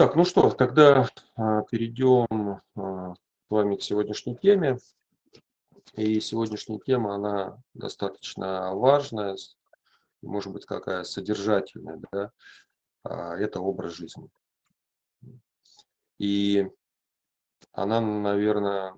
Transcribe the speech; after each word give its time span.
Так, 0.00 0.16
ну 0.16 0.24
что, 0.24 0.48
тогда 0.48 1.06
а, 1.36 1.60
перейдем 1.64 2.62
а, 2.74 3.12
с 3.14 3.50
вами 3.50 3.76
к 3.76 3.82
сегодняшней 3.82 4.34
теме. 4.34 4.78
И 5.92 6.20
сегодняшняя 6.20 6.78
тема, 6.78 7.16
она 7.16 7.62
достаточно 7.74 8.74
важная, 8.74 9.36
может 10.22 10.54
быть, 10.54 10.64
какая 10.64 11.04
содержательная, 11.04 12.00
да, 12.12 12.32
а, 13.04 13.36
это 13.36 13.60
образ 13.60 13.92
жизни. 13.92 14.30
И 16.16 16.66
она, 17.72 18.00
наверное, 18.00 18.94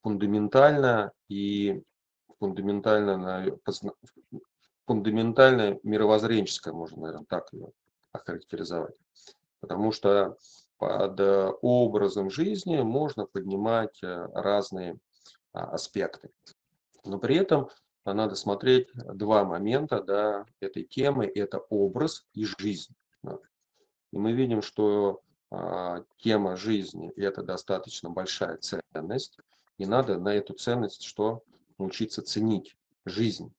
фундаментальна 0.00 1.12
и 1.28 1.82
фундаментально, 2.38 3.58
фундаментальная 4.86 5.80
мировоззренческая, 5.82 6.72
можно, 6.72 7.02
наверное, 7.02 7.26
так 7.28 7.52
ее 7.52 7.72
охарактеризовать. 8.12 8.96
Потому 9.60 9.92
что 9.92 10.36
под 10.78 11.18
образом 11.62 12.30
жизни 12.30 12.76
можно 12.82 13.26
поднимать 13.26 14.02
э, 14.02 14.28
разные 14.34 14.98
а, 15.52 15.70
аспекты. 15.70 16.30
Но 17.04 17.18
при 17.18 17.36
этом 17.36 17.70
надо 18.04 18.34
смотреть 18.34 18.88
два 18.94 19.44
момента 19.44 20.02
да, 20.02 20.44
этой 20.60 20.84
темы. 20.84 21.26
Это 21.26 21.58
образ 21.70 22.26
и 22.34 22.44
жизнь. 22.44 22.94
И 24.12 24.18
мы 24.18 24.32
видим, 24.32 24.60
что 24.60 25.22
а, 25.50 26.04
тема 26.18 26.56
жизни– 26.56 27.10
это 27.16 27.42
достаточно 27.42 28.10
большая 28.10 28.58
ценность. 28.58 29.38
И 29.78 29.86
надо 29.86 30.18
на 30.18 30.34
эту 30.34 30.54
ценность 30.54 31.02
что? 31.02 31.42
Научиться 31.78 32.22
ценить 32.22 32.76
жизнь. 33.04 33.52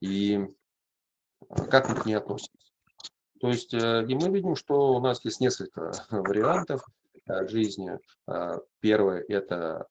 И 0.00 0.40
а, 1.48 1.64
как 1.66 1.88
мы 1.88 1.96
к 1.96 2.06
ней 2.06 2.14
относимся. 2.14 2.69
То 3.40 3.48
есть, 3.48 3.72
э, 3.72 4.04
и 4.06 4.14
мы 4.14 4.28
видим, 4.28 4.54
что 4.54 4.92
у 4.94 5.00
нас 5.00 5.24
есть 5.24 5.40
несколько 5.40 5.92
вариантов 6.10 6.84
э, 7.26 7.48
жизни. 7.48 7.98
А, 8.26 8.58
первое– 8.80 9.24
это 9.28 9.86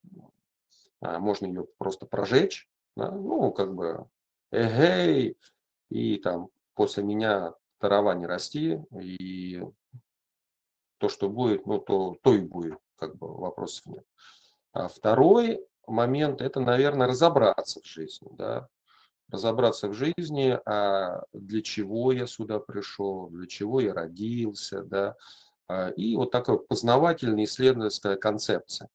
можно 1.02 1.46
ее 1.46 1.66
просто 1.78 2.06
прожечь, 2.06 2.68
да, 2.98 3.10
ну, 3.10 3.54
как 3.54 3.74
бы, 3.74 4.06
эгей, 4.52 5.38
и 5.90 6.18
там 6.18 6.50
после 6.74 7.04
меня 7.04 7.54
трава 7.78 8.14
не 8.16 8.26
расти, 8.26 8.82
и 9.00 9.64
то, 10.98 11.08
что 11.08 11.30
будет, 11.30 11.66
ну, 11.66 11.80
то, 11.80 12.18
то 12.22 12.34
и 12.34 12.40
будет, 12.40 12.80
как 12.98 13.18
бы 13.18 13.34
вопросов 13.34 13.86
нет. 13.86 14.06
А 14.74 14.90
второй 14.90 15.66
момент– 15.88 16.42
это, 16.44 16.60
наверное, 16.60 17.08
разобраться 17.08 17.80
в 17.82 17.86
жизни, 17.86 18.28
да, 18.34 18.68
разобраться 19.32 19.88
в 19.88 19.94
жизни, 19.94 20.60
а 20.66 21.24
для 21.34 21.62
чего 21.62 22.12
я 22.12 22.28
сюда 22.28 22.60
пришел, 22.60 23.30
для 23.30 23.48
чего 23.48 23.80
я 23.80 23.94
родился, 23.94 24.84
да, 24.84 25.16
а, 25.68 25.90
и 25.90 26.16
вот 26.16 26.32
такая 26.32 26.58
познавательная 26.58 27.46
исследовательская 27.46 28.16
концепция. 28.18 28.90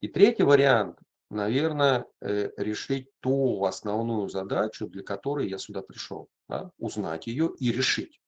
И 0.00 0.08
третий 0.08 0.44
вариант, 0.44 0.98
наверное, 1.30 2.06
э, 2.20 2.50
решить 2.56 3.08
ту 3.20 3.64
основную 3.64 4.28
задачу, 4.28 4.86
для 4.86 5.02
которой 5.02 5.48
я 5.48 5.58
сюда 5.58 5.82
пришел. 5.82 6.28
Да? 6.48 6.70
Узнать 6.78 7.26
ее 7.26 7.52
и 7.58 7.72
решить. 7.72 8.20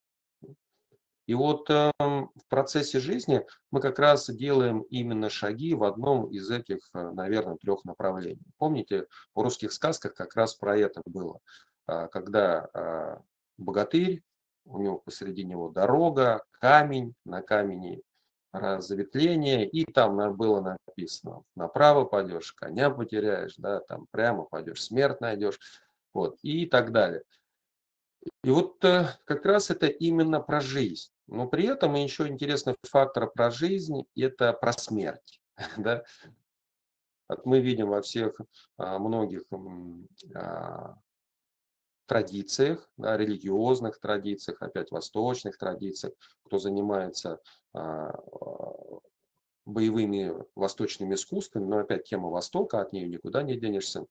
И 1.29 1.35
вот 1.35 1.69
э, 1.69 1.91
в 1.99 2.47
процессе 2.49 2.99
жизни 2.99 3.45
мы 3.69 3.81
как 3.81 3.99
раз 3.99 4.31
делаем 4.31 4.81
именно 4.89 5.29
шаги 5.29 5.75
в 5.75 5.83
одном 5.83 6.25
из 6.31 6.49
этих, 6.49 6.89
э, 6.95 7.11
наверное, 7.11 7.57
трех 7.57 7.85
направлений. 7.85 8.41
Помните, 8.57 9.05
в 9.35 9.41
русских 9.41 9.71
сказках 9.71 10.15
как 10.15 10.35
раз 10.35 10.55
про 10.55 10.75
это 10.75 11.03
было. 11.05 11.39
Э, 11.85 12.07
когда 12.07 12.67
э, 12.73 13.17
богатырь, 13.59 14.23
у 14.65 14.79
него 14.79 14.97
посреди 14.97 15.43
него 15.43 15.69
дорога, 15.69 16.43
камень, 16.49 17.13
на 17.25 17.43
камени 17.43 18.01
разветвление, 18.51 19.69
и 19.69 19.85
там 19.85 20.35
было 20.35 20.77
написано, 20.87 21.43
направо 21.55 22.05
пойдешь, 22.05 22.53
коня 22.53 22.89
потеряешь, 22.89 23.53
да, 23.57 23.81
там 23.81 24.07
прямо 24.09 24.45
пойдешь, 24.45 24.81
смерть 24.81 25.21
найдешь, 25.21 25.59
вот, 26.11 26.39
и 26.41 26.65
так 26.65 26.91
далее. 26.91 27.21
И 28.43 28.49
вот 28.49 28.83
э, 28.83 29.09
как 29.25 29.45
раз 29.45 29.69
это 29.69 29.85
именно 29.85 30.39
про 30.39 30.59
жизнь. 30.59 31.11
Но 31.31 31.47
при 31.47 31.65
этом 31.65 31.93
еще 31.93 32.27
интересный 32.27 32.75
фактор 32.83 33.29
про 33.29 33.51
жизнь– 33.51 34.05
это 34.15 34.53
про 34.53 34.73
смерть. 34.73 35.41
Да? 35.77 36.03
Мы 37.45 37.59
видим 37.59 37.89
во 37.89 38.01
всех 38.01 38.41
а, 38.77 38.97
многих 38.97 39.43
а, 40.33 40.95
традициях, 42.07 42.89
да, 42.97 43.15
религиозных 43.17 43.99
традициях, 43.99 44.63
опять 44.63 44.89
восточных 44.89 45.59
традициях, 45.59 46.15
кто 46.43 46.57
занимается 46.57 47.39
а, 47.73 48.19
боевыми 49.65 50.33
восточными 50.55 51.13
искусствами, 51.13 51.65
но 51.65 51.77
опять 51.77 52.05
тема 52.05 52.29
Востока, 52.29 52.81
от 52.81 52.93
нее 52.93 53.07
никуда 53.07 53.43
не 53.43 53.59
денешься, 53.59 54.07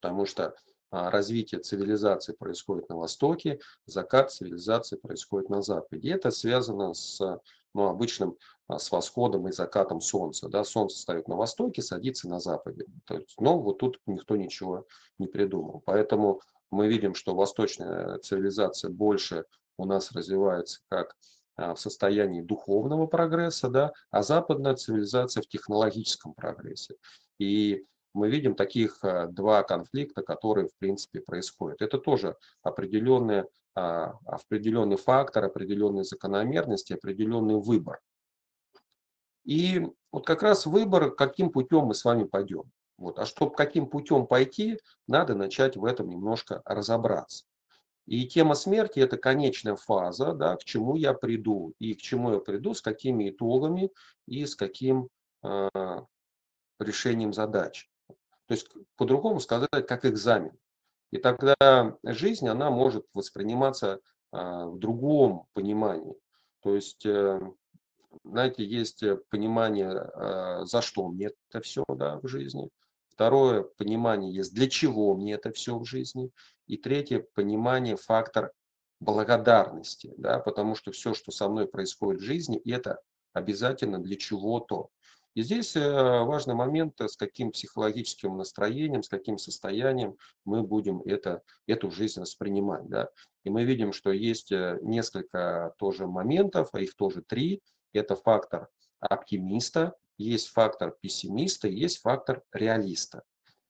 потому 0.00 0.26
что 0.26 0.56
развитие 0.90 1.60
цивилизации 1.60 2.32
происходит 2.32 2.88
на 2.88 2.96
Востоке, 2.96 3.60
закат 3.86 4.32
цивилизации 4.32 4.96
происходит 4.96 5.50
на 5.50 5.62
Западе. 5.62 6.08
И 6.08 6.12
это 6.12 6.30
связано 6.30 6.94
с 6.94 7.20
ну, 7.74 7.88
обычным 7.88 8.36
а, 8.68 8.78
с 8.78 8.90
восходом 8.92 9.48
и 9.48 9.52
закатом 9.52 10.00
Солнца. 10.00 10.48
Да? 10.48 10.64
Солнце 10.64 10.98
стоит 10.98 11.28
на 11.28 11.36
Востоке, 11.36 11.82
садится 11.82 12.28
на 12.28 12.40
Западе. 12.40 12.84
То 13.06 13.14
есть, 13.14 13.34
но 13.38 13.58
вот 13.58 13.78
тут 13.78 13.98
никто 14.06 14.36
ничего 14.36 14.86
не 15.18 15.26
придумал. 15.26 15.82
Поэтому 15.84 16.40
мы 16.70 16.88
видим, 16.88 17.14
что 17.14 17.34
восточная 17.34 18.18
цивилизация 18.18 18.90
больше 18.90 19.44
у 19.78 19.86
нас 19.86 20.12
развивается 20.12 20.80
как 20.88 21.16
а, 21.56 21.74
в 21.74 21.80
состоянии 21.80 22.42
духовного 22.42 23.06
прогресса, 23.06 23.68
да, 23.68 23.92
а 24.10 24.22
западная 24.22 24.74
цивилизация 24.74 25.42
в 25.42 25.48
технологическом 25.48 26.34
прогрессе. 26.34 26.96
И 27.38 27.84
мы 28.14 28.30
видим 28.30 28.54
таких 28.54 28.98
а, 29.02 29.26
два 29.26 29.62
конфликта, 29.62 30.22
которые 30.22 30.68
в 30.68 30.76
принципе 30.78 31.20
происходят. 31.20 31.82
Это 31.82 31.98
тоже 31.98 32.36
определенный, 32.62 33.44
а, 33.74 34.14
определенный 34.24 34.96
фактор, 34.96 35.44
определенные 35.44 36.04
закономерности, 36.04 36.92
определенный 36.92 37.56
выбор. 37.56 38.00
И 39.44 39.86
вот 40.12 40.26
как 40.26 40.42
раз 40.42 40.66
выбор, 40.66 41.14
каким 41.14 41.50
путем 41.50 41.84
мы 41.86 41.94
с 41.94 42.04
вами 42.04 42.24
пойдем. 42.24 42.64
Вот. 42.98 43.18
А 43.18 43.26
чтобы 43.26 43.54
каким 43.54 43.86
путем 43.86 44.26
пойти, 44.26 44.78
надо 45.06 45.34
начать 45.34 45.76
в 45.76 45.84
этом 45.84 46.08
немножко 46.08 46.62
разобраться. 46.64 47.44
И 48.06 48.26
тема 48.26 48.54
смерти– 48.54 48.98
это 49.00 49.18
конечная 49.18 49.76
фаза, 49.76 50.32
да, 50.32 50.56
к 50.56 50.64
чему 50.64 50.96
я 50.96 51.12
приду, 51.12 51.74
и 51.78 51.94
к 51.94 51.98
чему 51.98 52.32
я 52.32 52.38
приду, 52.40 52.72
с 52.72 52.80
какими 52.80 53.28
итогами 53.28 53.90
и 54.26 54.46
с 54.46 54.56
каким 54.56 55.08
э, 55.42 55.68
решением 56.78 57.32
задач. 57.32 57.88
То 58.48 58.54
есть, 58.54 58.68
по-другому 58.96 59.40
сказать, 59.40 59.86
как 59.86 60.04
экзамен. 60.04 60.52
И 61.10 61.18
тогда 61.18 61.96
жизнь, 62.02 62.48
она 62.48 62.70
может 62.70 63.06
восприниматься 63.14 64.00
э, 64.32 64.36
в 64.36 64.78
другом 64.78 65.46
понимании. 65.52 66.16
То 66.60 66.74
есть, 66.74 67.06
э, 67.06 67.40
знаете, 68.24 68.64
есть 68.64 69.04
понимание, 69.30 69.90
э, 69.92 70.64
за 70.64 70.82
что 70.82 71.08
мне 71.08 71.30
это 71.50 71.60
все 71.62 71.84
да, 71.88 72.18
в 72.18 72.26
жизни– 72.26 72.68
Второе 73.18 73.64
понимание 73.64 74.32
есть, 74.32 74.54
для 74.54 74.68
чего 74.68 75.16
мне 75.16 75.32
это 75.32 75.50
все 75.50 75.76
в 75.76 75.84
жизни. 75.84 76.30
И 76.68 76.76
третье 76.76 77.26
понимание, 77.34 77.96
фактор 77.96 78.52
благодарности, 79.00 80.14
да, 80.16 80.38
потому 80.38 80.76
что 80.76 80.92
все, 80.92 81.14
что 81.14 81.32
со 81.32 81.48
мной 81.48 81.66
происходит 81.66 82.20
в 82.20 82.24
жизни, 82.24 82.60
это 82.64 83.00
обязательно 83.32 83.98
для 83.98 84.14
чего-то. 84.14 84.90
И 85.38 85.42
здесь 85.42 85.76
э, 85.76 85.80
важный 86.24 86.56
момент, 86.56 87.00
с 87.00 87.16
каким 87.16 87.52
психологическим 87.52 88.36
настроением, 88.36 89.04
с 89.04 89.08
каким 89.08 89.38
состоянием 89.38 90.16
мы 90.44 90.64
будем 90.64 91.00
это, 91.02 91.42
эту 91.68 91.92
жизнь 91.92 92.18
воспринимать. 92.18 92.88
Да. 92.88 93.08
И 93.44 93.50
мы 93.50 93.62
видим, 93.62 93.92
что 93.92 94.10
есть 94.10 94.50
э, 94.50 94.80
несколько 94.82 95.74
тоже 95.78 96.08
моментов, 96.08 96.70
а 96.72 96.80
их 96.80 96.96
тоже 96.96 97.22
три. 97.22 97.62
Это 97.92 98.16
фактор 98.16 98.68
оптимиста, 98.98 99.94
есть 100.16 100.48
фактор 100.48 100.96
пессимиста, 101.00 101.68
есть 101.68 102.00
фактор 102.00 102.42
реалиста. 102.52 103.22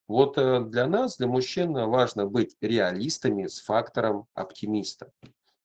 Вот 0.07 0.39
э, 0.39 0.61
для 0.61 0.87
нас, 0.87 1.19
для 1.19 1.27
мужчин, 1.27 1.75
важно 1.75 2.25
быть 2.25 2.57
реалистами 2.63 3.47
с 3.47 3.61
фактором 3.61 4.25
оптимиста, 4.33 5.13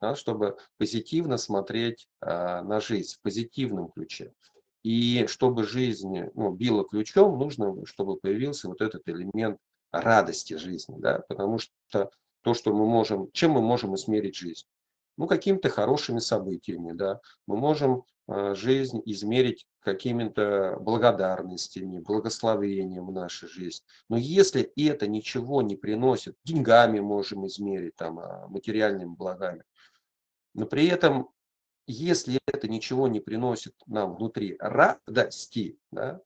да, 0.01 0.17
чтобы 0.17 0.57
позитивно 0.77 1.38
смотреть 1.38 2.09
а, 2.19 2.61
на 2.61 2.81
жизнь 2.81 3.15
в 3.15 3.21
позитивном 3.21 3.88
ключе. 3.88 4.33
И 4.83 5.25
чтобы 5.27 5.63
жизнь 5.63 6.25
ну, 6.35 6.51
била 6.51 6.83
ключом, 6.83 7.39
нужно, 7.39 7.85
чтобы 7.85 8.18
появился 8.18 8.68
вот 8.68 8.81
этот 8.81 9.07
элемент 9.07 9.57
радости 9.91 10.56
жизни, 10.56 10.95
да, 11.00 11.24
потому 11.30 11.57
что 11.57 12.12
то, 12.41 12.53
что 12.53 12.74
мы 12.74 12.85
можем, 12.85 13.31
чем 13.31 13.51
мы 13.51 13.62
можем 13.62 13.95
измерить 13.95 14.35
жизнь? 14.35 14.65
Ну, 15.15 15.27
какими-то 15.27 15.69
хорошими 15.69 16.19
событиями, 16.19 16.91
да. 16.91 17.21
Мы 17.47 17.56
можем 17.56 18.03
э, 18.27 18.56
жизнь 18.56 19.01
измерить 19.06 19.68
какими-то 19.80 20.77
благодарностями, 20.80 22.00
благословением 22.00 23.07
в 23.07 23.12
нашу 23.12 23.47
жизнь. 23.47 23.83
Но 24.09 24.18
если 24.18 24.63
это 24.75 25.07
ничего 25.07 25.62
не 25.62 25.75
приносит, 25.75 26.35
деньгами 26.44 27.00
можем 27.00 27.45
измерить, 27.47 27.95
там, 27.95 28.19
а, 28.19 28.47
материальными 28.47 29.13
благами, 29.13 29.63
но 30.56 30.65
при 30.65 30.88
этом 30.88 31.30
если 31.88 32.39
это 32.47 32.68
ничего 32.68 33.07
не 33.07 33.19
приносит 33.19 33.75
нам 33.88 34.15
внутри 34.15 34.56
радости, 34.59 35.77
да, 35.91 36.21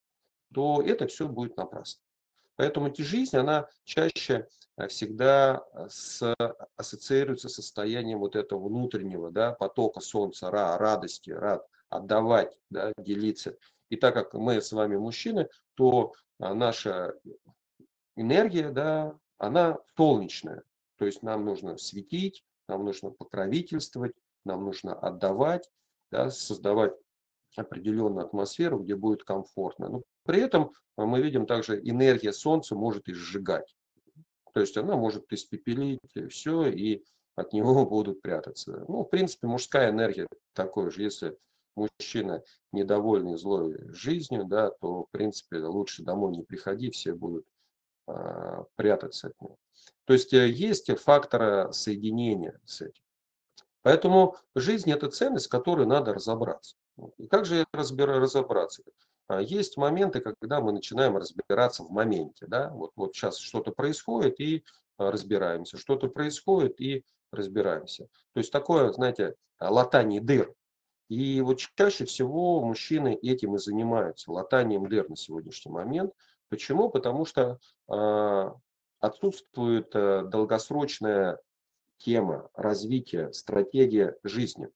то 0.53 0.81
это 0.81 1.07
все 1.07 1.27
будет 1.27 1.57
напрасно. 1.57 2.01
Поэтому 2.55 2.93
жизнь, 2.95 3.37
она 3.37 3.67
чаще 3.83 4.47
э, 4.77 4.87
всегда 4.87 5.63
э, 5.73 5.87
с, 5.89 6.35
ассоциируется 6.75 7.49
с 7.49 7.55
состоянием 7.55 8.19
вот 8.19 8.35
этого 8.35 8.67
внутреннего 8.67 9.31
да, 9.31 9.53
потока 9.53 10.01
солнца, 10.01 10.49
ра, 10.49 10.77
радости, 10.77 11.29
рад, 11.29 11.67
отдавать, 11.89 12.57
да, 12.69 12.93
делиться. 12.97 13.55
И 13.89 13.95
так 13.95 14.15
как 14.15 14.33
мы 14.33 14.61
с 14.61 14.71
вами 14.71 14.97
мужчины, 14.97 15.47
то 15.75 16.13
а, 16.39 16.53
наша 16.53 17.13
энергия, 18.15 18.69
да, 18.69 19.15
она 19.37 19.77
солнечная. 19.95 20.63
То 20.97 21.05
есть 21.05 21.21
нам 21.21 21.45
нужно 21.45 21.77
светить, 21.77 22.43
нам 22.67 22.83
нужно 22.83 23.11
покровительствовать, 23.11 24.13
нам 24.47 24.65
нужно 24.65 24.93
отдавать, 24.93 25.69
да, 26.11 26.29
создавать 26.31 26.93
определенную 27.55 28.25
атмосферу, 28.25 28.79
где 28.79 28.95
будет 28.95 29.23
комфортно. 29.23 29.89
Но 29.89 30.03
при 30.23 30.41
этом 30.41 30.71
а, 30.95 31.05
мы 31.05 31.21
видим 31.21 31.45
также 31.45 31.79
энергия 31.79 32.33
Солнца 32.33 32.75
может 32.75 33.07
и 33.07 33.13
сжигать. 33.13 33.75
То 34.53 34.61
есть 34.61 34.77
она 34.77 34.95
может 34.95 35.31
испепелить 35.31 35.99
все, 36.29 36.67
и 36.67 37.03
от 37.35 37.53
него 37.53 37.85
будут 37.89 38.21
прятаться. 38.21 38.85
Ну, 38.87 39.03
в 39.03 39.09
принципе, 39.09 39.47
мужская 39.47 39.91
энергия 39.91 40.27
такой 40.53 40.91
же. 40.91 41.03
Если 41.03 41.37
мужчина 41.75 42.43
недовольный 42.71 43.37
злой 43.37 43.77
жизнью, 43.93 44.45
да, 44.45 44.71
то, 44.71 45.03
в 45.03 45.11
принципе, 45.11 45.57
лучше 45.59 46.03
домой 46.03 46.35
не 46.35 46.43
приходи, 46.43 46.89
все 46.91 47.13
будут 47.13 47.45
а, 48.07 48.65
прятаться 48.75 49.27
от 49.27 49.41
него. 49.41 49.57
То 50.05 50.13
есть 50.13 50.33
э, 50.33 50.49
есть 50.49 50.89
факторы 50.99 51.71
соединения 51.73 52.59
с 52.65 52.81
этим. 52.81 53.03
Поэтому 53.87 54.35
жизнь– 54.53 54.91
это 54.91 55.09
ценность, 55.09 55.45
с 55.45 55.47
которой 55.47 55.85
надо 55.85 56.13
разобраться. 56.13 56.75
И 57.15 57.25
как 57.27 57.45
же 57.45 57.65
разбира, 57.71 58.19
разобраться? 58.19 58.83
А, 59.29 59.39
есть 59.41 59.77
моменты, 59.77 60.19
когда 60.19 60.59
мы 60.59 60.73
начинаем 60.73 61.15
разбираться 61.15 61.83
в 61.83 61.89
моменте. 61.89 62.47
Да? 62.47 62.69
Вот, 62.71 62.91
вот 62.97 63.15
сейчас 63.15 63.37
что-то 63.37 63.71
происходит 63.71 64.41
и 64.41 64.65
а, 64.97 65.09
разбираемся, 65.09 65.77
что-то 65.77 66.09
происходит 66.09 66.81
и 66.81 67.05
разбираемся. 67.31 68.09
То 68.33 68.39
есть 68.41 68.51
такое, 68.51 68.91
знаете, 68.91 69.35
латание 69.57 70.19
дыр. 70.19 70.53
И 71.07 71.39
вот 71.39 71.61
чаще 71.77 72.03
всего 72.03 72.61
мужчины 72.61 73.17
этим 73.21 73.55
и 73.55 73.57
занимаются, 73.57 74.33
латанием 74.33 74.89
дыр 74.89 75.07
на 75.09 75.15
сегодняшний 75.15 75.71
момент. 75.71 76.11
Почему? 76.49 76.89
Потому 76.89 77.23
что 77.23 77.57
э, 77.89 78.51
отсутствует 78.99 79.95
э, 79.95 80.23
долгосрочная 80.25 81.39
тема 81.97 82.49
развития, 82.53 83.31
стратегия 83.33 84.15
жизни. 84.23 84.69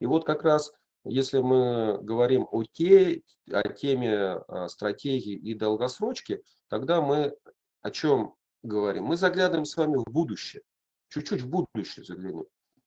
И 0.00 0.06
вот 0.06 0.24
как 0.24 0.42
раз 0.42 0.72
если 1.04 1.38
мы 1.38 1.98
говорим 2.02 2.46
о, 2.50 2.64
те, 2.64 3.22
о 3.50 3.68
теме 3.72 4.14
а, 4.14 4.68
стратегии 4.68 5.34
и 5.34 5.54
долгосрочки, 5.54 6.42
тогда 6.68 7.00
мы 7.00 7.34
о 7.82 7.90
чем 7.90 8.34
говорим? 8.62 9.04
Мы 9.04 9.16
заглядываем 9.16 9.64
с 9.64 9.76
вами 9.76 9.96
в 9.96 10.04
будущее, 10.10 10.62
чуть-чуть 11.08 11.42
в 11.42 11.48
будущее 11.48 12.04
заглянем. 12.04 12.44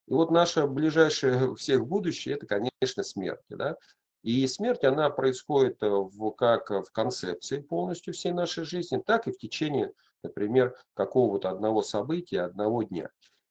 И 0.07 0.13
вот 0.13 0.29
наше 0.29 0.67
ближайшее 0.67 1.55
всех 1.55 1.87
будущее, 1.87 2.35
это, 2.35 2.45
конечно, 2.45 3.03
смерть. 3.03 3.41
Да? 3.49 3.77
И 4.23 4.45
смерть, 4.47 4.83
она 4.83 5.09
происходит 5.09 5.81
э, 5.81 5.89
в, 5.89 6.31
как 6.31 6.69
в 6.69 6.91
концепции 6.91 7.59
полностью 7.59 8.13
всей 8.13 8.33
нашей 8.33 8.65
жизни, 8.65 9.01
так 9.03 9.27
и 9.27 9.31
в 9.31 9.37
течение, 9.37 9.93
например, 10.23 10.75
какого-то 10.93 11.49
одного 11.49 11.81
события, 11.81 12.41
одного 12.41 12.83
дня. 12.83 13.09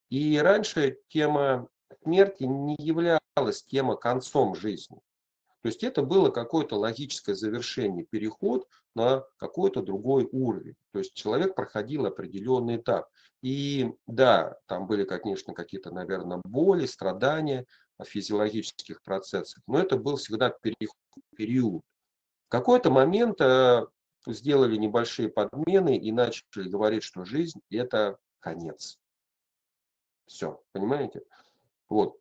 И 0.09 0.39
раньше 0.39 0.99
тема 1.09 1.69
смерти 2.03 2.45
не 2.45 2.77
являлась 2.79 3.63
тема 3.67 3.97
концом 3.97 4.55
жизни. 4.55 5.01
То 5.63 5.69
есть 5.69 5.85
это 5.85 6.03
было 6.03 6.31
какое-то 6.31 6.77
логическое 6.77 7.35
завершение, 7.35 8.05
переход 8.05 8.67
на 8.95 9.25
какой-то 9.37 9.83
другой 9.83 10.27
уровень. 10.33 10.77
То 10.93 11.01
есть 11.01 11.15
человек 11.15 11.55
проходил 11.55 12.07
определенный 12.07 12.77
этап. 12.77 13.09
И 13.43 13.93
да, 14.07 14.57
там 14.67 14.87
были, 14.87 15.05
конечно, 15.05 15.55
какие-то, 15.55 15.91
наверное, 15.91 16.41
боли, 16.45 16.87
страдания 16.87 17.67
физиологических 18.05 19.03
процессах, 19.03 19.63
но 19.67 19.79
это 19.79 19.97
был 19.97 20.17
всегда 20.17 20.55
период. 21.37 21.83
В 22.47 22.51
какой-то 22.51 22.91
момент 22.91 23.41
э, 23.41 23.87
сделали 24.27 24.77
небольшие 24.77 25.29
подмены 25.29 25.97
и 25.97 26.13
начали 26.13 26.69
говорить, 26.69 27.03
что 27.03 27.25
жизнь– 27.25 27.61
это 27.71 28.19
конец. 28.41 28.99
Все, 30.27 30.63
понимаете? 30.73 31.23
Вот. 31.89 32.21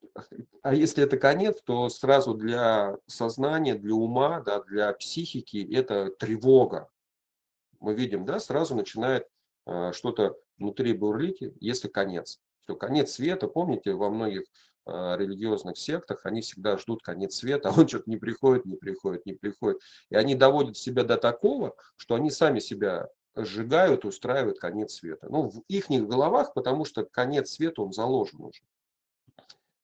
А 0.63 0.73
если 0.73 1.03
это 1.03 1.17
конец, 1.17 1.61
то 1.63 1.89
сразу 1.89 2.33
для 2.33 2.97
сознания, 3.05 3.75
для 3.75 3.93
ума, 3.93 4.41
да, 4.41 4.63
для 4.63 4.91
психики 4.93 5.67
это 5.73 6.09
тревога. 6.09 6.89
Мы 7.79 7.93
видим, 7.93 8.25
да, 8.25 8.39
сразу 8.39 8.75
начинает 8.75 9.27
э, 9.67 9.91
что-то 9.93 10.37
внутри 10.57 10.93
бурлить, 10.93 11.41
если 11.59 11.87
конец. 11.87 12.41
Все, 12.61 12.75
конец 12.75 13.11
света, 13.11 13.47
помните, 13.47 13.93
во 13.93 14.09
многих 14.09 14.43
религиозных 14.85 15.77
сектах 15.77 16.25
они 16.25 16.41
всегда 16.41 16.77
ждут 16.77 17.01
конец 17.01 17.35
света, 17.35 17.69
а 17.69 17.79
он 17.79 17.87
что-то 17.87 18.09
не 18.09 18.17
приходит, 18.17 18.65
не 18.65 18.75
приходит, 18.75 19.25
не 19.25 19.33
приходит. 19.33 19.81
И 20.09 20.15
они 20.15 20.35
доводят 20.35 20.77
себя 20.77 21.03
до 21.03 21.17
такого, 21.17 21.75
что 21.97 22.15
они 22.15 22.31
сами 22.31 22.59
себя 22.59 23.09
сжигают, 23.35 24.05
устраивают 24.05 24.59
конец 24.59 24.93
света. 24.93 25.27
Ну, 25.29 25.49
в 25.49 25.63
их 25.67 25.89
головах, 25.89 26.53
потому 26.53 26.85
что 26.85 27.05
конец 27.05 27.51
света, 27.51 27.81
он 27.81 27.93
заложен 27.93 28.41
уже. 28.41 28.61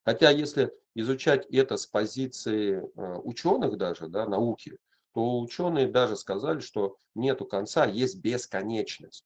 Хотя 0.03 0.29
если 0.29 0.71
изучать 0.93 1.45
это 1.47 1.77
с 1.77 1.87
позиции 1.87 2.77
э, 2.77 3.15
ученых 3.23 3.77
даже, 3.77 4.07
да, 4.07 4.27
науки, 4.27 4.77
то 5.13 5.39
ученые 5.39 5.87
даже 5.87 6.15
сказали, 6.15 6.59
что 6.59 6.97
нету 7.15 7.45
конца, 7.45 7.85
есть 7.85 8.17
бесконечность. 8.19 9.25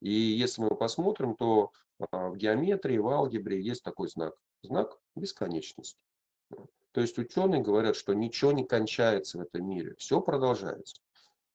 И 0.00 0.10
если 0.10 0.62
мы 0.62 0.76
посмотрим, 0.76 1.34
то 1.34 1.64
а, 1.64 1.70
в 1.98 2.36
геометрии, 2.36 2.98
в 2.98 3.08
алгебре 3.08 3.60
есть 3.60 3.82
такой 3.82 4.08
знак. 4.08 4.34
Знак 4.62 4.98
бесконечности. 5.14 6.00
То 6.92 7.00
есть 7.00 7.18
ученые 7.18 7.62
говорят, 7.62 7.96
что 7.96 8.14
ничего 8.14 8.52
не 8.52 8.64
кончается 8.64 9.38
в 9.38 9.42
этом 9.42 9.68
мире, 9.68 9.94
все 9.98 10.20
продолжается. 10.20 10.96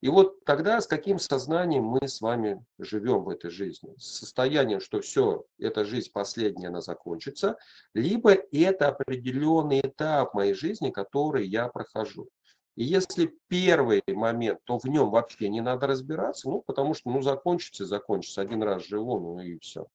И 0.03 0.09
вот 0.09 0.43
тогда 0.43 0.81
с 0.81 0.87
каким 0.87 1.17
сознанием 1.17 1.85
мы 1.85 2.07
с 2.07 2.19
вами 2.19 2.63
живем 2.77 3.23
в 3.23 3.29
этой 3.29 3.49
жизни? 3.49 3.95
С 3.97 4.19
состоянием, 4.19 4.81
что 4.81 4.99
все, 4.99 5.45
эта 5.59 5.85
жизнь 5.85 6.11
последняя, 6.11 6.67
она 6.67 6.81
закончится, 6.81 7.57
либо 7.93 8.31
это 8.31 8.89
определенный 8.89 9.79
этап 9.79 10.33
моей 10.33 10.53
жизни, 10.53 10.91
который 10.91 11.47
я 11.47 11.69
прохожу. 11.69 12.27
И 12.75 12.83
если 12.83 13.33
первый 13.47 14.03
момент, 14.07 14.59
то 14.65 14.77
в 14.77 14.85
нем 14.85 15.09
вообще 15.09 15.47
не 15.47 15.61
надо 15.61 15.87
разбираться, 15.87 16.49
ну, 16.49 16.61
потому 16.61 16.95
что, 16.95 17.09
ну, 17.09 17.21
закончится, 17.21 17.85
закончится, 17.85 18.41
один 18.41 18.61
раз 18.61 18.85
живу, 18.85 19.19
ну 19.19 19.39
и 19.39 19.57
все. 19.59 19.87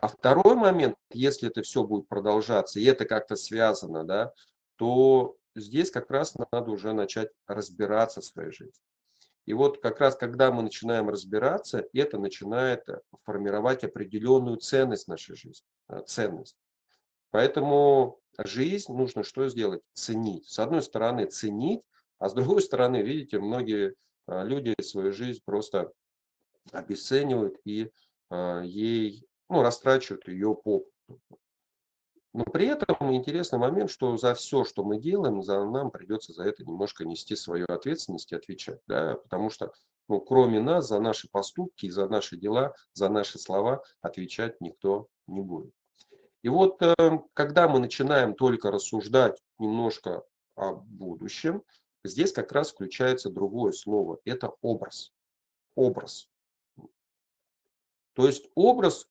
А 0.00 0.08
второй 0.08 0.56
момент, 0.56 0.96
если 1.10 1.48
это 1.48 1.62
все 1.62 1.82
будет 1.82 2.06
продолжаться, 2.06 2.78
и 2.78 2.84
это 2.84 3.06
как-то 3.06 3.34
связано, 3.34 4.04
да, 4.04 4.32
то 4.76 5.36
здесь 5.54 5.90
как 5.90 6.10
раз 6.10 6.34
надо 6.34 6.70
уже 6.70 6.92
начать 6.92 7.30
разбираться 7.46 8.20
в 8.20 8.24
своей 8.24 8.52
жизни. 8.52 8.82
И 9.46 9.54
вот 9.54 9.80
как 9.80 10.00
раз, 10.00 10.16
когда 10.16 10.50
мы 10.52 10.62
начинаем 10.62 11.08
разбираться, 11.08 11.86
это 11.94 12.18
начинает 12.18 12.86
э, 12.88 13.00
формировать 13.22 13.84
определенную 13.84 14.58
ценность 14.58 15.08
нашей 15.08 15.36
жизни. 15.36 15.64
Э, 15.88 16.02
ценность. 16.04 16.56
Поэтому 17.30 18.18
жизнь 18.38 18.92
нужно 18.92 19.22
что 19.22 19.48
сделать? 19.48 19.82
Ценить. 19.94 20.48
С 20.48 20.58
одной 20.58 20.82
стороны 20.82 21.26
ценить, 21.26 21.82
а 22.18 22.28
с 22.28 22.34
другой 22.34 22.60
стороны, 22.60 23.02
видите, 23.02 23.38
многие 23.38 23.94
э, 24.26 24.44
люди 24.44 24.74
свою 24.82 25.12
жизнь 25.12 25.40
просто 25.44 25.92
обесценивают 26.72 27.56
и 27.64 27.90
ей, 28.64 29.24
ну, 29.48 29.62
растрачивают 29.62 30.28
ее 30.28 30.54
по 30.54 30.84
но 32.36 32.44
при 32.44 32.66
этом 32.66 33.14
интересный 33.14 33.58
момент, 33.58 33.90
что 33.90 34.14
за 34.18 34.34
все, 34.34 34.64
что 34.66 34.84
мы 34.84 35.00
делаем, 35.00 35.42
за, 35.42 35.64
нам 35.64 35.90
придется 35.90 36.34
за 36.34 36.44
это 36.44 36.66
немножко 36.66 37.06
нести 37.06 37.34
свою 37.34 37.64
ответственность 37.66 38.30
и 38.30 38.36
отвечать. 38.36 38.78
Да? 38.86 39.14
Потому 39.14 39.48
что 39.48 39.72
ну, 40.08 40.20
кроме 40.20 40.60
нас, 40.60 40.86
за 40.86 41.00
наши 41.00 41.30
поступки, 41.30 41.88
за 41.88 42.08
наши 42.08 42.36
дела, 42.36 42.74
за 42.92 43.08
наши 43.08 43.38
слова 43.38 43.82
отвечать 44.02 44.60
никто 44.60 45.08
не 45.26 45.40
будет. 45.40 45.72
И 46.42 46.50
вот 46.50 46.80
э, 46.82 46.94
когда 47.32 47.68
мы 47.68 47.80
начинаем 47.80 48.34
только 48.34 48.70
рассуждать 48.70 49.42
немножко 49.58 50.22
о 50.56 50.74
будущем, 50.74 51.62
здесь 52.04 52.32
как 52.32 52.52
раз 52.52 52.70
включается 52.70 53.30
другое 53.30 53.72
слово. 53.72 54.20
Это 54.24 54.52
образ. 54.60 55.10
Образ. 55.74 56.28
То 58.12 58.26
есть 58.26 58.48
образ, 58.54 59.08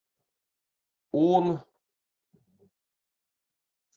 он 1.15 1.61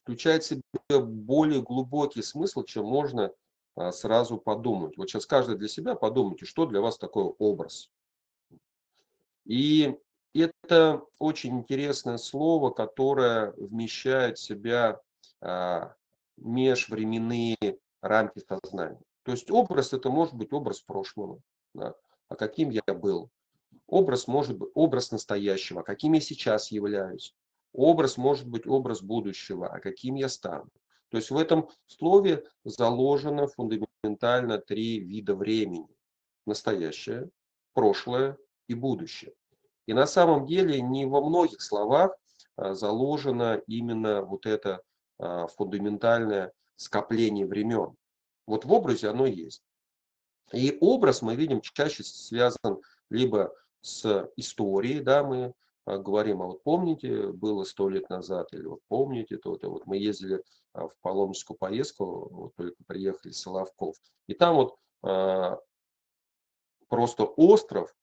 включает 0.03 0.43
в 0.43 0.47
себя 0.47 0.99
более 1.01 1.61
глубокий 1.61 2.21
смысл, 2.21 2.63
чем 2.63 2.85
можно 2.85 3.33
а, 3.75 3.91
сразу 3.91 4.37
подумать. 4.37 4.95
Вот 4.95 5.09
сейчас 5.09 5.25
каждый 5.25 5.57
для 5.57 5.67
себя 5.67 5.95
подумайте, 5.95 6.45
что 6.45 6.65
для 6.65 6.79
вас 6.79 6.97
такой 6.97 7.25
образ. 7.25 7.91
И 9.45 9.99
это 10.33 11.03
очень 11.17 11.59
интересное 11.59 12.17
слово, 12.17 12.69
которое 12.69 13.51
вмещает 13.57 14.37
в 14.37 14.41
себя 14.41 15.01
а, 15.41 15.93
межвременные 16.37 17.57
рамки 18.01 18.39
сознания. 18.39 19.01
То 19.23 19.33
есть 19.33 19.51
образ 19.51 19.91
это 19.91 20.09
может 20.09 20.35
быть 20.35 20.53
образ 20.53 20.79
прошлого, 20.79 21.41
да, 21.73 21.95
а 22.29 22.37
каким 22.37 22.69
я 22.69 22.81
был. 22.93 23.29
Образ 23.87 24.27
может 24.27 24.57
быть 24.57 24.69
образ 24.73 25.11
настоящего, 25.11 25.81
каким 25.81 26.13
я 26.13 26.21
сейчас 26.21 26.71
являюсь. 26.71 27.33
Образ 27.73 28.17
может 28.17 28.47
быть 28.47 28.67
образ 28.67 29.01
будущего, 29.01 29.67
а 29.67 29.79
каким 29.79 30.15
я 30.15 30.29
стану. 30.29 30.69
То 31.09 31.17
есть 31.17 31.31
в 31.31 31.37
этом 31.37 31.69
слове 31.87 32.45
заложено 32.63 33.47
фундаментально 33.47 34.59
три 34.59 34.99
вида 34.99 35.35
времени. 35.35 35.87
Настоящее, 36.45 37.29
прошлое 37.73 38.37
и 38.67 38.75
будущее. 38.75 39.33
И 39.87 39.93
на 39.93 40.05
самом 40.05 40.45
деле 40.45 40.81
не 40.81 41.05
во 41.05 41.21
многих 41.21 41.61
словах 41.61 42.15
а, 42.55 42.75
заложено 42.75 43.61
именно 43.65 44.21
вот 44.21 44.45
это 44.45 44.83
а, 45.17 45.47
фундаментальное 45.47 46.53
скопление 46.75 47.47
времен. 47.47 47.95
Вот 48.45 48.65
в 48.65 48.71
образе 48.71 49.09
оно 49.09 49.25
есть. 49.25 49.63
И 50.53 50.77
образ 50.79 51.21
мы 51.21 51.35
видим 51.35 51.61
чаще 51.61 52.03
связан 52.03 52.81
либо 53.09 53.53
с 53.81 54.29
историей, 54.35 54.99
да, 55.01 55.23
мы 55.23 55.53
а, 55.85 55.97
говорим, 55.97 56.41
а 56.41 56.47
вот 56.47 56.63
помните, 56.63 57.27
было 57.27 57.63
сто 57.63 57.89
лет 57.89 58.09
назад, 58.09 58.53
или 58.53 58.65
вот 58.65 58.81
помните 58.87 59.37
то-то, 59.37 59.69
вот 59.69 59.85
мы 59.85 59.97
ездили 59.97 60.43
в 60.73 60.91
паломническую 61.01 61.57
поездку, 61.57 62.29
вот 62.31 62.55
только 62.55 62.83
приехали 62.85 63.31
с 63.31 63.41
Соловков, 63.41 63.95
и 64.27 64.33
там 64.33 64.55
вот 64.55 64.75
просто 66.89 67.23
остров 67.23 67.95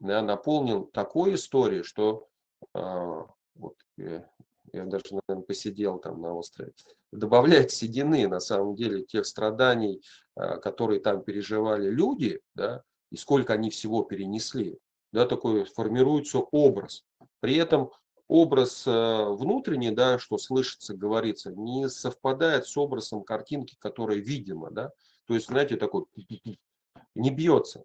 да, 0.00 0.22
наполнен 0.22 0.86
такой 0.86 1.34
историей, 1.34 1.82
что 1.82 2.28
а, 2.74 3.26
вот, 3.54 3.76
я, 3.96 4.28
я 4.72 4.84
даже, 4.84 5.04
наверное, 5.10 5.46
посидел 5.46 5.98
там 5.98 6.20
на 6.20 6.34
острове, 6.34 6.72
добавляет 7.12 7.70
седины, 7.70 8.26
на 8.28 8.40
самом 8.40 8.74
деле, 8.74 9.04
тех 9.04 9.26
страданий, 9.26 10.02
а, 10.34 10.56
которые 10.56 11.00
там 11.00 11.22
переживали 11.22 11.88
люди, 11.88 12.40
да, 12.54 12.82
и 13.10 13.16
сколько 13.16 13.52
они 13.52 13.70
всего 13.70 14.02
перенесли, 14.02 14.78
да, 15.12 15.26
такой 15.26 15.64
формируется 15.64 16.38
образ. 16.38 17.04
При 17.40 17.56
этом 17.56 17.90
образ 18.28 18.84
а, 18.86 19.30
внутренний, 19.30 19.90
да, 19.90 20.18
что 20.18 20.38
слышится, 20.38 20.94
говорится, 20.94 21.52
не 21.52 21.88
совпадает 21.88 22.66
с 22.66 22.76
образом 22.76 23.24
картинки, 23.24 23.76
которая 23.78 24.18
видима, 24.18 24.70
да, 24.70 24.92
то 25.26 25.34
есть, 25.34 25.46
знаете, 25.46 25.76
такой 25.76 26.06
не 27.14 27.30
бьется. 27.30 27.84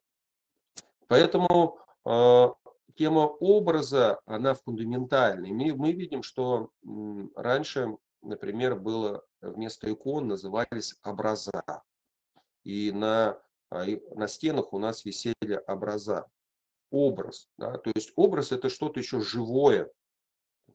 Поэтому 1.07 1.79
э, 2.05 2.47
тема 2.95 3.27
образа, 3.27 4.19
она 4.25 4.55
фундаментальная. 4.55 5.51
Мы, 5.51 5.75
мы 5.75 5.91
видим, 5.91 6.23
что 6.23 6.69
м, 6.83 7.31
раньше, 7.35 7.97
например, 8.21 8.75
было 8.75 9.23
вместо 9.41 9.91
икон 9.91 10.27
назывались 10.27 10.95
образа. 11.03 11.83
И 12.63 12.91
на, 12.91 13.39
на 13.71 14.27
стенах 14.27 14.73
у 14.73 14.79
нас 14.79 15.05
висели 15.05 15.61
образа. 15.67 16.27
Образ. 16.91 17.49
Да? 17.57 17.77
То 17.77 17.91
есть 17.93 18.11
образ 18.15 18.51
это 18.51 18.69
что-то 18.69 18.99
еще 18.99 19.19
живое, 19.19 19.91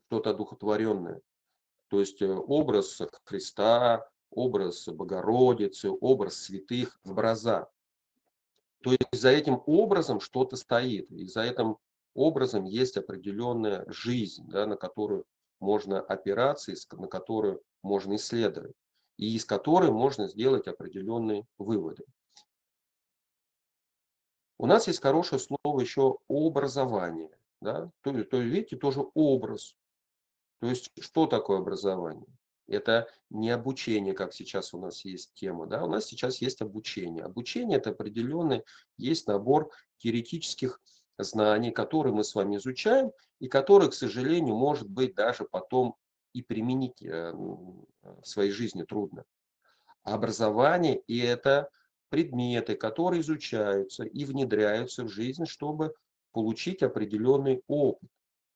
что-то 0.07 0.31
одухотворенное. 0.31 1.21
То 1.89 2.01
есть 2.01 2.21
э, 2.21 2.29
образ 2.29 3.01
Христа, 3.25 4.09
образ 4.31 4.87
Богородицы, 4.89 5.91
образ 5.91 6.37
святых, 6.37 7.01
образа. 7.05 7.69
То 8.83 8.93
есть 8.93 9.09
за 9.13 9.31
этим 9.31 9.63
образом 9.67 10.21
что-то 10.21 10.57
стоит, 10.57 11.11
и 11.11 11.27
за 11.27 11.43
этим 11.43 11.77
образом 12.15 12.65
есть 12.65 12.97
определенная 12.97 13.85
жизнь, 13.89 14.49
да, 14.49 14.67
на 14.67 14.77
которую 14.77 15.25
можно 15.59 16.01
опираться, 16.01 16.73
на 16.93 17.07
которую 17.07 17.63
можно 17.83 18.17
исследовать, 18.17 18.75
и 19.17 19.37
из 19.37 19.45
которой 19.45 19.91
можно 19.91 20.29
сделать 20.29 20.67
определенные 20.67 21.47
выводы. 21.59 22.05
У 24.61 24.67
нас 24.67 24.89
есть 24.89 25.01
хорошее 25.01 25.41
слово 25.41 25.81
еще 25.81 26.19
образование. 26.29 27.31
Да? 27.63 27.91
То, 28.03 28.13
то 28.25 28.37
видите, 28.37 28.77
тоже 28.77 29.07
образ. 29.15 29.75
То 30.61 30.67
есть 30.67 30.91
что 31.01 31.27
такое 31.27 31.61
образование? 31.61 32.27
Это 32.69 33.09
не 33.31 33.49
обучение, 33.49 34.13
как 34.13 34.35
сейчас 34.35 34.75
у 34.75 34.79
нас 34.79 35.03
есть 35.07 35.33
тема. 35.33 35.67
Да? 35.67 35.83
У 35.83 35.89
нас 35.89 36.05
сейчас 36.05 36.43
есть 36.43 36.61
обучение. 36.61 37.25
Обучение 37.25 37.79
это 37.79 37.89
определенный, 37.91 38.63
есть 38.99 39.27
набор 39.27 39.71
теоретических 39.97 40.79
знаний, 41.17 41.71
которые 41.71 42.13
мы 42.13 42.23
с 42.23 42.35
вами 42.35 42.57
изучаем, 42.57 43.13
и 43.39 43.49
которые, 43.49 43.89
к 43.89 43.95
сожалению, 43.95 44.57
может 44.57 44.91
быть 44.91 45.15
даже 45.15 45.45
потом 45.45 45.97
и 46.35 46.43
применить 46.43 47.01
э, 47.01 47.33
в 47.33 48.25
своей 48.25 48.51
жизни 48.51 48.83
трудно. 48.83 49.25
Образование 50.03 50.99
и 51.07 51.19
это 51.19 51.71
предметы, 52.11 52.75
которые 52.75 53.23
изучаются 53.23 54.05
и 54.05 54.25
внедряются 54.25 55.05
в 55.05 55.09
жизнь, 55.09 55.47
чтобы 55.47 55.95
получить 56.33 56.83
определенный 56.83 57.63
опыт. 57.67 58.11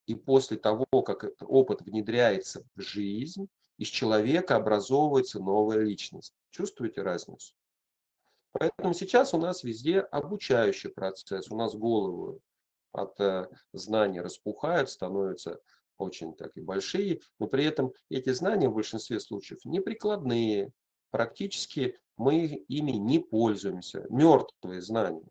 И 0.06 0.14
после 0.14 0.58
того, 0.58 0.84
как 1.06 1.25
этот 1.25 1.42
опыт 1.49 1.80
внедряется 1.80 2.62
в 2.76 2.82
жизнь, 2.82 3.49
из 3.78 3.88
человека 3.88 4.56
образовывается 4.56 5.40
новая 5.40 5.78
личность. 5.78 6.34
Чувствуете 6.50 7.02
разницу? 7.02 7.54
Поэтому 8.52 8.94
сейчас 8.94 9.34
у 9.34 9.38
нас 9.38 9.64
везде 9.64 10.00
обучающий 10.00 10.90
процесс. 10.90 11.50
У 11.50 11.56
нас 11.56 11.75
головы 11.75 12.38
от 12.92 13.18
э, 13.20 13.49
знаний 13.73 14.20
распухают, 14.20 14.90
становятся 14.90 15.58
очень 15.99 16.34
так 16.34 16.56
и 16.56 16.61
большие, 16.61 17.20
но 17.38 17.46
при 17.46 17.64
этом 17.64 17.92
эти 18.11 18.32
знания 18.32 18.68
в 18.68 18.75
большинстве 18.75 19.18
случаев 19.20 19.64
не 19.64 19.80
прикладные. 19.80 20.70
Практически 21.14 21.97
мы 22.16 22.64
ими 22.66 22.90
не 22.90 23.21
пользуемся. 23.21 24.04
Мертвые 24.11 24.83
знания. 24.83 25.28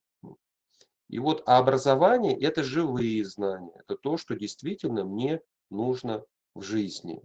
И 1.09 1.19
вот 1.19 1.43
образование– 1.45 2.39
это 2.41 2.63
живые 2.63 3.25
знания. 3.25 3.73
Это 3.75 3.97
то, 3.97 4.15
что 4.15 4.33
действительно 4.33 5.03
мне 5.03 5.41
нужно 5.69 6.23
в 6.55 6.61
жизни 6.61 7.21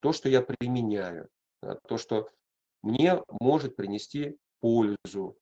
то, 0.00 0.12
что 0.12 0.28
я 0.28 0.42
применяю, 0.42 1.28
то, 1.86 1.96
что 1.96 2.28
мне 2.82 3.22
может 3.40 3.76
принести 3.76 4.36
пользу. 4.58 5.36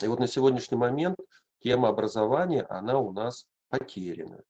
И 0.00 0.06
вот 0.06 0.20
на 0.20 0.28
сегодняшний 0.28 0.76
момент 0.76 1.18
тема 1.58 1.88
образования, 1.88 2.62
она 2.62 3.00
у 3.00 3.10
нас 3.10 3.46
потеряна. 3.70 4.44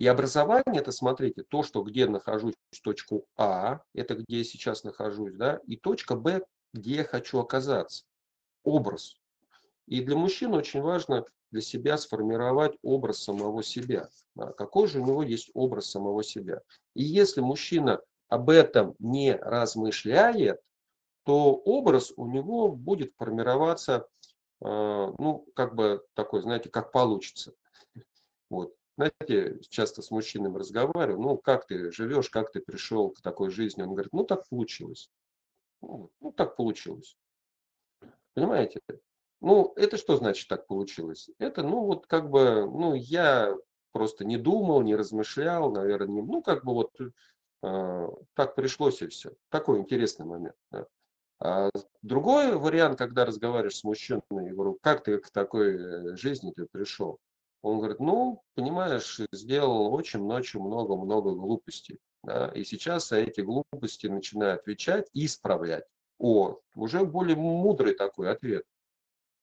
И 0.00 0.06
образование, 0.06 0.80
это, 0.80 0.92
смотрите, 0.92 1.42
то, 1.42 1.62
что 1.62 1.82
где 1.82 2.06
нахожусь, 2.06 2.54
точку 2.82 3.26
А, 3.36 3.82
это 3.92 4.14
где 4.14 4.38
я 4.38 4.44
сейчас 4.44 4.82
нахожусь, 4.82 5.34
да, 5.34 5.60
и 5.66 5.76
точка 5.76 6.16
Б, 6.16 6.42
где 6.72 6.94
я 6.96 7.04
хочу 7.04 7.38
оказаться. 7.38 8.04
Образ. 8.64 9.16
И 9.86 10.00
для 10.02 10.16
мужчин 10.16 10.54
очень 10.54 10.80
важно 10.80 11.26
для 11.50 11.60
себя 11.60 11.98
сформировать 11.98 12.78
образ 12.82 13.22
самого 13.22 13.62
себя. 13.62 14.08
Да, 14.34 14.52
какой 14.52 14.88
же 14.88 15.00
у 15.00 15.06
него 15.06 15.22
есть 15.22 15.50
образ 15.52 15.90
самого 15.90 16.24
себя. 16.24 16.62
И 16.94 17.02
если 17.02 17.42
мужчина 17.42 18.00
об 18.28 18.48
этом 18.48 18.94
не 19.00 19.36
размышляет, 19.36 20.62
то 21.24 21.52
образ 21.52 22.10
у 22.16 22.26
него 22.26 22.72
будет 22.72 23.12
формироваться, 23.18 24.08
э, 24.62 24.64
ну, 25.18 25.46
как 25.54 25.74
бы 25.74 26.02
такой, 26.14 26.40
знаете, 26.40 26.70
как 26.70 26.90
получится. 26.90 27.52
Вот. 28.48 28.74
Знаете, 28.96 29.60
часто 29.68 30.02
с 30.02 30.10
мужчинами 30.10 30.58
разговариваю, 30.58 31.20
ну, 31.20 31.38
как 31.38 31.66
ты 31.66 31.90
живешь, 31.90 32.28
как 32.28 32.52
ты 32.52 32.60
пришел 32.60 33.10
к 33.10 33.20
такой 33.22 33.50
жизни? 33.50 33.82
Он 33.82 33.90
говорит, 33.90 34.12
ну, 34.12 34.24
так 34.24 34.48
получилось. 34.48 35.10
Ну, 35.80 36.10
ну 36.20 36.32
так 36.32 36.56
получилось. 36.56 37.16
Понимаете? 38.34 38.80
Ну, 39.40 39.72
это 39.76 39.96
что 39.96 40.16
значит 40.16 40.48
так 40.48 40.66
получилось? 40.66 41.30
Это, 41.38 41.62
ну, 41.62 41.84
вот 41.84 42.06
как 42.06 42.28
бы, 42.28 42.66
ну, 42.66 42.94
я 42.94 43.56
просто 43.92 44.24
не 44.24 44.36
думал, 44.36 44.82
не 44.82 44.94
размышлял, 44.94 45.72
наверное, 45.72 46.16
не, 46.16 46.22
ну, 46.22 46.42
как 46.42 46.64
бы 46.64 46.74
вот 46.74 46.90
э, 47.62 48.08
так 48.34 48.54
пришлось 48.54 49.02
и 49.02 49.06
все. 49.06 49.32
Такой 49.48 49.78
интересный 49.78 50.26
момент. 50.26 50.56
Да. 50.70 50.86
А 51.40 51.70
другой 52.02 52.56
вариант, 52.56 52.98
когда 52.98 53.24
разговариваешь 53.24 53.76
с 53.76 53.84
мужчиной, 53.84 54.22
я 54.30 54.52
говорю, 54.52 54.78
как 54.82 55.02
ты 55.02 55.18
к 55.18 55.30
такой 55.30 55.74
э, 55.74 56.16
жизни 56.16 56.52
ты 56.54 56.66
пришел? 56.66 57.18
Он 57.62 57.78
говорит, 57.78 58.00
ну, 58.00 58.42
понимаешь, 58.54 59.20
сделал 59.32 59.92
очень-очень 59.92 60.60
много-много 60.60 61.34
глупостей. 61.34 61.98
Да, 62.22 62.48
и 62.54 62.64
сейчас 62.64 63.12
эти 63.12 63.40
глупости 63.40 64.06
начинаю 64.06 64.56
отвечать 64.56 65.08
и 65.12 65.26
исправлять. 65.26 65.84
О, 66.18 66.58
уже 66.74 67.04
более 67.04 67.36
мудрый 67.36 67.94
такой 67.94 68.30
ответ 68.30 68.64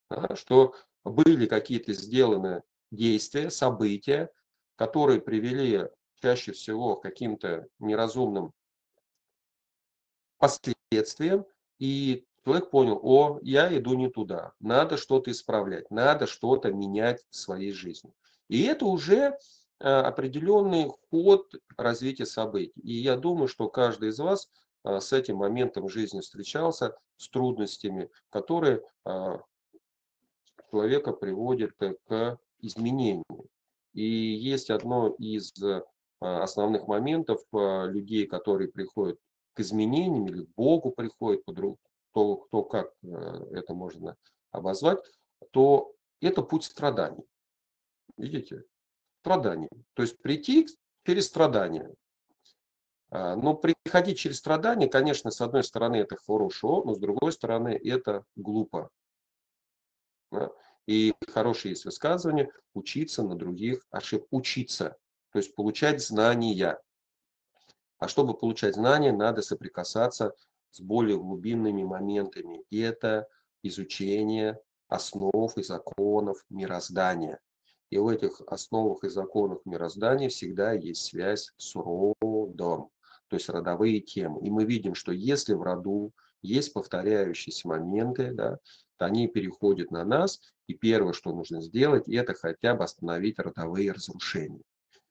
да, 0.09 0.35
что 0.35 0.75
были 1.03 1.45
какие-то 1.45 1.93
сделаны 1.93 2.63
действия, 2.91 3.49
события, 3.49 4.31
которые 4.75 5.21
привели 5.21 5.87
чаще 6.21 6.51
всего 6.51 6.95
к 6.95 7.03
каким-то 7.03 7.67
неразумным 7.79 8.53
последствиям, 10.37 11.45
и 11.79 12.25
человек 12.47 12.69
понял, 12.69 12.97
о, 13.03 13.39
я 13.41 13.77
иду 13.77 13.95
не 13.95 14.09
туда, 14.09 14.53
надо 14.61 14.95
что-то 14.95 15.31
исправлять, 15.31 15.91
надо 15.91 16.27
что-то 16.27 16.71
менять 16.71 17.25
в 17.29 17.35
своей 17.35 17.73
жизни. 17.73 18.13
И 18.47 18.63
это 18.63 18.85
уже 18.85 19.37
определенный 19.79 20.89
ход 21.11 21.53
развития 21.75 22.25
событий. 22.25 22.79
И 22.81 22.93
я 22.93 23.17
думаю, 23.17 23.49
что 23.49 23.67
каждый 23.67 24.09
из 24.09 24.19
вас 24.19 24.49
с 24.85 25.11
этим 25.11 25.37
моментом 25.37 25.89
жизни 25.89 26.21
встречался, 26.21 26.95
с 27.17 27.27
трудностями, 27.27 28.09
которые 28.29 28.81
человека 30.71 31.11
приводят 31.11 31.73
к 31.73 32.39
изменению. 32.59 33.25
И 33.93 34.03
есть 34.03 34.69
одно 34.69 35.09
из 35.19 35.53
основных 36.21 36.87
моментов 36.87 37.41
людей, 37.51 38.25
которые 38.25 38.69
приходят 38.69 39.19
к 39.53 39.59
изменениям 39.59 40.27
или 40.27 40.45
к 40.45 40.49
Богу 40.55 40.91
приходят, 40.91 41.43
кто, 42.17 42.37
кто 42.37 42.63
как 42.63 42.93
это 43.51 43.73
можно 43.73 44.17
обозвать, 44.51 44.99
то 45.51 45.93
это 46.19 46.41
путь 46.41 46.63
страданий. 46.63 47.23
Видите? 48.17 48.63
Страдания. 49.21 49.69
То 49.93 50.01
есть 50.01 50.17
прийти 50.19 50.67
через 51.05 51.27
страдания. 51.27 51.93
А, 53.11 53.35
но 53.35 53.53
приходить 53.53 54.17
через 54.17 54.37
страдания, 54.37 54.87
конечно, 54.87 55.29
с 55.29 55.41
одной 55.41 55.63
стороны 55.63 55.97
это 55.97 56.17
хорошо, 56.17 56.83
но 56.83 56.95
с 56.95 56.99
другой 56.99 57.31
стороны 57.31 57.79
это 57.83 58.23
глупо. 58.35 58.89
И 60.87 61.13
хорошее 61.27 61.73
есть 61.73 61.85
высказывание 61.85 62.51
учиться 62.73 63.21
на 63.21 63.35
других 63.35 63.85
ошибках. 63.91 64.29
Учиться, 64.31 64.97
то 65.31 65.39
есть 65.39 65.53
получать 65.53 66.01
знания. 66.01 66.81
А 67.99 68.07
чтобы 68.07 68.33
получать 68.33 68.75
знания, 68.75 69.11
надо 69.11 69.41
соприкасаться 69.41 70.33
с 70.71 70.81
более 70.81 71.17
глубинными 71.17 71.83
моментами. 71.83 72.63
И 72.69 72.79
это 72.79 73.27
изучение 73.63 74.59
основ 74.87 75.57
и 75.57 75.63
законов 75.63 76.43
мироздания. 76.49 77.39
И 77.89 77.97
в 77.97 78.07
этих 78.07 78.41
основах 78.47 79.03
и 79.03 79.09
законах 79.09 79.59
мироздания 79.65 80.29
всегда 80.29 80.73
есть 80.73 81.05
связь 81.05 81.53
с 81.57 81.75
родом, 81.75 82.89
то 83.27 83.35
есть 83.35 83.49
родовые 83.49 84.01
темы. 84.01 84.45
И 84.45 84.49
мы 84.49 84.65
видим, 84.65 84.93
что 84.93 85.11
если 85.11 85.53
в 85.53 85.61
роду 85.61 86.11
есть 86.41 86.73
повторяющиеся 86.73 87.67
моменты, 87.67 88.33
да, 88.33 88.59
то 88.97 89.05
они 89.05 89.27
переходят 89.27 89.91
на 89.91 90.03
нас, 90.03 90.39
и 90.67 90.73
первое, 90.73 91.13
что 91.13 91.31
нужно 91.31 91.61
сделать, 91.61 92.09
это 92.09 92.33
хотя 92.33 92.75
бы 92.75 92.83
остановить 92.83 93.39
родовые 93.39 93.91
разрушения. 93.91 94.63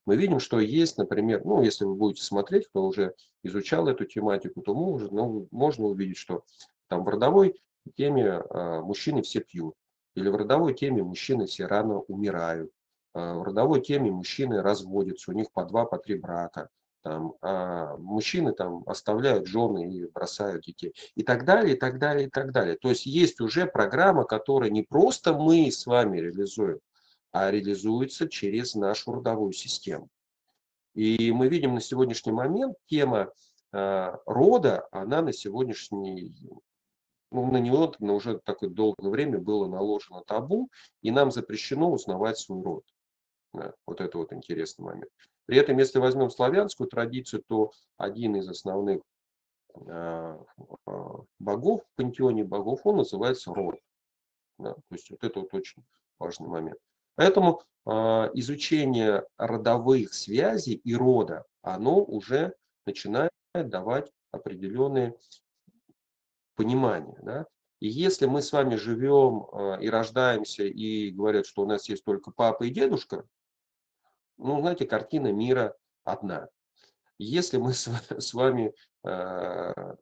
Мы 0.06 0.16
видим, 0.16 0.38
что 0.38 0.60
есть, 0.60 0.98
например, 0.98 1.44
ну, 1.44 1.62
если 1.62 1.84
вы 1.84 1.96
будете 1.96 2.22
смотреть, 2.22 2.68
кто 2.68 2.86
уже 2.86 3.14
изучал 3.42 3.88
эту 3.88 4.04
тематику, 4.04 4.62
то 4.62 4.72
можно, 4.72 5.08
ну, 5.10 5.48
можно 5.50 5.86
увидеть, 5.86 6.16
что 6.16 6.44
там 6.88 7.04
в 7.04 7.08
родовой 7.08 7.60
теме 7.96 8.30
а, 8.30 8.80
мужчины 8.82 9.22
все 9.22 9.40
пьют, 9.40 9.74
или 10.14 10.28
в 10.28 10.36
родовой 10.36 10.74
теме 10.74 11.02
мужчины 11.02 11.46
все 11.46 11.66
рано 11.66 11.98
умирают, 11.98 12.70
а, 13.14 13.34
в 13.34 13.42
родовой 13.42 13.80
теме 13.80 14.12
мужчины 14.12 14.62
разводятся, 14.62 15.32
у 15.32 15.34
них 15.34 15.50
по 15.52 15.64
два, 15.64 15.84
по 15.84 15.98
три 15.98 16.14
брака, 16.14 16.68
там, 17.02 17.34
а 17.40 17.96
мужчины 17.98 18.52
там 18.52 18.82
оставляют 18.86 19.46
жены 19.46 19.92
и 19.92 20.06
бросают 20.06 20.64
детей 20.64 20.94
и 21.14 21.22
так 21.22 21.44
далее, 21.44 21.76
и 21.76 21.78
так 21.78 21.98
далее, 21.98 22.28
и 22.28 22.30
так 22.30 22.52
далее. 22.52 22.76
То 22.76 22.88
есть 22.88 23.06
есть 23.06 23.40
уже 23.40 23.66
программа, 23.66 24.24
которая 24.24 24.70
не 24.70 24.82
просто 24.82 25.32
мы 25.32 25.70
с 25.70 25.86
вами 25.86 26.18
реализуем, 26.18 26.80
а 27.36 27.50
реализуется 27.50 28.30
через 28.30 28.74
нашу 28.74 29.12
родовую 29.12 29.52
систему. 29.52 30.08
И 30.94 31.30
мы 31.32 31.48
видим 31.48 31.74
на 31.74 31.82
сегодняшний 31.82 32.32
момент 32.32 32.78
тема 32.86 33.30
э, 33.72 34.16
рода, 34.24 34.88
она 34.90 35.20
на 35.20 35.34
сегодняшний, 35.34 36.34
ну, 37.30 37.52
на 37.52 37.58
него 37.58 37.94
на 37.98 38.14
уже 38.14 38.38
такое 38.38 38.70
долгое 38.70 39.10
время 39.10 39.38
было 39.38 39.68
наложено 39.68 40.22
табу, 40.22 40.70
и 41.02 41.10
нам 41.10 41.30
запрещено 41.30 41.92
узнавать 41.92 42.38
свой 42.38 42.62
род. 42.62 42.84
Вот 43.52 44.00
это 44.00 44.16
вот 44.16 44.32
интересный 44.32 44.86
момент. 44.86 45.10
При 45.44 45.58
этом, 45.58 45.76
если 45.76 45.98
возьмем 45.98 46.30
славянскую 46.30 46.88
традицию, 46.88 47.44
то 47.46 47.72
один 47.98 48.36
из 48.36 48.48
основных 48.48 49.02
э, 49.74 50.38
богов 51.38 51.82
в 51.82 51.96
пантеоне 51.96 52.44
богов, 52.44 52.80
он 52.84 52.96
называется 52.96 53.52
род. 53.52 53.78
То 54.56 54.74
есть 54.90 55.10
вот 55.10 55.22
это 55.22 55.40
вот 55.40 55.52
очень 55.52 55.84
важный 56.18 56.48
момент. 56.48 56.78
Поэтому 57.16 57.62
э, 57.86 57.90
изучение 58.34 59.24
родовых 59.36 60.14
связей 60.14 60.74
и 60.74 60.94
рода, 60.94 61.44
оно 61.62 62.04
уже 62.04 62.54
начинает 62.86 63.32
давать 63.54 64.12
определенные 64.30 65.16
понимания. 66.54 67.18
Да? 67.22 67.46
И 67.80 67.88
если 67.88 68.26
мы 68.26 68.42
с 68.42 68.52
вами 68.52 68.76
живем 68.76 69.48
э, 69.52 69.82
и 69.82 69.90
рождаемся, 69.90 70.64
и 70.64 71.10
говорят, 71.10 71.46
что 71.46 71.62
у 71.62 71.66
нас 71.66 71.88
есть 71.88 72.04
только 72.04 72.30
папа 72.30 72.64
и 72.64 72.70
дедушка, 72.70 73.26
ну, 74.38 74.60
знаете, 74.60 74.86
картина 74.86 75.32
мира 75.32 75.74
одна. 76.04 76.48
Если 77.18 77.56
мы 77.56 77.72
с 77.72 77.88
вами 78.34 78.74
э, 79.04 79.94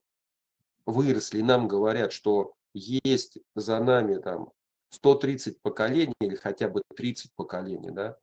выросли, 0.86 1.38
и 1.38 1.42
нам 1.42 1.68
говорят, 1.68 2.12
что 2.12 2.54
есть 2.72 3.38
за 3.54 3.78
нами 3.78 4.16
там 4.16 4.50
130 4.94 5.60
поколений 5.60 6.14
или 6.20 6.36
хотя 6.36 6.68
бы 6.68 6.82
30 6.96 7.32
поколений, 7.34 7.90
да, 7.90 8.16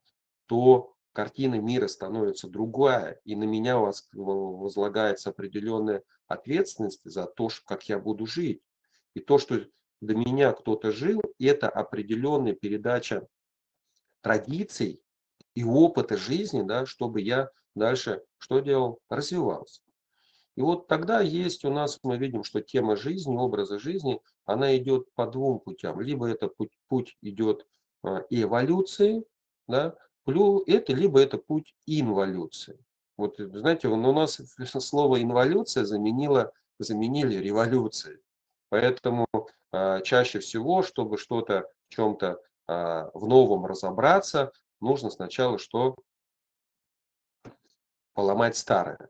то 0.47 0.95
картина 1.13 1.59
мира 1.59 1.87
становится 1.87 2.47
другая, 2.47 3.19
и 3.25 3.35
на 3.35 3.43
меня 3.43 3.77
возлагается 3.77 5.29
определенная 5.29 6.03
ответственность 6.27 7.01
за 7.03 7.25
то, 7.25 7.49
как 7.65 7.89
я 7.89 7.99
буду 7.99 8.25
жить. 8.25 8.61
И 9.13 9.19
то, 9.19 9.37
что 9.37 9.65
до 9.99 10.15
меня 10.15 10.53
кто-то 10.53 10.91
жил, 10.91 11.21
это 11.39 11.69
определенная 11.69 12.53
передача 12.53 13.27
традиций 14.21 15.01
и 15.53 15.63
опыта 15.63 16.17
жизни, 16.17 16.61
да, 16.63 16.85
чтобы 16.85 17.21
я 17.21 17.51
дальше 17.75 18.23
что 18.37 18.59
делал? 18.59 18.99
Развивался. 19.09 19.81
И 20.55 20.61
вот 20.61 20.87
тогда 20.87 21.21
есть 21.21 21.63
у 21.65 21.71
нас, 21.71 21.99
мы 22.03 22.17
видим, 22.17 22.43
что 22.43 22.61
тема 22.61 22.95
жизни, 22.95 23.35
образа 23.35 23.79
жизни, 23.79 24.21
она 24.45 24.75
идет 24.77 25.13
по 25.15 25.25
двум 25.25 25.59
путям. 25.59 26.01
Либо 26.01 26.27
это 26.27 26.47
путь, 26.47 26.71
путь 26.87 27.17
идет 27.21 27.65
а, 28.03 28.25
эволюции, 28.29 29.23
да, 29.67 29.95
это, 30.25 30.93
либо 30.93 31.19
это 31.19 31.37
путь 31.37 31.73
инволюции. 31.85 32.77
Вот, 33.17 33.35
знаете, 33.37 33.87
у 33.87 33.95
нас 33.95 34.41
слово 34.79 35.21
инволюция 35.21 35.85
заменило, 35.85 36.51
заменили 36.79 37.35
революцией. 37.35 38.19
Поэтому 38.69 39.27
э, 39.73 40.01
чаще 40.03 40.39
всего, 40.39 40.81
чтобы 40.81 41.17
что-то 41.17 41.69
в 41.89 41.95
чем-то 41.95 42.41
э, 42.67 43.09
в 43.13 43.27
новом 43.27 43.65
разобраться, 43.65 44.51
нужно 44.79 45.09
сначала 45.09 45.57
что? 45.57 45.95
Поломать 48.13 48.55
старое. 48.55 49.09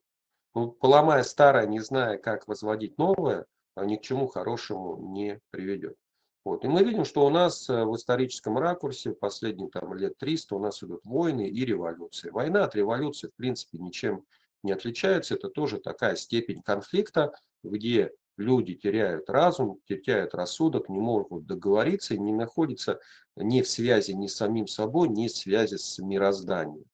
Ну, 0.54 0.72
поломая 0.72 1.24
старое, 1.24 1.66
не 1.66 1.80
зная, 1.80 2.18
как 2.18 2.48
возводить 2.48 2.98
новое, 2.98 3.46
а 3.76 3.86
ни 3.86 3.96
к 3.96 4.02
чему 4.02 4.28
хорошему 4.28 4.98
не 4.98 5.40
приведет. 5.50 5.96
Вот. 6.44 6.66
И 6.66 6.68
мы 6.68 6.84
видим, 6.84 7.06
что 7.06 7.26
у 7.26 7.30
нас 7.30 7.70
э, 7.70 7.86
в 7.86 7.96
историческом 7.96 8.58
ракурсе 8.58 9.12
последние 9.12 9.70
там, 9.70 9.94
лет 9.94 10.18
300 10.18 10.56
у 10.56 10.60
нас 10.60 10.82
идут 10.84 11.06
войны 11.06 11.48
и 11.48 11.66
революции. 11.66 12.32
Война 12.32 12.64
от 12.64 12.76
революции 12.76 13.28
в 13.28 13.36
принципе 13.36 13.78
ничем 13.78 14.26
не 14.64 14.72
отличается. 14.72 15.36
Это 15.36 15.50
тоже 15.50 15.80
такая 15.80 16.16
степень 16.16 16.62
конфликта, 16.64 17.34
где 17.64 18.12
люди 18.38 18.74
теряют 18.74 19.30
разум, 19.30 19.80
теряют 19.88 20.34
рассудок, 20.34 20.90
не 20.90 21.00
могут 21.00 21.46
договориться, 21.46 22.18
не 22.18 22.34
находятся 22.34 23.00
ни 23.36 23.62
в 23.62 23.70
связи 23.70 24.14
ни 24.14 24.28
с 24.28 24.36
самим 24.36 24.68
собой, 24.68 25.10
ни 25.10 25.28
в 25.28 25.32
связи 25.32 25.78
с 25.78 26.00
мирозданием. 26.00 26.86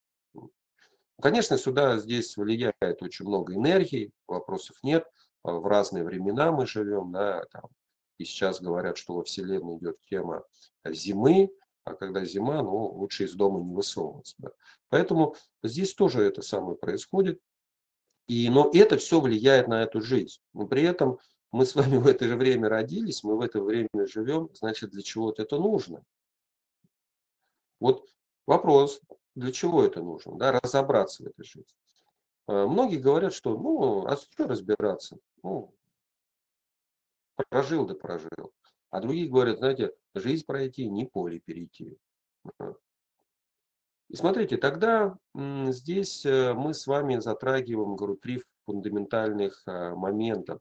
Конечно, 1.22 1.58
сюда 1.58 1.98
здесь 1.98 2.38
влияет 2.38 3.02
очень 3.02 3.26
много 3.26 3.56
энергии, 3.56 4.12
вопросов 4.28 4.78
нет. 4.84 5.06
А, 5.44 5.54
в 5.54 5.66
разные 5.66 6.04
времена 6.04 6.52
мы 6.52 6.68
живем, 6.68 7.12
да, 7.12 7.44
там, 7.52 7.70
и 8.18 8.26
сейчас 8.26 8.62
говорят, 8.62 8.98
что 8.98 9.16
во 9.16 9.24
Вселенной 9.24 9.78
идет 9.78 9.98
тема 10.10 10.44
зимы, 10.86 11.50
а 11.84 11.94
когда 11.94 12.26
зима, 12.26 12.62
ну, 12.62 12.88
лучше 12.88 13.24
из 13.24 13.34
дома 13.34 13.62
не 13.62 13.74
высовываться. 13.74 14.36
Да. 14.38 14.50
Поэтому 14.90 15.36
здесь 15.64 15.94
тоже 15.94 16.24
это 16.24 16.42
самое 16.42 16.78
происходит. 16.78 17.40
И, 18.28 18.50
но 18.50 18.70
это 18.74 18.98
все 18.98 19.22
влияет 19.22 19.68
на 19.70 19.84
эту 19.84 20.02
жизнь. 20.02 20.40
Но 20.54 20.68
при 20.68 20.84
этом 20.84 21.18
мы 21.52 21.66
с 21.66 21.76
вами 21.76 21.98
в 21.98 22.08
это 22.08 22.28
же 22.28 22.36
время 22.36 22.68
родились, 22.68 23.24
мы 23.24 23.38
в 23.38 23.42
это 23.42 23.62
время 23.62 24.06
живем, 24.06 24.50
значит, 24.54 24.92
для 24.92 25.02
чего 25.02 25.32
это 25.32 25.58
нужно? 25.58 26.04
Вот 27.80 28.06
вопрос, 28.46 29.00
для 29.38 29.52
чего 29.52 29.84
это 29.84 30.02
нужно, 30.02 30.36
да, 30.38 30.52
разобраться 30.52 31.24
в 31.24 31.28
этой 31.28 31.46
жизни. 31.46 31.66
А, 32.48 32.66
многие 32.68 32.98
говорят, 32.98 33.34
что, 33.34 33.56
ну, 33.58 34.06
а 34.08 34.18
что 34.18 34.48
разбираться? 34.48 35.18
Ну, 35.44 35.74
прожил 37.50 37.86
да 37.86 37.94
прожил. 37.94 38.52
А 38.90 39.00
другие 39.00 39.30
говорят, 39.30 39.60
знаете, 39.60 39.94
жизнь 40.16 40.46
пройти, 40.46 40.90
не 40.90 41.06
поле 41.06 41.40
перейти. 41.40 41.98
И 44.10 44.16
смотрите, 44.16 44.58
тогда 44.58 45.18
здесь 45.36 46.26
э, 46.26 46.54
мы 46.54 46.74
с 46.74 46.88
вами 46.88 47.20
затрагиваем, 47.20 47.98
говорю, 47.98 48.16
три 48.16 48.42
фундаментальных 48.66 49.64
момента 49.68 50.60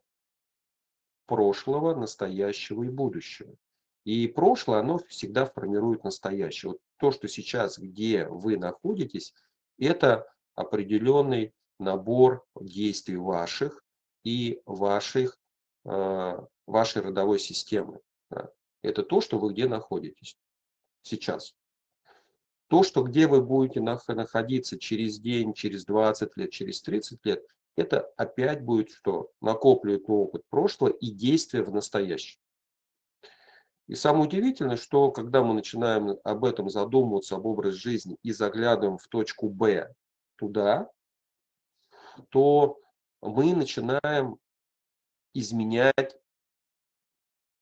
прошлого, 1.25 1.95
настоящего 1.95 2.83
и 2.83 2.89
будущего. 2.89 3.55
И 4.03 4.27
прошлое, 4.27 4.79
оно 4.79 4.99
всегда 4.99 5.45
формирует 5.45 6.03
настоящее. 6.03 6.73
Вот 6.73 6.81
то, 6.97 7.11
что 7.11 7.27
сейчас, 7.27 7.77
где 7.77 8.25
вы 8.25 8.57
находитесь, 8.57 9.33
Это 9.79 10.27
определенный 10.55 11.53
набор 11.77 12.43
действий 12.59 13.17
ваших 13.17 13.83
и 14.23 14.59
ваших, 14.65 15.39
э, 15.85 16.39
вашей 16.65 17.01
родовой 17.03 17.39
системы. 17.39 17.99
Это 18.81 19.03
то, 19.03 19.21
что 19.21 19.37
вы 19.37 19.53
где 19.53 19.67
находитесь 19.67 20.35
сейчас. 21.03 21.55
То, 22.69 22.83
что 22.83 23.03
где 23.03 23.27
вы 23.27 23.41
будете 23.41 23.81
находиться 23.81 24.77
через 24.79 25.19
день, 25.19 25.53
через 25.53 25.85
20 25.85 26.35
лет, 26.37 26.51
через 26.51 26.81
30 26.81 27.25
лет, 27.25 27.45
это 27.75 28.01
опять 28.17 28.63
будет 28.63 28.91
что? 28.91 29.31
Накопливает 29.41 30.03
опыт 30.07 30.43
прошлого 30.49 30.89
и 30.89 31.11
действия 31.11 31.61
в 31.61 31.71
настоящем. 31.71 32.39
И 33.87 33.95
самое 33.95 34.25
удивительное, 34.25 34.75
что 34.75 35.11
когда 35.11 35.43
мы 35.43 35.53
начинаем 35.53 36.17
об 36.23 36.43
этом 36.43 36.69
задумываться, 36.69 37.35
об 37.35 37.45
образе 37.45 37.77
жизни 37.77 38.17
и 38.21 38.33
заглядываем 38.33 38.97
в 38.97 39.07
точку 39.07 39.49
Б 39.49 39.93
туда, 40.35 40.91
то 42.29 42.79
мы 43.21 43.55
начинаем 43.55 44.37
изменять 45.33 46.17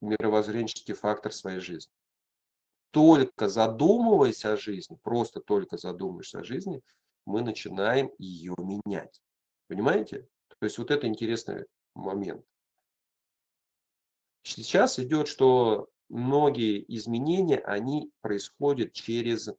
мировоззренческий 0.02 0.96
фактор 0.96 1.32
своей 1.32 1.60
жизни. 1.60 1.92
Только 2.90 3.48
задумываясь 3.48 4.46
о 4.46 4.58
жизни, 4.58 4.98
просто 5.04 5.42
только 5.42 5.78
задумываясь 5.78 6.34
о 6.34 6.44
жизни, 6.44 6.82
мы 7.26 7.42
начинаем 7.42 8.12
ее 8.18 8.56
менять. 8.58 9.22
Понимаете? 9.68 10.28
То 10.48 10.66
есть 10.66 10.78
вот 10.78 10.90
это 10.90 11.06
интересный 11.06 11.66
момент. 11.94 12.44
Сейчас 14.44 15.00
идет, 15.00 15.28
что 15.28 15.90
многие 16.10 16.84
изменения, 16.96 17.58
они 17.58 18.12
происходят 18.22 18.94
через 18.94 19.50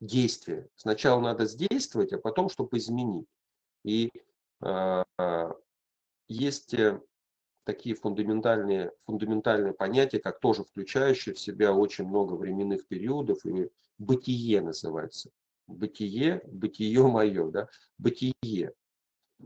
действие. 0.00 0.68
Сначала 0.76 1.20
надо 1.20 1.46
действовать, 1.46 2.12
а 2.12 2.18
потом, 2.18 2.48
чтобы 2.48 2.78
изменить. 2.78 3.26
И 3.84 4.10
э, 4.64 5.04
есть 6.28 6.74
э, 6.74 7.00
такие 7.64 7.94
фундаментальные, 7.94 8.92
фундаментальные 9.04 9.72
понятия, 9.72 10.18
как 10.18 10.40
тоже 10.40 10.64
включающие 10.64 11.34
в 11.34 11.40
себя 11.40 11.72
очень 11.72 12.06
много 12.06 12.34
временных 12.34 12.86
периодов, 12.86 13.44
и 13.46 13.70
бытие 13.98 14.60
называется. 14.60 15.30
Бытие, 15.68 16.42
бытие 16.46 17.06
мое, 17.06 17.50
да, 17.50 17.68
бытие. 17.98 18.72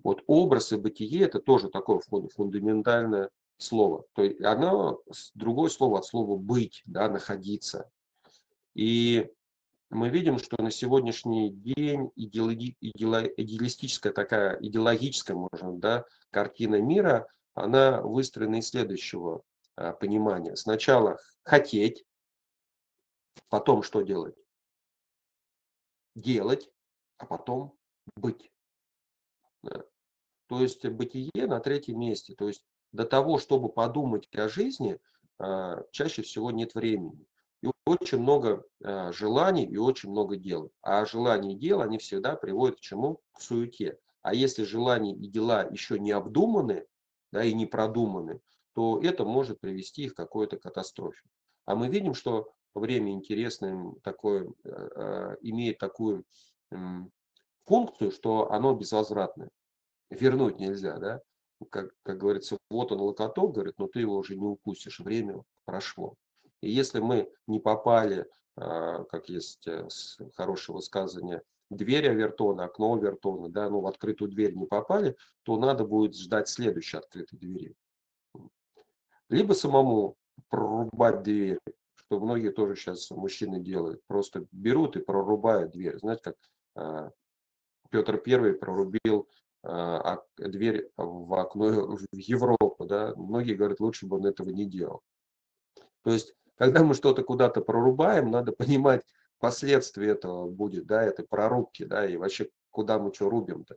Вот 0.02 0.22
образ 0.26 0.72
и 0.72 0.76
бытие 0.76 1.24
это 1.24 1.40
тоже 1.40 1.68
такое 1.68 2.00
фундаментальное 2.00 3.30
слово. 3.58 4.04
То 4.14 4.22
есть 4.22 4.40
оно 4.42 5.00
другое 5.34 5.70
слово 5.70 5.98
от 5.98 6.06
слова 6.06 6.36
быть, 6.36 6.82
да, 6.86 7.08
находиться. 7.08 7.90
И 8.74 9.30
мы 9.90 10.08
видим, 10.08 10.38
что 10.38 10.60
на 10.62 10.70
сегодняшний 10.70 11.50
день 11.50 12.10
идеологи, 12.16 12.76
идеалистическая 12.80 14.12
такая, 14.12 14.58
идеологическая, 14.60 15.36
можно, 15.36 15.78
да, 15.78 16.04
картина 16.30 16.80
мира, 16.80 17.28
она 17.54 18.02
выстроена 18.02 18.56
из 18.56 18.68
следующего 18.68 19.42
а, 19.76 19.92
понимания. 19.92 20.56
Сначала 20.56 21.18
хотеть, 21.42 22.04
потом 23.48 23.82
что 23.82 24.02
делать? 24.02 24.36
Делать, 26.14 26.68
а 27.18 27.26
потом 27.26 27.76
быть. 28.16 28.50
То 30.48 30.60
есть 30.60 30.86
бытие 30.86 31.46
на 31.46 31.60
третьем 31.60 31.98
месте. 31.98 32.34
То 32.34 32.48
есть 32.48 32.62
до 32.92 33.04
того, 33.04 33.38
чтобы 33.38 33.68
подумать 33.68 34.28
о 34.34 34.48
жизни, 34.48 34.98
а, 35.38 35.82
чаще 35.90 36.22
всего 36.22 36.50
нет 36.50 36.74
времени. 36.74 37.26
И 37.62 37.68
очень 37.86 38.18
много 38.18 38.64
а, 38.82 39.12
желаний 39.12 39.64
и 39.64 39.76
очень 39.76 40.10
много 40.10 40.36
дел. 40.36 40.72
А 40.82 41.04
желания 41.04 41.54
и 41.54 41.58
дела, 41.58 41.84
они 41.84 41.98
всегда 41.98 42.36
приводят 42.36 42.78
к 42.78 42.80
чему? 42.80 43.20
К 43.32 43.40
суете. 43.40 43.98
А 44.22 44.34
если 44.34 44.64
желания 44.64 45.14
и 45.14 45.28
дела 45.28 45.64
еще 45.64 45.98
не 45.98 46.12
обдуманы 46.12 46.86
да, 47.32 47.44
и 47.44 47.52
не 47.52 47.66
продуманы, 47.66 48.40
то 48.74 49.00
это 49.02 49.24
может 49.24 49.60
привести 49.60 50.04
их 50.04 50.14
к 50.14 50.16
какой-то 50.16 50.58
катастрофе. 50.58 51.22
А 51.64 51.74
мы 51.74 51.88
видим, 51.88 52.14
что 52.14 52.52
время 52.74 53.12
интересное 53.12 53.92
такое, 54.02 54.52
а, 54.64 55.36
имеет 55.40 55.78
такую 55.78 56.24
функцию, 57.64 58.10
что 58.10 58.50
оно 58.50 58.74
безвозвратное 58.74 59.50
вернуть 60.10 60.58
нельзя, 60.58 60.98
да? 60.98 61.20
Как, 61.70 61.90
как 62.02 62.18
говорится, 62.18 62.58
вот 62.70 62.92
он 62.92 63.00
локоток, 63.00 63.54
говорит, 63.54 63.78
но 63.78 63.88
ты 63.88 64.00
его 64.00 64.16
уже 64.16 64.36
не 64.36 64.46
укусишь, 64.46 65.00
время 65.00 65.42
прошло. 65.64 66.14
И 66.60 66.70
если 66.70 67.00
мы 67.00 67.30
не 67.46 67.60
попали, 67.60 68.26
а, 68.56 69.04
как 69.04 69.28
есть 69.28 69.66
э, 69.66 69.88
хорошее 70.34 70.76
высказывание, 70.76 71.42
дверь 71.70 72.08
Авертона, 72.08 72.64
окно 72.64 72.94
Авертона, 72.94 73.48
да, 73.48 73.68
ну 73.68 73.80
в 73.80 73.86
открытую 73.86 74.30
дверь 74.30 74.54
не 74.54 74.66
попали, 74.66 75.16
то 75.42 75.56
надо 75.58 75.84
будет 75.84 76.16
ждать 76.16 76.48
следующей 76.48 76.98
открытой 76.98 77.38
двери. 77.38 77.74
Либо 79.28 79.52
самому 79.54 80.16
прорубать 80.48 81.22
дверь, 81.22 81.58
что 81.94 82.20
многие 82.20 82.50
тоже 82.50 82.76
сейчас 82.76 83.10
мужчины 83.10 83.60
делают. 83.60 84.00
Просто 84.06 84.46
берут 84.52 84.96
и 84.96 85.00
прорубают 85.00 85.72
дверь. 85.72 85.98
Знаете, 85.98 86.22
как 86.22 86.36
а, 86.74 87.10
Петр 87.90 88.18
Первый 88.18 88.54
прорубил 88.54 89.28
дверь 89.62 90.90
в 90.96 91.34
окно 91.34 91.96
в 91.96 92.16
Европу, 92.16 92.84
да, 92.84 93.14
многие 93.16 93.54
говорят, 93.54 93.80
лучше 93.80 94.06
бы 94.06 94.16
он 94.16 94.26
этого 94.26 94.50
не 94.50 94.64
делал. 94.66 95.02
То 96.02 96.12
есть, 96.12 96.34
когда 96.56 96.84
мы 96.84 96.94
что-то 96.94 97.22
куда-то 97.22 97.60
прорубаем, 97.60 98.30
надо 98.30 98.52
понимать 98.52 99.02
последствия 99.38 100.10
этого 100.10 100.48
будет, 100.48 100.86
да, 100.86 101.02
этой 101.02 101.26
прорубки, 101.26 101.84
да, 101.84 102.06
и 102.06 102.16
вообще 102.16 102.48
куда 102.70 102.98
мы 102.98 103.12
что 103.12 103.28
рубим-то. 103.28 103.76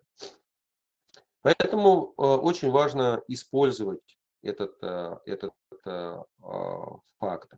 Поэтому 1.41 2.13
э, 2.17 2.21
очень 2.21 2.69
важно 2.69 3.23
использовать 3.27 4.19
этот, 4.41 4.77
э, 4.81 5.17
этот 5.25 5.53
э, 5.85 6.17
факт. 7.17 7.53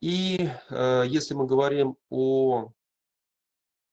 И 0.00 0.48
э, 0.70 1.04
если 1.06 1.34
мы 1.34 1.46
говорим 1.46 1.96
о 2.08 2.72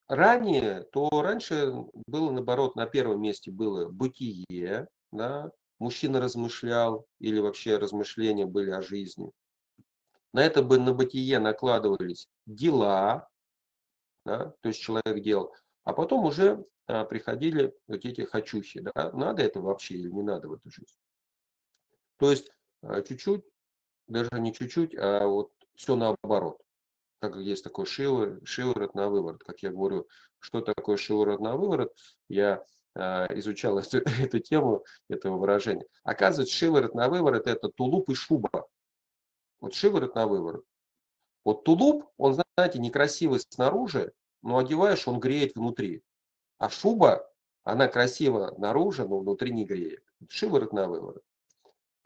ранее, 0.08 0.84
то 0.92 1.10
раньше 1.12 1.74
было 2.08 2.32
наоборот, 2.32 2.76
на 2.76 2.86
первом 2.86 3.22
месте 3.22 3.52
было 3.52 3.90
бытие, 3.90 4.88
да, 5.12 5.52
мужчина 5.80 6.20
размышлял 6.20 7.06
или 7.20 7.40
вообще 7.40 7.78
размышления 7.78 8.46
были 8.46 8.72
о 8.72 8.82
жизни. 8.82 9.32
На 10.34 10.44
это 10.46 10.62
бы 10.62 10.80
на 10.80 10.94
бытие 10.94 11.40
накладывались 11.40 12.28
дела, 12.46 13.28
да, 14.26 14.54
то 14.62 14.70
есть 14.70 14.82
человек 14.82 15.24
делал, 15.24 15.54
а 15.84 15.94
потом 15.94 16.26
уже 16.26 16.66
а, 16.88 17.06
приходили 17.06 17.74
вот 17.88 18.06
эти 18.06 18.22
хочухи, 18.22 18.82
да, 18.82 19.12
надо 19.14 19.44
это 19.44 19.62
вообще 19.62 19.96
или 19.96 20.10
не 20.10 20.22
надо 20.22 20.48
в 20.48 20.54
эту 20.54 20.70
жизнь. 20.70 20.98
То 22.18 22.32
есть 22.32 22.52
а, 22.82 23.02
чуть-чуть, 23.02 23.44
даже 24.08 24.30
не 24.34 24.54
чуть-чуть, 24.54 24.96
а 24.96 25.26
вот 25.28 25.52
все 25.76 25.96
наоборот 25.96 26.62
как 27.20 27.36
есть 27.38 27.64
такой 27.64 27.86
шиворот, 27.86 28.48
шиворот 28.48 28.96
на 28.96 29.10
выворот. 29.10 29.44
Как 29.44 29.60
я 29.64 29.72
говорю, 29.72 30.08
что 30.40 30.62
такое 30.62 30.98
шиворот 30.98 31.40
на 31.40 31.56
выворот, 31.56 31.96
я 32.30 32.64
э, 32.96 33.00
изучал 33.40 33.80
эту, 33.80 33.98
эту 33.98 34.40
тему, 34.40 34.86
этого 35.10 35.38
выражения. 35.38 35.86
Оказывается, 36.04 36.56
шиворот 36.56 36.94
на 36.94 37.10
выворот– 37.10 37.48
это 37.48 37.70
тулуп 37.70 38.10
и 38.10 38.16
шуба. 38.16 38.68
Вот 39.60 39.74
шиворот 39.74 40.16
на 40.16 40.28
выворот. 40.28 40.66
Вот 41.44 41.64
тулуп, 41.64 42.10
он, 42.18 42.38
знаете, 42.56 42.80
некрасивый 42.80 43.40
снаружи, 43.40 44.14
но 44.42 44.58
одеваешь, 44.58 45.08
он 45.08 45.20
греет 45.20 45.56
внутри. 45.56 46.04
А 46.58 46.70
шуба, 46.70 47.32
она 47.64 47.88
красиво 47.88 48.54
наружу, 48.58 49.08
но 49.08 49.20
внутри 49.20 49.52
не 49.52 49.66
греет. 49.66 50.04
Шиворот 50.30 50.74
на 50.74 50.88
выворот. 50.88 51.24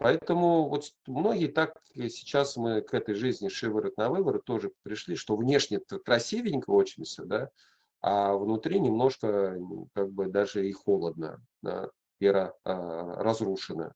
Поэтому 0.01 0.67
вот 0.67 0.95
многие 1.05 1.45
так 1.45 1.79
сейчас 1.93 2.57
мы 2.57 2.81
к 2.81 2.91
этой 2.95 3.13
жизни 3.13 3.49
шиворот 3.49 3.97
на 3.97 4.09
выворот 4.09 4.43
тоже 4.45 4.71
пришли, 4.81 5.15
что 5.15 5.35
внешне 5.35 5.79
красивенько 5.79 6.71
очень 6.71 7.03
все, 7.03 7.23
да, 7.23 7.51
а 8.01 8.33
внутри 8.33 8.79
немножко 8.79 9.59
как 9.93 10.11
бы 10.11 10.25
даже 10.25 10.67
и 10.67 10.71
холодно, 10.71 11.39
да, 11.61 11.91
и 12.19 12.25
а, 12.25 12.51
разрушено. 12.63 13.93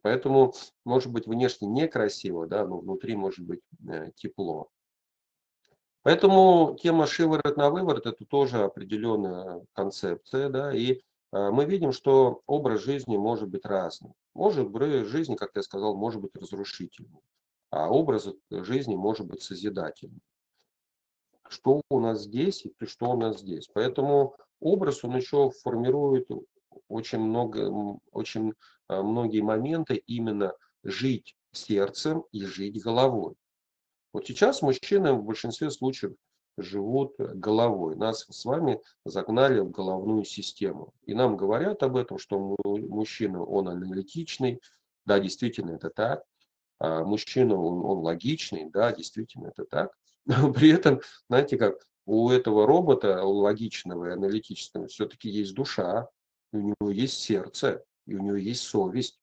Поэтому 0.00 0.54
может 0.86 1.12
быть 1.12 1.26
внешне 1.26 1.68
некрасиво, 1.68 2.46
да, 2.46 2.66
но 2.66 2.78
внутри 2.78 3.14
может 3.14 3.44
быть 3.44 3.60
э, 3.86 4.12
тепло. 4.16 4.70
Поэтому 6.00 6.74
тема 6.80 7.06
шиворот 7.06 7.58
на 7.58 7.68
выворот 7.68 8.06
это 8.06 8.24
тоже 8.24 8.62
определенная 8.62 9.62
концепция, 9.74 10.48
да, 10.48 10.74
и 10.74 11.02
мы 11.34 11.64
видим, 11.64 11.90
что 11.90 12.42
образ 12.46 12.82
жизни 12.82 13.16
может 13.16 13.48
быть 13.48 13.66
разным. 13.66 14.14
Может 14.34 14.68
быть, 14.68 15.06
жизнь, 15.06 15.34
как 15.34 15.50
я 15.56 15.62
сказал, 15.62 15.96
может 15.96 16.20
быть 16.20 16.36
разрушительным, 16.36 17.20
а 17.70 17.90
образ 17.90 18.28
жизни 18.50 18.94
может 18.94 19.26
быть 19.26 19.42
созидательным. 19.42 20.20
Что 21.48 21.82
у 21.90 21.98
нас 21.98 22.22
здесь 22.22 22.64
и 22.64 22.86
что 22.86 23.10
у 23.10 23.16
нас 23.16 23.40
здесь. 23.40 23.68
Поэтому 23.74 24.36
образ, 24.60 25.02
он 25.02 25.16
еще 25.16 25.50
формирует 25.62 26.28
очень, 26.88 27.18
много, 27.18 27.98
очень 28.12 28.54
а, 28.88 29.02
многие 29.02 29.40
моменты 29.40 30.02
именно 30.06 30.54
жить 30.84 31.34
сердцем 31.52 32.24
и 32.30 32.44
жить 32.44 32.82
головой. 32.82 33.34
Вот 34.12 34.26
сейчас 34.26 34.62
мужчины 34.62 35.12
в 35.14 35.24
большинстве 35.24 35.70
случаев 35.70 36.14
живут 36.56 37.14
головой. 37.18 37.96
Нас 37.96 38.26
с 38.30 38.44
вами 38.44 38.80
загнали 39.04 39.60
в 39.60 39.70
головную 39.70 40.24
систему. 40.24 40.92
И 41.04 41.14
нам 41.14 41.36
говорят 41.36 41.82
об 41.82 41.96
этом, 41.96 42.18
что 42.18 42.56
мужчина, 42.64 43.44
он 43.44 43.68
аналитичный. 43.68 44.60
Да, 45.06 45.18
действительно, 45.18 45.72
это 45.72 45.90
так. 45.90 46.24
А 46.78 47.04
мужчина, 47.04 47.56
он, 47.56 47.84
он 47.84 47.98
логичный. 47.98 48.70
Да, 48.70 48.92
действительно, 48.92 49.48
это 49.48 49.64
так. 49.64 49.92
Но 50.26 50.52
при 50.52 50.70
этом, 50.70 51.00
знаете 51.28 51.56
как, 51.56 51.84
у 52.06 52.30
этого 52.30 52.66
робота, 52.66 53.22
логичного 53.22 54.06
и 54.06 54.12
аналитического, 54.12 54.86
все-таки 54.88 55.28
есть 55.28 55.54
душа, 55.54 56.08
у 56.52 56.58
него 56.58 56.90
есть 56.90 57.18
сердце, 57.20 57.82
и 58.06 58.14
у 58.14 58.22
него 58.22 58.36
есть 58.36 58.62
совесть. 58.62 59.18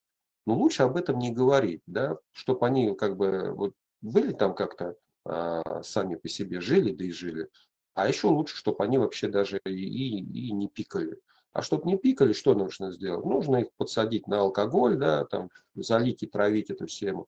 Но 0.46 0.56
лучше 0.56 0.84
об 0.84 0.98
этом 0.98 1.20
не 1.20 1.32
говорить, 1.32 1.82
да, 1.86 2.18
чтобы 2.32 2.66
они 2.66 2.96
как 2.96 3.16
бы 3.16 3.54
вот 3.54 3.74
были 4.02 4.34
там 4.34 4.56
как-то 4.56 4.96
сами 5.26 6.16
по 6.16 6.28
себе 6.28 6.62
жили, 6.62 6.94
да 6.94 7.04
и 7.06 7.12
жили. 7.12 7.48
А 7.94 8.08
еще 8.08 8.28
лучше, 8.28 8.56
чтобы 8.56 8.84
они 8.84 8.98
вообще 8.98 9.28
даже 9.28 9.60
и, 9.66 9.70
и, 9.70 10.52
не 10.52 10.68
пикали. 10.68 11.20
А 11.54 11.62
чтобы 11.62 11.88
не 11.88 11.98
пикали, 11.98 12.34
что 12.34 12.54
нужно 12.56 12.92
сделать? 12.92 13.26
Нужно 13.26 13.58
их 13.58 13.68
подсадить 13.78 14.28
на 14.28 14.40
алкоголь, 14.40 14.98
да, 14.98 15.26
там, 15.26 15.50
залить 15.76 16.24
и 16.24 16.28
травить 16.28 16.70
эту 16.70 16.88
всему, 16.88 17.28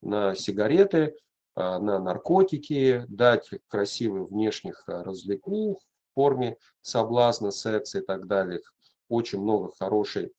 на 0.00 0.34
сигареты, 0.36 1.16
а, 1.56 1.78
на 1.78 1.98
наркотики, 1.98 3.04
дать 3.08 3.50
красивых 3.68 4.30
внешних 4.30 4.84
а, 4.86 5.02
развлекух 5.02 5.82
в 5.82 6.14
форме 6.14 6.56
соблазна, 6.82 7.50
секса 7.50 7.98
и 7.98 8.02
так 8.02 8.26
далее. 8.26 8.60
Очень 9.08 9.40
много 9.40 9.72
хорошей 9.78 10.32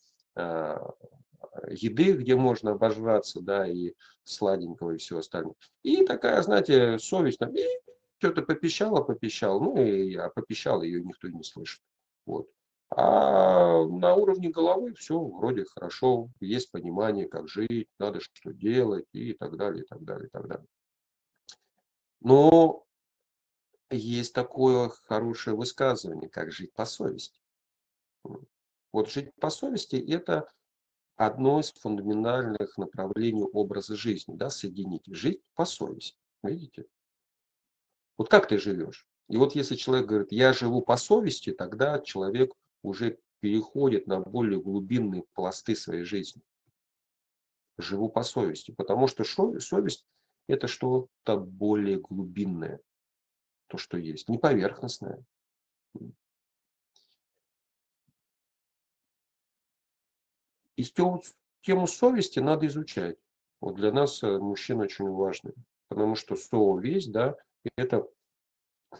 еды, 1.70 2.14
где 2.14 2.36
можно 2.36 2.72
обожраться, 2.72 3.42
да, 3.42 3.68
и 3.68 3.94
сладенького 4.24 4.92
и 4.92 4.98
все 4.98 5.18
остальное. 5.18 5.56
И 5.84 6.06
такая, 6.06 6.42
знаете, 6.42 7.00
совесть, 7.00 7.40
там, 7.40 7.54
что-то 8.18 8.42
попищала, 8.42 9.02
попищал, 9.02 9.60
ну 9.60 9.82
и 9.82 10.12
я 10.12 10.30
попищал, 10.30 10.82
ее 10.82 11.04
никто 11.04 11.28
не 11.28 11.44
слышит. 11.44 11.82
Вот. 12.26 12.50
А 12.90 13.84
на 13.86 14.14
уровне 14.16 14.50
головы 14.50 14.94
все 14.94 15.20
вроде 15.20 15.66
хорошо, 15.66 16.30
есть 16.40 16.72
понимание, 16.72 17.28
как 17.28 17.48
жить, 17.48 17.90
надо 18.00 18.20
что 18.20 18.54
делать 18.54 19.06
и 19.12 19.34
так 19.34 19.58
далее, 19.58 19.84
и 19.84 19.88
так 19.88 20.04
далее, 20.04 20.28
и 20.28 20.30
так 20.30 20.48
далее. 20.48 20.68
Но 22.22 22.86
есть 23.90 24.34
такое 24.34 24.90
хорошее 24.90 25.56
высказывание, 25.56 26.30
как 26.30 26.52
жить 26.52 26.74
по 26.74 26.86
совести. 26.86 27.40
Вот 28.92 29.10
жить 29.10 29.34
по 29.36 29.50
совести– 29.50 29.96
это 30.12 30.48
одно 31.16 31.60
из 31.60 31.72
фундаментальных 31.74 32.78
направлений 32.78 33.44
образа 33.44 33.96
жизни, 33.96 34.36
да, 34.36 34.50
соединить. 34.50 35.06
Жить 35.08 35.42
по 35.56 35.66
совести, 35.66 36.18
видите? 36.44 36.86
Вот 38.18 38.30
как 38.30 38.48
ты 38.48 38.58
живешь? 38.58 39.08
И 39.30 39.38
вот 39.38 39.56
если 39.56 39.76
человек 39.76 40.08
говорит, 40.08 40.32
я 40.32 40.54
живу 40.54 40.82
по 40.82 40.98
совести, 40.98 41.52
тогда 41.52 42.00
человек 42.00 42.54
уже 42.84 43.20
переходит 43.40 44.08
на 44.08 44.20
более 44.20 44.62
глубинные 44.62 45.24
пласты 45.34 45.76
своей 45.76 46.04
жизни. 46.04 46.42
Живу 47.78 48.10
по 48.10 48.24
совести, 48.24 48.72
потому 48.72 49.08
что 49.08 49.24
совесть– 49.24 50.06
это 50.48 50.68
что-то 50.68 51.38
более 51.38 52.00
глубинное, 52.00 52.80
то, 53.68 53.78
что 53.78 53.98
есть, 53.98 54.30
не 54.30 54.38
поверхностное. 54.38 55.26
И 60.76 60.84
тему, 60.84 61.88
совести 61.88 62.40
надо 62.40 62.68
изучать. 62.68 63.18
Вот 63.62 63.76
для 63.76 63.92
нас, 63.92 64.22
э, 64.24 64.38
мужчин, 64.38 64.82
очень 64.82 65.10
важно. 65.10 65.52
Потому 65.88 66.16
что 66.16 66.36
совесть, 66.36 67.12
да, 67.12 67.36
это 67.78 68.08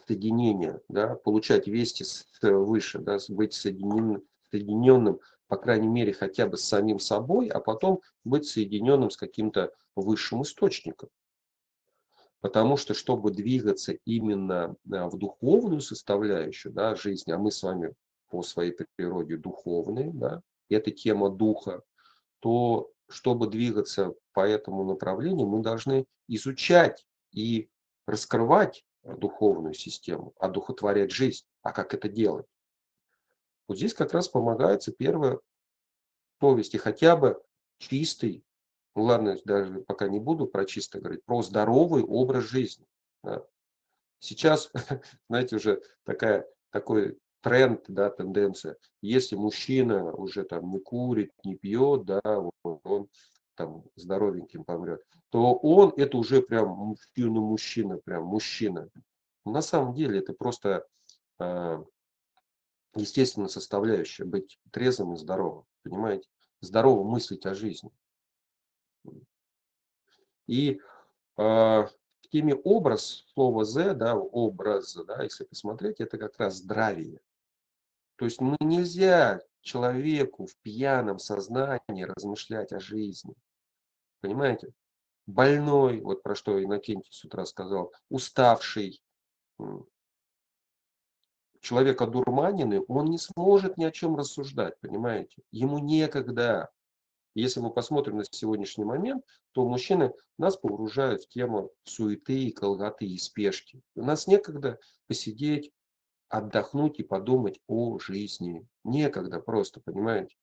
соединение, 0.06 0.80
да, 0.88 1.14
получать 1.14 1.66
вести 1.66 2.04
выше, 2.42 2.98
да, 2.98 3.18
быть 3.28 3.54
соединенным, 3.54 4.22
соединенным, 4.50 5.20
по 5.48 5.56
крайней 5.56 5.88
мере, 5.88 6.12
хотя 6.12 6.46
бы 6.46 6.56
с 6.56 6.64
самим 6.64 6.98
собой, 6.98 7.48
а 7.48 7.60
потом 7.60 8.00
быть 8.24 8.46
соединенным 8.46 9.10
с 9.10 9.16
каким-то 9.16 9.72
высшим 9.94 10.42
источником. 10.42 11.08
Потому 12.40 12.76
что, 12.76 12.94
чтобы 12.94 13.30
двигаться 13.30 13.92
именно 14.04 14.76
э, 14.90 15.04
в 15.06 15.16
духовную 15.16 15.80
составляющую 15.80 16.72
да, 16.72 16.94
жизни, 16.94 17.32
а 17.32 17.38
мы 17.38 17.50
с 17.50 17.62
вами 17.62 17.94
по 18.28 18.42
своей 18.42 18.76
природе 18.96 19.36
духовные, 19.36 20.12
да, 20.12 20.42
это 20.74 20.90
тема 20.90 21.30
духа, 21.30 21.82
то 22.40 22.90
чтобы 23.08 23.48
двигаться 23.48 24.14
по 24.32 24.40
этому 24.40 24.84
направлению, 24.84 25.46
мы 25.46 25.62
должны 25.62 26.06
изучать 26.28 27.06
и 27.32 27.70
раскрывать 28.06 28.84
духовную 29.02 29.74
систему, 29.74 30.34
одухотворять 30.38 31.12
жизнь. 31.12 31.44
А 31.62 31.72
как 31.72 31.94
это 31.94 32.08
делать? 32.08 32.46
Вот 33.68 33.78
здесь 33.78 33.94
как 33.94 34.12
раз 34.12 34.28
помогается 34.28 34.92
первое 34.92 35.40
повести, 36.38 36.76
хотя 36.76 37.16
бы 37.16 37.42
чистый, 37.78 38.44
ну 38.94 39.04
ладно, 39.04 39.38
даже 39.44 39.80
пока 39.80 40.08
не 40.08 40.20
буду 40.20 40.46
про 40.46 40.64
чисто 40.64 41.00
говорить, 41.00 41.24
про 41.24 41.42
здоровый 41.42 42.02
образ 42.02 42.44
жизни. 42.44 42.86
Сейчас, 44.18 44.70
знаете, 45.28 45.56
уже 45.56 45.82
такая, 46.04 46.48
такой 46.70 47.18
тренд, 47.46 47.84
да, 47.86 48.10
тенденция. 48.10 48.76
Если 49.02 49.36
мужчина 49.36 50.12
уже 50.12 50.42
там 50.42 50.68
не 50.68 50.80
курит, 50.80 51.30
не 51.44 51.54
пьет, 51.54 52.04
да, 52.04 52.20
вот 52.24 52.80
он 52.82 53.08
там 53.54 53.84
здоровеньким 53.94 54.64
помрет, 54.64 55.00
то 55.30 55.54
он 55.54 55.92
это 55.96 56.16
уже 56.16 56.42
прям 56.42 56.70
мужчина-мужчина, 56.70 57.98
прям 57.98 58.24
мужчина. 58.24 58.90
На 59.44 59.62
самом 59.62 59.94
деле 59.94 60.18
это 60.18 60.32
просто 60.32 60.88
э, 61.38 61.84
естественная 62.96 63.46
составляющая 63.48 64.24
быть 64.24 64.58
трезвым 64.72 65.14
и 65.14 65.16
здоровым, 65.16 65.66
понимаете? 65.84 66.28
Здорово 66.60 67.04
мыслить 67.04 67.46
о 67.46 67.54
жизни. 67.54 67.92
И 70.48 70.80
э, 70.80 70.80
в 71.36 71.92
теме 72.32 72.56
образ, 72.56 73.24
слово 73.34 73.64
«з», 73.64 73.94
да, 73.94 74.16
образ, 74.16 74.96
да, 75.06 75.22
если 75.22 75.44
посмотреть, 75.44 76.00
это 76.00 76.18
как 76.18 76.36
раз 76.38 76.56
здравие. 76.56 77.20
То 78.16 78.24
есть 78.24 78.40
мы 78.40 78.56
нельзя 78.60 79.40
человеку 79.60 80.46
в 80.46 80.56
пьяном 80.62 81.18
сознании 81.18 82.04
размышлять 82.04 82.72
о 82.72 82.80
жизни. 82.80 83.34
Понимаете? 84.20 84.72
Больной, 85.26 86.00
вот 86.00 86.22
про 86.22 86.34
что 86.34 86.62
Иннокентий 86.62 87.12
с 87.12 87.24
утра 87.24 87.44
сказал, 87.46 87.92
уставший, 88.08 89.02
человек 91.60 92.00
одурманенный, 92.00 92.80
он 92.80 93.06
не 93.06 93.18
сможет 93.18 93.76
ни 93.76 93.84
о 93.84 93.90
чем 93.90 94.16
рассуждать, 94.16 94.78
понимаете? 94.80 95.42
Ему 95.50 95.78
некогда. 95.78 96.70
Если 97.34 97.60
мы 97.60 97.70
посмотрим 97.70 98.18
на 98.18 98.24
сегодняшний 98.24 98.84
момент, 98.84 99.24
то 99.52 99.68
мужчины 99.68 100.14
нас 100.38 100.56
погружают 100.56 101.24
в 101.24 101.28
тему 101.28 101.70
суеты 101.84 102.50
колготы 102.52 103.06
и 103.06 103.18
спешки. 103.18 103.82
У 103.94 104.04
нас 104.04 104.26
некогда 104.26 104.78
посидеть, 105.06 105.72
отдохнуть 106.28 106.98
и 106.98 107.02
подумать 107.02 107.60
о 107.66 107.98
жизни. 107.98 108.66
Некогда 108.84 109.40
просто, 109.40 109.80
понимаете? 109.80 110.36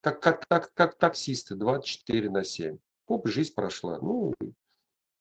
Как, 0.00 0.20
как, 0.20 0.46
как, 0.48 0.72
как 0.74 0.98
таксисты 0.98 1.54
24 1.54 2.30
на 2.30 2.44
7. 2.44 2.78
Оп, 3.06 3.28
жизнь 3.28 3.54
прошла. 3.54 3.98
Ну, 4.00 4.34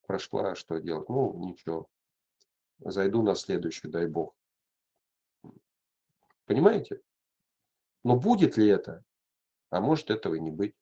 прошла, 0.07 0.55
что 0.55 0.79
делать? 0.79 1.09
Ну, 1.09 1.33
ничего. 1.45 1.87
Зайду 2.79 3.21
на 3.21 3.35
следующую, 3.35 3.91
дай 3.91 4.07
бог. 4.07 4.35
Понимаете? 6.45 7.01
Но 8.03 8.19
будет 8.19 8.57
ли 8.57 8.67
это? 8.67 9.03
А 9.69 9.79
может 9.79 10.09
этого 10.09 10.35
и 10.35 10.39
не 10.39 10.51
быть. 10.51 10.75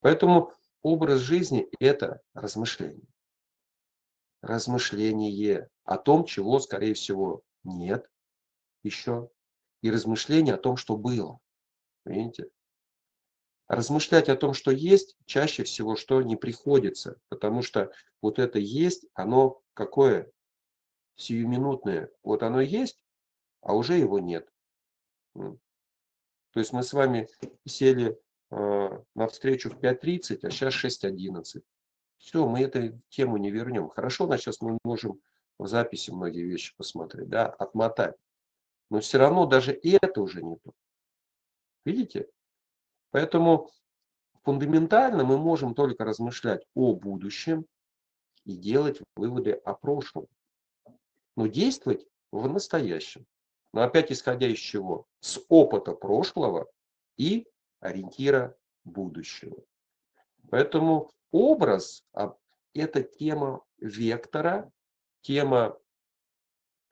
Поэтому 0.00 0.52
образ 0.82 1.20
жизни– 1.20 1.68
это 1.80 2.20
размышление 2.34 3.08
размышление 4.42 5.68
о 5.84 5.98
том, 5.98 6.24
чего, 6.24 6.58
скорее 6.60 6.94
всего, 6.94 7.42
нет 7.64 8.10
еще, 8.82 9.30
и 9.82 9.90
размышление 9.90 10.54
о 10.54 10.58
том, 10.58 10.76
что 10.76 10.96
было. 10.96 11.38
Видите? 12.04 12.48
Размышлять 13.66 14.28
о 14.28 14.36
том, 14.36 14.54
что 14.54 14.70
есть, 14.70 15.16
чаще 15.26 15.62
всего 15.64 15.94
что 15.96 16.22
не 16.22 16.36
приходится, 16.36 17.20
потому 17.28 17.62
что 17.62 17.92
вот 18.22 18.38
это 18.38 18.58
есть, 18.58 19.06
оно 19.14 19.60
какое? 19.74 20.30
Сиюминутное. 21.16 22.10
Вот 22.22 22.42
оно 22.42 22.60
есть, 22.60 23.04
а 23.60 23.74
уже 23.74 23.98
его 23.98 24.18
нет. 24.18 24.48
То 25.34 26.60
есть 26.60 26.72
мы 26.72 26.82
с 26.82 26.92
вами 26.92 27.28
сели 27.66 28.18
э, 28.50 28.88
на 29.14 29.26
встречу 29.28 29.70
в 29.70 29.78
5.30, 29.78 30.46
а 30.46 30.50
сейчас 30.50 30.74
6.11. 30.74 31.62
Все, 32.28 32.46
мы 32.46 32.60
эту 32.60 33.00
тему 33.08 33.38
не 33.38 33.50
вернем. 33.50 33.88
Хорошо, 33.88 34.26
на 34.26 34.36
сейчас 34.36 34.60
мы 34.60 34.76
можем 34.84 35.18
в 35.58 35.66
записи 35.66 36.10
многие 36.10 36.44
вещи 36.44 36.76
посмотреть, 36.76 37.30
да, 37.30 37.46
отмотать. 37.46 38.16
Но 38.90 39.00
все 39.00 39.16
равно 39.16 39.46
даже 39.46 39.72
это 39.72 40.20
уже 40.20 40.42
не 40.42 40.56
то. 40.56 40.72
Видите? 41.86 42.28
Поэтому 43.12 43.70
фундаментально 44.42 45.24
мы 45.24 45.38
можем 45.38 45.74
только 45.74 46.04
размышлять 46.04 46.66
о 46.74 46.92
будущем 46.94 47.64
и 48.44 48.58
делать 48.58 49.00
выводы 49.16 49.52
о 49.52 49.72
прошлом. 49.72 50.26
Но 51.34 51.46
действовать 51.46 52.06
в 52.30 52.46
настоящем. 52.46 53.24
Но 53.72 53.80
опять 53.80 54.12
исходя 54.12 54.48
из 54.48 54.58
чего? 54.58 55.06
С 55.20 55.40
опыта 55.48 55.92
прошлого 55.92 56.66
и 57.16 57.46
ориентира 57.80 58.54
будущего. 58.84 59.56
Поэтому 60.50 61.10
образ 61.30 62.04
а,– 62.12 62.34
это 62.74 63.02
тема 63.02 63.62
вектора, 63.78 64.70
тема 65.22 65.78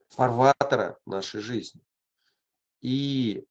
фарватера 0.08 0.98
нашей 1.06 1.40
жизни. 1.40 1.80
И 2.80 3.44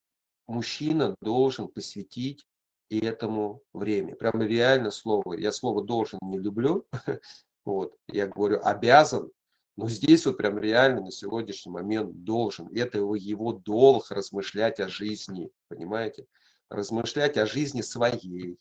мужчина 0.47 1.15
должен 1.21 1.67
посвятить 1.67 2.45
этому 2.89 3.61
время. 3.73 4.15
Прямо 4.15 4.45
реально 4.45 4.91
слово. 4.91 5.33
Я 5.33 5.51
слово 5.51 5.83
должен 5.83 6.19
не 6.21 6.39
люблю. 6.39 6.85
Вот. 7.65 7.97
Я 8.07 8.27
говорю 8.27 8.59
обязан. 8.63 9.31
Но 9.75 9.89
здесь 9.89 10.27
вот 10.27 10.37
прям 10.37 10.59
реально 10.59 11.01
на 11.01 11.11
сегодняшний 11.11 11.71
момент 11.71 12.23
должен. 12.23 12.67
Это 12.67 12.99
его, 12.99 13.15
его 13.15 13.53
долг 13.53 14.11
размышлять 14.11 14.79
о 14.79 14.87
жизни. 14.87 15.49
Понимаете? 15.67 16.27
Размышлять 16.69 17.37
о 17.37 17.47
жизни 17.47 17.81
своей. 17.81 18.59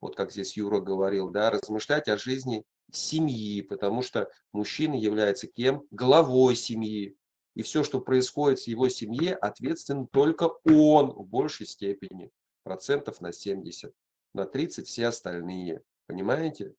Вот 0.00 0.16
как 0.16 0.32
здесь 0.32 0.56
Юра 0.56 0.80
говорил, 0.80 1.28
да, 1.30 1.50
размышлять 1.50 2.08
о 2.08 2.16
жизни 2.16 2.64
семьи, 2.90 3.60
потому 3.62 4.02
что 4.02 4.30
мужчина 4.52 4.94
является 4.94 5.46
кем? 5.46 5.84
Главой 5.90 6.56
семьи. 6.56 7.16
И 7.54 7.62
все, 7.62 7.84
что 7.84 8.00
происходит 8.00 8.60
в 8.60 8.66
его 8.66 8.88
семье, 8.88 9.34
ответственен 9.34 10.06
только 10.06 10.50
он 10.64 11.10
в 11.10 11.26
большей 11.26 11.66
степени. 11.66 12.30
Процентов 12.62 13.20
на 13.20 13.32
70. 13.32 13.92
На 14.32 14.46
30 14.46 14.86
все 14.86 15.08
остальные. 15.08 15.82
Понимаете? 16.06 16.74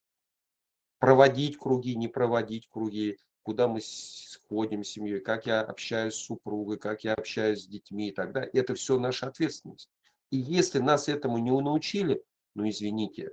Проводить 1.00 1.58
круги, 1.58 1.96
не 1.96 2.08
проводить 2.08 2.68
круги, 2.70 3.18
куда 3.44 3.68
мы 3.68 3.82
сходим 3.82 4.84
с 4.84 4.90
семьей, 4.90 5.20
как 5.20 5.46
я 5.46 5.62
общаюсь 5.62 6.14
с 6.14 6.26
супругой, 6.26 6.78
как 6.78 7.04
я 7.04 7.14
общаюсь 7.14 7.64
с 7.64 7.68
детьми 7.68 8.10
и 8.10 8.12
так 8.12 8.34
далее. 8.34 8.52
Это 8.54 8.76
все 8.76 9.00
наша 9.00 9.28
ответственность. 9.28 9.90
И 10.30 10.38
если 10.38 10.80
нас 10.80 11.10
этому 11.10 11.38
не 11.40 11.52
научили, 11.52 12.24
ну 12.56 12.68
извините, 12.68 13.32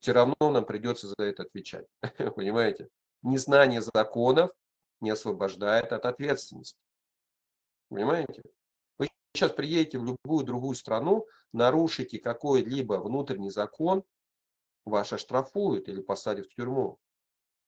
все 0.00 0.12
равно 0.12 0.34
нам 0.40 0.64
придется 0.64 1.08
за 1.08 1.24
это 1.24 1.42
отвечать. 1.42 1.86
Понимаете? 2.36 2.88
Незнание 3.22 3.82
законов 3.82 4.50
не 5.00 5.10
освобождает 5.10 5.92
от 5.92 6.06
ответственности. 6.06 6.78
Понимаете? 7.88 8.42
Вы 8.98 9.08
сейчас 9.34 9.52
приедете 9.52 9.98
в 9.98 10.04
любую 10.04 10.44
другую 10.44 10.74
страну, 10.74 11.26
нарушите 11.52 12.18
какой-либо 12.18 12.94
внутренний 12.94 13.50
закон, 13.50 14.04
вас 14.84 15.12
оштрафуют 15.12 15.88
или 15.88 16.00
посадят 16.00 16.46
в 16.46 16.54
тюрьму. 16.54 16.98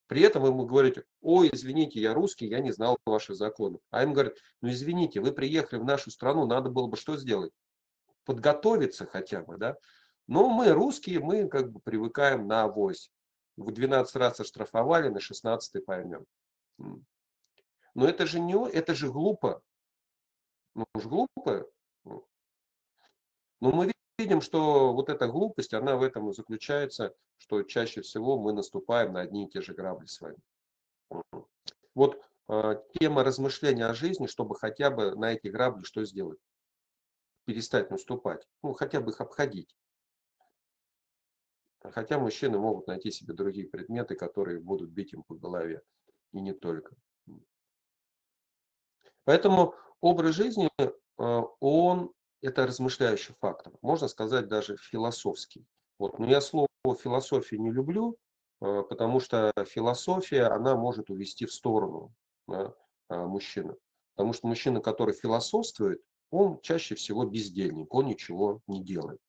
При 0.07 0.23
этом 0.23 0.43
вы 0.43 0.49
ему 0.49 0.67
говорите, 0.67 1.05
ой, 1.21 1.51
извините, 1.53 2.01
я 2.01 2.13
русский, 2.13 2.47
я 2.47 2.61
не 2.61 2.73
знал 2.73 2.99
ваши 3.07 3.35
законы. 3.35 3.79
А 3.91 4.03
им 4.03 4.13
говорят, 4.13 4.35
ну 4.61 4.69
извините, 4.69 5.21
вы 5.21 5.33
приехали 5.33 5.81
в 5.81 5.85
нашу 5.85 6.11
страну, 6.11 6.47
надо 6.47 6.71
было 6.71 6.87
бы 6.87 6.97
что 6.97 7.17
сделать? 7.17 7.53
Подготовиться 8.25 9.07
хотя 9.07 9.43
бы, 9.43 9.57
да? 9.57 9.77
Но 10.27 10.49
мы 10.49 10.71
русские, 10.71 11.21
мы 11.21 11.49
как 11.49 11.71
бы 11.73 11.81
привыкаем 11.81 12.47
на 12.47 12.63
авось. 12.63 13.11
В 13.57 13.71
12 13.71 14.17
раз 14.17 14.41
оштрафовали, 14.41 15.09
на 15.09 15.21
16 15.21 15.85
поймем. 15.85 16.27
Но 16.79 18.09
это 18.09 18.27
же 18.27 18.41
не, 18.41 18.55
это 18.71 18.95
же 18.95 19.11
глупо. 19.11 19.63
Ну 20.75 20.87
уж 20.95 21.05
глупо. 21.05 21.69
Но 22.05 23.71
мы 23.71 23.93
видим, 24.19 24.41
что 24.41 24.93
вот 24.93 25.09
эта 25.09 25.27
глупость, 25.27 25.75
она 25.75 25.97
в 25.97 26.03
этом 26.03 26.31
и 26.31 26.35
заключается, 26.35 27.15
что 27.39 27.63
чаще 27.63 28.01
всего 28.01 28.39
мы 28.39 28.53
наступаем 28.53 29.13
на 29.13 29.21
одни 29.21 29.47
и 29.47 29.51
те 29.51 29.61
же 29.61 29.75
грабли 29.75 30.07
с 30.07 30.21
вами. 30.21 30.39
Вот 31.95 32.25
э, 32.49 32.83
тема 32.99 33.23
размышления 33.23 33.87
о 33.87 33.95
жизни, 33.95 34.27
чтобы 34.27 34.57
хотя 34.57 34.91
бы 34.91 35.15
на 35.15 35.33
эти 35.33 35.49
грабли 35.49 35.85
что 35.85 36.05
сделать? 36.05 36.41
Перестать 37.45 37.91
наступать. 37.91 38.47
Ну, 38.63 38.73
хотя 38.73 39.01
бы 39.01 39.11
их 39.11 39.21
обходить. 39.21 39.77
Хотя 41.91 42.19
мужчины 42.19 42.59
могут 42.59 42.87
найти 42.87 43.11
себе 43.11 43.35
другие 43.35 43.67
предметы, 43.67 44.15
которые 44.15 44.61
будут 44.61 44.91
бить 44.91 45.13
им 45.13 45.23
по 45.23 45.35
голове. 45.35 45.83
И 46.33 46.41
не 46.41 46.53
только. 46.53 46.95
Поэтому 49.25 49.75
образ 50.01 50.35
жизни, 50.35 50.71
э, 50.79 51.43
он 51.61 52.13
это 52.41 52.67
размышляющий 52.67 53.35
фактор. 53.41 53.73
Можно 53.83 54.09
сказать 54.09 54.49
даже 54.49 54.77
философский. 54.77 55.65
Вот. 55.99 56.19
Но 56.19 56.27
я 56.27 56.41
слово 56.41 56.69
философия 57.01 57.59
не 57.59 57.71
люблю, 57.71 58.17
э, 58.61 58.83
потому 58.89 59.21
что 59.21 59.53
философия, 59.69 60.45
она 60.45 60.77
может 60.77 61.11
увести 61.11 61.47
в 61.47 61.53
сторону 61.53 62.13
да, 62.49 62.75
э, 63.11 63.17
мужчины. 63.17 63.77
Потому 64.15 64.33
что 64.33 64.49
мужчина, 64.49 64.81
который 64.81 65.15
философствует, 65.15 66.03
он 66.31 66.61
чаще 66.61 66.95
всего 66.95 67.25
бездельник, 67.25 67.93
он 67.95 68.07
ничего 68.07 68.61
не 68.67 68.83
делает. 68.83 69.21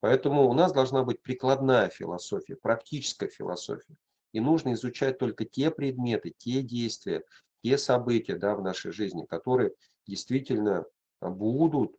Поэтому 0.00 0.48
у 0.48 0.52
нас 0.52 0.72
должна 0.72 1.02
быть 1.02 1.22
прикладная 1.22 1.88
философия, 1.88 2.56
практическая 2.56 3.28
философия. 3.28 3.96
И 4.32 4.40
нужно 4.40 4.74
изучать 4.74 5.18
только 5.18 5.44
те 5.44 5.70
предметы, 5.70 6.34
те 6.36 6.62
действия, 6.62 7.24
те 7.64 7.78
события 7.78 8.36
да, 8.36 8.54
в 8.54 8.62
нашей 8.62 8.92
жизни, 8.92 9.24
которые 9.24 9.72
действительно 10.06 10.84
будут 11.20 11.96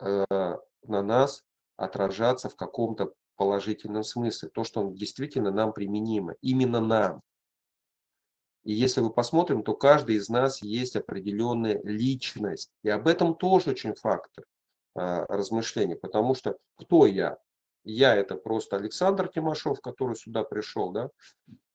э, 0.00 0.24
на 0.30 1.02
нас 1.02 1.44
отражаться 1.76 2.48
в 2.48 2.56
каком-то 2.56 3.12
положительном 3.36 4.04
смысле. 4.04 4.48
То, 4.48 4.64
что 4.64 4.90
действительно 4.90 5.50
нам 5.50 5.72
применимо, 5.72 6.36
именно 6.40 6.80
нам. 6.80 7.20
И 8.62 8.72
если 8.72 9.02
вы 9.02 9.10
посмотрим, 9.10 9.62
то 9.62 9.74
каждый 9.74 10.16
из 10.16 10.30
нас 10.30 10.62
есть 10.62 10.96
определенная 10.96 11.82
личность. 11.82 12.70
И 12.82 12.88
об 12.88 13.06
этом 13.06 13.34
тоже 13.34 13.72
очень 13.72 13.94
фактор 13.94 14.46
размышления. 14.94 15.96
Потому 15.96 16.34
что 16.34 16.56
кто 16.76 17.06
я? 17.06 17.38
Я 17.84 18.14
это 18.14 18.36
просто 18.36 18.76
Александр 18.76 19.28
Тимошов, 19.28 19.80
который 19.80 20.16
сюда 20.16 20.44
пришел, 20.44 20.92
да? 20.92 21.10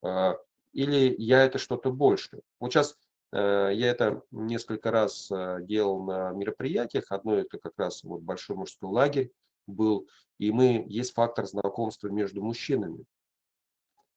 Э, 0.03 0.35
или 0.73 1.15
я 1.17 1.43
это 1.43 1.57
что-то 1.57 1.91
большее. 1.91 2.41
Вот 2.59 2.71
сейчас 2.71 2.95
Э, 3.31 3.69
я 3.73 3.91
это 3.91 4.23
несколько 4.31 4.91
раз 4.91 5.31
делал 5.61 6.03
на 6.03 6.31
мероприятиях. 6.31 7.05
Одно 7.09 7.35
это 7.35 7.57
как 7.59 7.73
раз 7.77 8.03
вот 8.03 8.21
большой 8.21 8.55
мужской 8.55 8.89
лагерь 8.89 9.31
был. 9.67 10.07
И 10.37 10.51
мы, 10.51 10.85
есть 10.87 11.13
фактор 11.13 11.45
знакомства 11.45 12.07
между 12.07 12.41
мужчинами. 12.41 13.05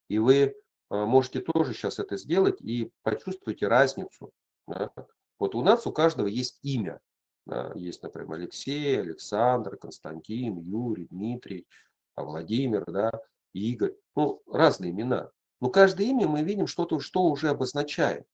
И 0.09 0.19
вы 0.19 0.55
можете 0.88 1.41
тоже 1.41 1.73
сейчас 1.73 1.99
это 1.99 2.17
сделать 2.17 2.61
и 2.61 2.91
почувствуйте 3.03 3.67
разницу. 3.67 4.31
Да? 4.67 4.91
Вот 5.38 5.55
у 5.55 5.62
нас 5.62 5.87
у 5.87 5.93
каждого 5.93 6.27
есть 6.27 6.59
имя. 6.62 7.01
Да? 7.47 7.73
Есть, 7.75 8.03
например, 8.03 8.33
Алексей, 8.33 9.01
Александр, 9.01 9.77
Константин, 9.77 10.59
Юрий, 10.61 11.07
Дмитрий, 11.11 11.67
Владимир, 12.17 12.85
да? 12.87 13.11
Игорь. 13.53 13.95
Ну, 14.17 14.43
разные 14.47 14.91
имена. 14.91 15.31
Но 15.61 15.71
каждое 15.71 16.07
имя 16.09 16.27
мы 16.27 16.43
видим 16.43 16.67
что-то, 16.67 17.01
что 17.01 17.23
уже 17.25 17.49
обозначает. 17.49 18.27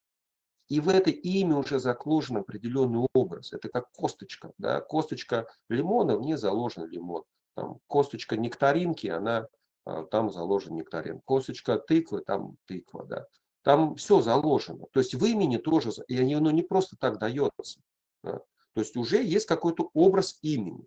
И 0.68 0.80
в 0.80 0.88
это 0.88 1.10
имя 1.10 1.56
уже 1.56 1.78
закложен 1.78 2.36
определенный 2.38 3.06
образ. 3.14 3.52
Это 3.52 3.68
как 3.68 3.90
косточка. 3.92 4.52
Да? 4.58 4.80
Косточка 4.80 5.48
лимона, 5.68 6.16
в 6.16 6.20
ней 6.20 6.36
заложен 6.36 6.86
лимон. 6.86 7.24
Там, 7.54 7.80
косточка 7.86 8.36
нектаринки, 8.36 9.06
она, 9.06 9.48
а, 9.84 10.04
там 10.04 10.30
заложен 10.30 10.76
нектарин. 10.76 11.20
Косточка 11.24 11.78
тыквы, 11.78 12.20
там 12.20 12.56
тыква. 12.66 13.06
Да? 13.06 13.26
Там 13.62 13.96
все 13.96 14.20
заложено. 14.20 14.86
То 14.92 15.00
есть 15.00 15.14
в 15.14 15.24
имени 15.24 15.56
тоже, 15.56 15.90
и 16.06 16.34
оно 16.34 16.50
не 16.50 16.62
просто 16.62 16.96
так 16.98 17.18
дается. 17.18 17.80
Да? 18.22 18.40
То 18.78 18.82
есть 18.82 18.96
уже 18.96 19.24
есть 19.24 19.46
какой-то 19.46 19.90
образ 19.92 20.38
имени. 20.40 20.86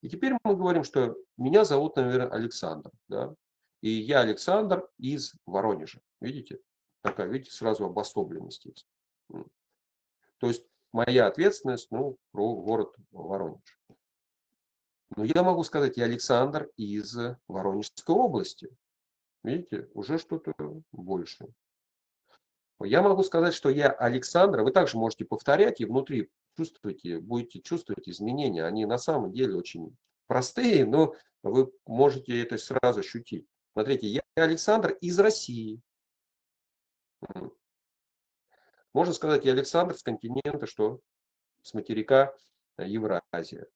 И 0.00 0.08
теперь 0.08 0.32
мы 0.42 0.56
говорим, 0.56 0.84
что 0.84 1.18
меня 1.36 1.66
зовут, 1.66 1.96
наверное, 1.96 2.30
Александр. 2.30 2.90
Да? 3.08 3.34
И 3.82 3.90
я 3.90 4.20
Александр 4.20 4.88
из 4.96 5.34
Воронежа. 5.44 6.00
Видите? 6.22 6.60
Такая, 7.02 7.28
видите, 7.28 7.52
сразу 7.52 7.84
обособленность 7.84 8.64
есть. 8.64 8.86
То 9.28 10.46
есть 10.46 10.64
моя 10.92 11.26
ответственность, 11.26 11.90
ну, 11.90 12.16
про 12.32 12.54
город 12.54 12.96
Воронеж. 13.10 13.78
Но 15.14 15.24
я 15.24 15.42
могу 15.42 15.62
сказать, 15.62 15.98
я 15.98 16.04
Александр 16.04 16.70
из 16.78 17.14
Воронежской 17.48 18.14
области. 18.14 18.74
Видите, 19.44 19.90
уже 19.92 20.16
что-то 20.16 20.54
больше. 20.90 21.48
Я 22.82 23.02
могу 23.02 23.22
сказать, 23.24 23.52
что 23.52 23.68
я 23.68 23.90
Александр. 23.90 24.62
Вы 24.62 24.72
также 24.72 24.96
можете 24.96 25.26
повторять 25.26 25.82
и 25.82 25.84
внутри 25.84 26.30
чувствуете, 26.56 27.20
будете 27.20 27.60
чувствовать 27.60 28.08
изменения. 28.08 28.64
Они 28.64 28.86
на 28.86 28.98
самом 28.98 29.32
деле 29.32 29.56
очень 29.56 29.96
простые, 30.26 30.84
но 30.84 31.14
вы 31.42 31.72
можете 31.86 32.40
это 32.42 32.58
сразу 32.58 33.00
ощутить. 33.00 33.46
Смотрите, 33.72 34.08
я 34.08 34.22
Александр 34.36 34.92
из 35.00 35.18
России. 35.18 35.80
Можно 38.92 39.14
сказать, 39.14 39.44
и 39.44 39.50
Александр 39.50 39.96
с 39.96 40.02
континента, 40.02 40.66
что 40.66 41.00
с 41.62 41.74
материка 41.74 42.34
э, 42.76 42.88
Евразия. 42.88 43.68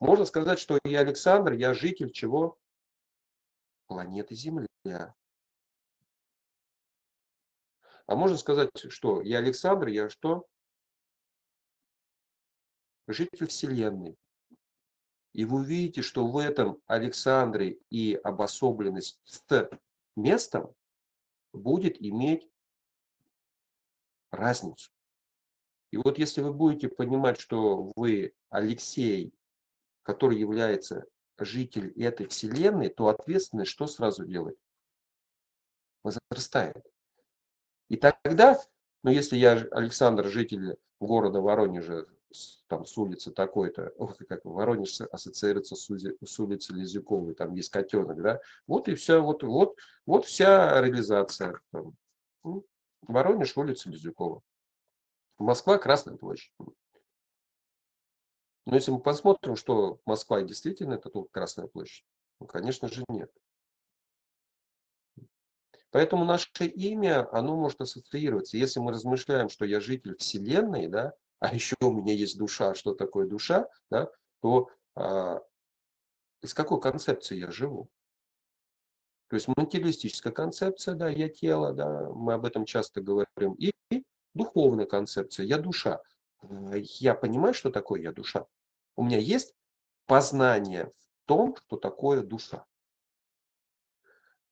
Можно 0.00 0.26
сказать, 0.26 0.58
что 0.58 0.78
я 0.84 1.00
Александр, 1.00 1.52
я 1.52 1.72
житель 1.72 2.10
чего? 2.10 2.58
Планеты 3.86 4.34
Земля. 4.34 5.14
А 8.06 8.16
можно 8.16 8.36
сказать, 8.36 8.70
что 8.90 9.22
я 9.22 9.38
Александр, 9.38 9.88
я 9.88 10.10
что? 10.10 10.46
Житель 13.06 13.46
Вселенной. 13.46 14.16
И 15.32 15.44
вы 15.44 15.60
увидите, 15.60 16.02
что 16.02 16.26
в 16.26 16.38
этом 16.38 16.80
Александре 16.86 17.78
и 17.90 18.14
обособленность 18.14 19.20
с 19.24 19.42
местом 20.16 20.74
будет 21.52 22.00
иметь 22.00 22.48
разницу. 24.30 24.90
И 25.90 25.96
вот 25.96 26.18
если 26.18 26.40
вы 26.40 26.52
будете 26.52 26.88
понимать, 26.88 27.38
что 27.38 27.92
вы 27.96 28.34
Алексей, 28.48 29.32
который 30.02 30.38
является 30.38 31.06
житель 31.38 31.92
этой 32.00 32.26
вселенной, 32.26 32.88
то 32.88 33.08
ответственность 33.08 33.70
что 33.70 33.86
сразу 33.86 34.24
делает? 34.24 34.58
Возрастает. 36.02 36.84
И 37.88 37.96
тогда, 37.96 38.60
ну 39.02 39.10
если 39.10 39.36
я 39.36 39.52
Александр, 39.70 40.26
житель 40.28 40.76
города 41.00 41.40
Воронежа, 41.40 42.06
там 42.68 42.84
с 42.84 42.96
улицы 42.96 43.30
такой-то, 43.30 43.92
как 44.28 44.44
Воронеж 44.44 45.00
ассоциируется 45.00 45.76
с, 45.76 45.88
с 45.88 46.40
улицей 46.40 46.76
Лизюковой, 46.76 47.34
там 47.34 47.54
есть 47.54 47.70
котенок, 47.70 48.20
да, 48.20 48.40
вот 48.66 48.88
и 48.88 48.94
вся, 48.94 49.20
вот, 49.20 49.42
вот, 49.42 49.78
вот 50.06 50.26
вся 50.26 50.80
реализация. 50.80 51.60
Там. 51.70 51.94
Воронеж, 53.02 53.56
улица 53.56 53.90
Лизюкова. 53.90 54.42
Москва, 55.38 55.78
Красная 55.78 56.16
площадь. 56.16 56.52
Но 58.66 58.76
если 58.76 58.92
мы 58.92 59.00
посмотрим, 59.00 59.56
что 59.56 60.00
Москва 60.06 60.42
действительно 60.42 60.94
это 60.94 61.10
только 61.10 61.28
Красная 61.30 61.66
площадь, 61.66 62.04
ну, 62.40 62.46
конечно 62.46 62.88
же, 62.88 63.04
нет. 63.08 63.30
Поэтому 65.90 66.24
наше 66.24 66.48
имя, 66.64 67.28
оно 67.32 67.56
может 67.56 67.80
ассоциироваться. 67.80 68.56
Если 68.56 68.80
мы 68.80 68.90
размышляем, 68.90 69.48
что 69.48 69.64
я 69.64 69.78
житель 69.78 70.16
Вселенной, 70.16 70.88
да, 70.88 71.14
а 71.40 71.54
еще 71.54 71.76
у 71.80 71.92
меня 71.92 72.12
есть 72.12 72.38
душа, 72.38 72.74
что 72.74 72.94
такое 72.94 73.26
душа, 73.26 73.68
да, 73.90 74.10
то 74.40 74.70
а, 74.94 75.40
из 76.42 76.54
какой 76.54 76.80
концепции 76.80 77.38
я 77.38 77.50
живу? 77.50 77.88
То 79.28 79.36
есть 79.36 79.48
материалистическая 79.48 80.32
концепция, 80.32 80.94
да, 80.94 81.08
я 81.08 81.28
тело, 81.28 81.72
да, 81.72 82.10
мы 82.10 82.34
об 82.34 82.44
этом 82.44 82.64
часто 82.64 83.00
говорим, 83.00 83.54
и 83.54 83.72
духовная 84.34 84.86
концепция, 84.86 85.46
я 85.46 85.58
душа. 85.58 86.00
Я 86.42 87.14
понимаю, 87.14 87.54
что 87.54 87.70
такое 87.70 88.00
я 88.02 88.12
душа. 88.12 88.46
У 88.96 89.02
меня 89.02 89.18
есть 89.18 89.54
познание 90.06 90.86
в 90.86 91.26
том, 91.26 91.56
что 91.56 91.76
такое 91.76 92.22
душа. 92.22 92.66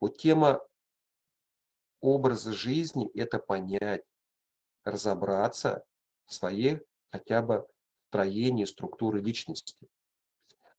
Вот 0.01 0.18
тема 0.18 0.66
образа 2.01 2.53
жизни– 2.53 3.11
это 3.14 3.39
понять, 3.39 4.03
разобраться 4.85 5.85
своей 6.27 6.81
хотя 7.11 7.43
бы 7.43 7.66
строении 8.09 8.64
структуры 8.64 9.20
личности. 9.20 9.75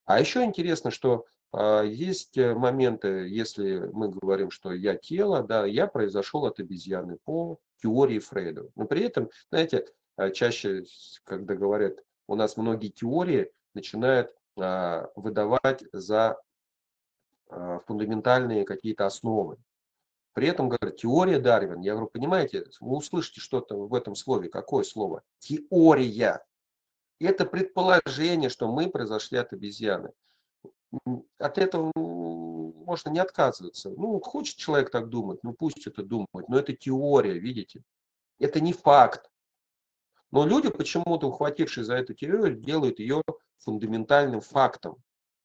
А 0.06 0.20
еще 0.20 0.44
интересно, 0.44 0.91
что 0.91 1.26
а, 1.52 1.82
есть 1.84 2.38
э, 2.38 2.54
моменты, 2.56 3.28
если 3.28 3.89
мы 3.94 4.10
говорим, 4.10 4.52
что 4.52 4.74
я 4.74 4.96
тело, 4.96 5.44
да, 5.44 5.66
я 5.66 5.88
произошел 5.88 6.46
от 6.46 6.60
обезьяны 6.60 7.18
по 7.24 7.60
теории 7.82 8.20
Фрейда. 8.20 8.70
Но 8.76 8.86
при 8.86 9.04
этом, 9.04 9.30
знаете, 9.50 9.88
а, 10.16 10.32
чаще, 10.32 10.86
когда 11.24 11.56
говорят, 11.56 12.00
у 12.28 12.36
нас 12.36 12.58
многие 12.58 12.89
теории 12.89 13.52
начинают 13.74 14.32
а, 14.58 15.10
выдавать 15.16 15.84
за 15.91 16.38
фундаментальные 17.86 18.66
какие-то 18.66 19.06
основы. 19.06 19.58
При 20.34 20.47
этом 20.47 20.69
говорят, 20.69 20.97
теория 20.97 21.39
Дарвин. 21.39 21.81
Я 21.81 21.93
говорю, 21.93 22.09
понимаете, 22.09 22.65
вы 22.79 22.97
услышите 22.97 23.39
что-то 23.39 23.75
в 23.75 23.93
этом 23.93 24.15
слове. 24.15 24.49
Какое 24.49 24.84
слово? 24.84 25.23
Теория. 25.39 26.43
Это 27.19 27.45
предположение, 27.45 28.49
что 28.49 28.71
мы 28.71 28.89
произошли 28.89 29.38
от 29.38 29.53
обезьяны 29.53 30.11
от 31.38 31.57
этого 31.57 31.91
можно 31.95 33.09
не 33.09 33.19
отказываться. 33.19 33.89
Ну, 33.89 34.19
хочет 34.19 34.57
человек 34.57 34.91
так 34.91 35.09
думать, 35.09 35.39
ну 35.43 35.53
пусть 35.53 35.88
это 35.88 36.03
думает. 36.03 36.47
Но 36.47 36.57
это 36.57 36.73
теория, 36.73 37.38
видите? 37.39 37.81
Это 38.39 38.59
не 38.59 38.73
факт. 38.73 39.29
Но 40.31 40.45
люди, 40.45 40.69
почему-то 40.69 41.27
ухватившие 41.27 41.84
за 41.84 41.95
эту 41.95 42.13
теорию, 42.13 42.55
делают 42.55 42.99
ее 42.99 43.21
фундаментальным 43.59 44.41
фактом. 44.41 44.97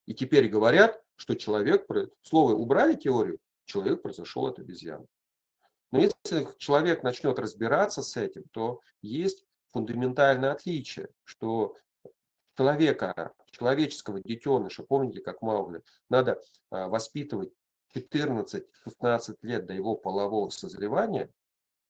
И 0.07 0.14
теперь 0.14 0.49
говорят, 0.49 1.03
что 1.16 1.34
человек, 1.34 1.86
слово 2.22 2.55
убрали 2.55 2.95
теорию, 2.95 3.39
человек 3.69 4.03
произошел 4.03 4.47
от 4.47 4.59
обезьяны. 4.59 5.07
Но 5.93 6.01
если 6.01 6.49
человек 6.59 7.03
начнет 7.03 7.39
разбираться 7.39 8.03
с 8.03 8.16
этим, 8.16 8.45
то 8.51 8.81
есть 9.01 9.45
фундаментальное 9.73 10.53
отличие, 10.53 11.09
что 11.25 11.77
человека, 12.57 13.33
человеческого 13.51 14.21
детеныша, 14.21 14.83
помните, 14.83 15.21
как 15.21 15.43
Маугли, 15.43 15.83
надо 16.11 16.43
а, 16.71 16.89
воспитывать 16.89 17.53
14-15 17.95 19.37
лет 19.43 19.66
до 19.66 19.73
его 19.73 19.95
полового 19.97 20.51
созревания, 20.51 21.31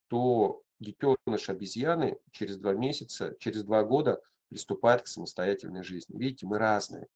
то 0.09 0.63
детеныш 0.81 1.49
обезьяны 1.49 2.19
через 2.33 2.57
два 2.57 2.75
месяца, 2.75 3.37
через 3.41 3.65
два 3.65 3.83
года 3.83 4.23
приступает 4.49 5.03
к 5.03 5.09
самостоятельной 5.09 5.83
жизни. 5.83 6.19
Видите, 6.19 6.47
мы 6.47 6.59
разные. 6.59 7.09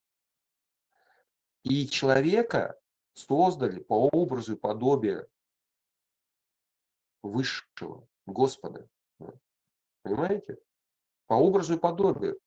И 1.62 1.86
человека 1.86 2.76
создали 3.14 3.80
по 3.80 4.08
образу 4.12 4.54
и 4.54 4.58
подобию 4.58 5.28
высшего 7.22 8.06
Господа. 8.26 8.88
Понимаете? 10.02 10.58
По 11.26 11.34
образу 11.34 11.74
и 11.74 11.78
подобию. 11.78 12.38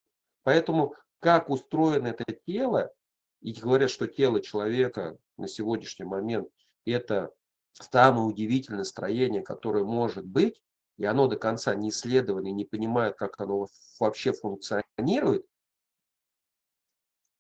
Поэтому 0.44 0.96
как 1.20 1.50
устроено 1.50 2.08
это 2.08 2.26
тело, 2.46 2.94
и 3.42 3.54
говорят, 3.54 3.92
что 3.92 4.08
тело 4.08 4.42
человека 4.42 5.18
на 5.38 5.48
сегодняшний 5.48 6.06
момент 6.06 6.50
это 6.86 7.34
самое 7.74 8.26
удивительное 8.26 8.84
строение, 8.84 9.42
которое 9.42 9.84
может 9.84 10.26
быть, 10.26 10.62
и 10.98 11.06
оно 11.06 11.28
до 11.28 11.38
конца 11.38 11.76
не 11.76 11.90
исследовано 11.90 12.48
и 12.48 12.54
не 12.54 12.66
понимает, 12.66 13.18
как 13.18 13.40
оно 13.40 13.68
вообще 14.00 14.34
функционирует, 14.34 15.46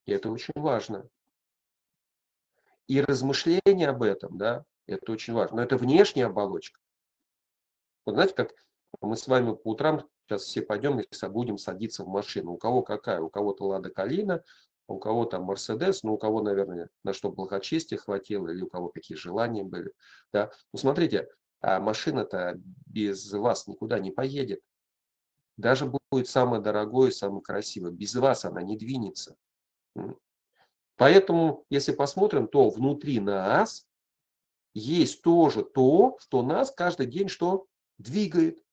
и 0.06 0.12
это 0.12 0.30
очень 0.30 0.54
важно. 0.56 1.10
И 2.88 3.02
размышление 3.02 3.90
об 3.90 4.04
этом, 4.04 4.38
да, 4.38 4.64
это 4.88 5.12
очень 5.12 5.34
важно. 5.34 5.58
Но 5.58 5.64
это 5.64 5.78
внешняя 5.78 6.26
оболочка. 6.26 6.80
Вот 8.06 8.14
знаете, 8.14 8.34
как 8.36 8.54
мы 9.02 9.18
с 9.18 9.28
вами 9.28 9.56
по 9.56 9.72
утрам 9.72 10.08
Сейчас 10.26 10.44
все 10.44 10.62
пойдем 10.64 11.00
и 11.00 11.28
будем 11.28 11.58
садиться 11.58 12.04
в 12.04 12.08
машину. 12.08 12.54
У 12.54 12.58
кого 12.58 12.82
какая? 12.82 13.22
У 13.22 13.30
кого-то 13.30 13.66
Лада 13.66 13.92
Калина, 13.92 14.44
у 14.88 14.98
кого 14.98 15.26
там 15.26 15.44
Мерседес, 15.44 16.02
ну 16.02 16.16
у 16.16 16.18
кого, 16.18 16.42
наверное, 16.42 16.90
на 17.04 17.14
что 17.14 17.32
благочестие 17.32 18.00
хватило, 18.00 18.48
или 18.48 18.64
у 18.64 18.68
кого 18.68 18.90
какие 18.90 19.18
желания 19.18 19.64
были. 19.64 19.94
Да? 20.34 20.52
Ну 20.74 20.80
смотрите, 20.80 21.30
а 21.62 21.80
машина-то 21.80 22.56
без 22.88 23.32
вас 23.34 23.68
никуда 23.68 24.00
не 24.00 24.12
поедет. 24.12 24.62
Даже 25.58 25.86
будет 25.86 26.28
самое 26.28 26.62
дорогое, 26.62 27.12
самое 27.12 27.44
красивое. 27.44 27.92
Без 27.92 28.16
вас 28.16 28.46
она 28.46 28.64
не 28.64 28.78
двинется. 28.78 29.36
Поэтому, 30.98 31.66
если 31.70 31.92
посмотрим, 31.92 32.48
то 32.48 32.70
внутри 32.70 33.20
нас 33.20 33.86
есть 34.74 35.22
тоже 35.22 35.64
то, 35.64 36.18
что 36.20 36.42
нас 36.42 36.72
каждый 36.72 37.08
день 37.08 37.28
что 37.28 37.68
двигает. 37.98 38.64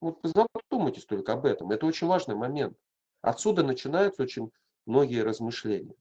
Вот 0.00 0.18
задумайтесь 0.22 1.04
только 1.04 1.34
об 1.34 1.46
этом. 1.46 1.70
Это 1.70 1.86
очень 1.86 2.06
важный 2.06 2.34
момент. 2.34 2.76
Отсюда 3.20 3.62
начинаются 3.62 4.22
очень 4.22 4.50
многие 4.86 5.22
размышления. 5.22 5.94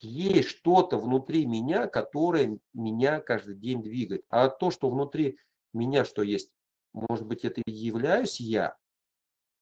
Есть 0.00 0.50
что-то 0.50 0.98
внутри 0.98 1.44
меня, 1.44 1.88
которое 1.88 2.60
меня 2.72 3.20
каждый 3.20 3.56
день 3.56 3.82
двигает. 3.82 4.24
А 4.28 4.48
то, 4.48 4.70
что 4.70 4.88
внутри 4.88 5.38
меня 5.72 6.04
что 6.04 6.22
есть, 6.22 6.50
может 6.92 7.26
быть, 7.26 7.44
это 7.44 7.60
и 7.62 7.70
являюсь 7.70 8.38
я 8.38 8.76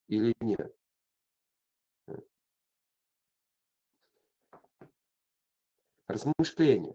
или 0.09 0.35
нет? 0.41 0.76
Размышления. 6.09 6.95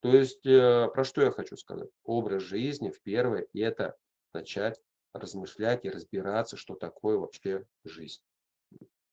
То 0.00 0.08
есть, 0.08 0.44
э, 0.46 0.88
про 0.92 1.04
что 1.04 1.22
я 1.22 1.30
хочу 1.30 1.56
сказать? 1.56 1.90
Образ 2.04 2.42
жизни 2.42 2.90
в 2.90 3.00
первое– 3.02 3.46
это 3.54 3.96
начать 4.34 4.80
размышлять 5.12 5.84
и 5.84 5.90
разбираться, 5.90 6.56
что 6.56 6.74
такое 6.74 7.18
вообще 7.18 7.66
жизнь. 7.84 8.20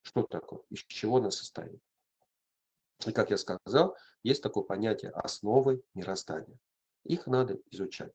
Что 0.01 0.23
такое, 0.23 0.61
из 0.69 0.79
чего 0.79 1.17
она 1.17 1.29
состоит. 1.29 1.79
И 3.05 3.11
как 3.11 3.29
я 3.29 3.37
сказал, 3.37 3.95
есть 4.23 4.41
такое 4.41 4.63
понятие 4.63 5.11
основы 5.11 5.81
мироздания. 5.93 6.57
Их 7.05 7.27
надо 7.27 7.59
изучать. 7.71 8.13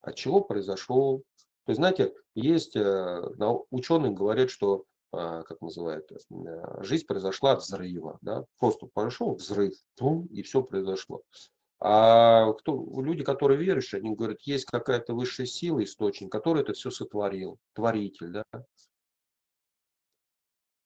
От 0.00 0.16
чего 0.16 0.40
произошел... 0.40 1.24
То 1.64 1.70
есть, 1.70 1.78
знаете, 1.78 2.14
есть 2.34 2.76
э, 2.76 3.22
ученые 3.70 4.12
говорят, 4.12 4.50
что, 4.50 4.84
как 5.14 5.60
называют, 5.60 6.10
э, 6.12 6.82
жизнь 6.82 7.06
произошла 7.06 7.52
от 7.52 7.62
взрыва. 7.62 8.18
Да? 8.22 8.44
Просто 8.58 8.86
пошел 8.86 9.34
взрыв, 9.34 9.74
и 10.30 10.42
все 10.42 10.62
произошло. 10.62 11.22
А 11.80 12.52
кто, 12.54 12.72
люди, 13.02 13.24
которые 13.24 13.58
верующие, 13.58 13.98
они 13.98 14.14
говорят, 14.14 14.40
есть 14.42 14.64
какая-то 14.64 15.14
высшая 15.14 15.46
сила, 15.46 15.82
источник, 15.84 16.32
который 16.32 16.62
это 16.62 16.72
все 16.72 16.90
сотворил, 16.90 17.58
творитель, 17.74 18.30
да. 18.30 18.44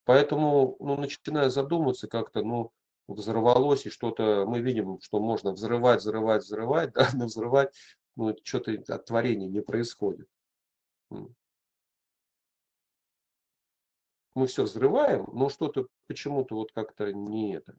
Поэтому, 0.04 0.76
ну, 0.80 0.96
начиная 0.96 1.50
задумываться 1.50 2.08
как-то, 2.08 2.42
ну, 2.42 2.72
взорвалось 3.06 3.86
и 3.86 3.90
что-то, 3.90 4.44
мы 4.46 4.60
видим, 4.60 4.98
что 5.00 5.20
можно 5.20 5.52
взрывать, 5.52 6.00
взрывать, 6.00 6.42
взрывать, 6.42 6.92
да, 6.94 7.10
но 7.14 7.26
взрывать, 7.26 7.74
ну, 8.16 8.34
что-то 8.42 8.72
от 8.88 9.04
творения 9.04 9.48
не 9.48 9.60
происходит. 9.60 10.26
Мы 14.38 14.46
все 14.46 14.62
взрываем, 14.62 15.26
но 15.32 15.48
что-то 15.48 15.88
почему-то 16.06 16.54
вот 16.54 16.70
как-то 16.70 17.12
не 17.12 17.56
это. 17.56 17.76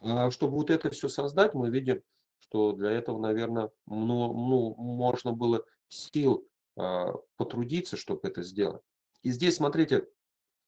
А 0.00 0.30
чтобы 0.30 0.54
вот 0.54 0.70
это 0.70 0.88
все 0.88 1.10
создать, 1.10 1.52
мы 1.52 1.68
видим, 1.68 2.02
что 2.38 2.72
для 2.72 2.92
этого, 2.92 3.20
наверное, 3.20 3.70
ну, 3.84 4.32
ну, 4.32 4.74
можно 4.76 5.34
было 5.34 5.66
сил 5.88 6.48
а, 6.78 7.12
потрудиться, 7.36 7.98
чтобы 7.98 8.26
это 8.26 8.42
сделать. 8.42 8.80
И 9.22 9.30
здесь, 9.30 9.56
смотрите, 9.56 10.08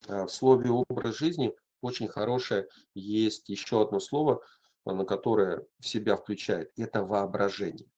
а, 0.07 0.27
в 0.27 0.31
слове 0.31 0.69
образ 0.69 1.15
жизни 1.15 1.55
очень 1.81 2.07
хорошее 2.07 2.67
есть 2.93 3.49
еще 3.49 3.81
одно 3.81 3.99
слово, 3.99 4.43
на 4.85 5.05
которое 5.05 5.65
в 5.79 5.87
себя 5.87 6.17
включает. 6.17 6.71
Это 6.77 7.03
воображение. 7.03 7.89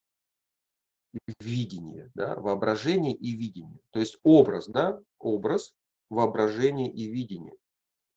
Видение, 1.41 2.09
да, 2.16 2.36
воображение 2.38 3.14
и 3.14 3.36
видение. 3.36 3.82
То 3.91 3.99
есть 3.99 4.18
образ, 4.24 4.68
да, 4.68 5.01
образ, 5.20 5.74
воображение 6.14 6.91
и 6.91 7.05
видение. 7.05 7.55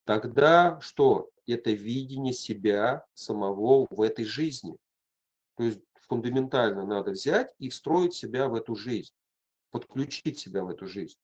Тогда 0.05 0.81
что? 0.81 1.31
Это 1.47 1.71
видение 1.71 2.33
себя 2.33 3.05
самого 3.15 3.87
в 3.91 4.01
этой 4.03 4.25
жизни. 4.25 4.77
То 5.57 5.65
есть 5.65 5.81
фундаментально 6.09 6.85
надо 6.85 7.13
взять 7.13 7.53
и 7.59 7.69
встроить 7.69 8.15
себя 8.15 8.49
в 8.49 8.55
эту 8.55 8.75
жизнь, 8.77 9.13
подключить 9.71 10.39
себя 10.39 10.65
в 10.65 10.71
эту 10.71 10.87
жизнь, 10.87 11.17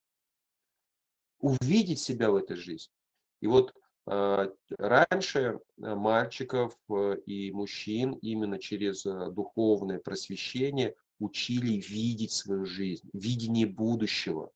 увидеть 1.38 2.00
себя 2.00 2.30
в 2.30 2.36
этой 2.36 2.56
жизни. 2.56 2.92
И 3.40 3.46
вот 3.46 3.74
а, 4.06 4.52
раньше 4.78 5.60
э, 5.80 5.94
мальчиков 5.94 6.76
э, 6.88 7.16
и 7.26 7.52
мужчин 7.52 8.14
именно 8.14 8.58
через 8.58 9.04
духовное 9.04 10.00
просвещение 10.00 10.96
учили 11.20 11.74
видеть 11.74 12.32
свою 12.32 12.64
жизнь, 12.64 13.08
видение 13.12 13.66
будущего. 13.66 14.50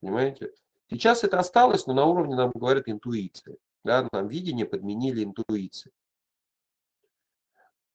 Понимаете? 0.00 0.52
Сейчас 0.88 1.24
это 1.24 1.38
осталось, 1.38 1.86
но 1.86 1.94
на 1.94 2.04
уровне 2.04 2.36
нам 2.36 2.52
говорят 2.54 2.88
интуиции. 2.88 3.58
Да, 3.84 4.08
нам 4.12 4.28
видение 4.28 4.66
подменили 4.66 5.24
интуиции. 5.24 5.92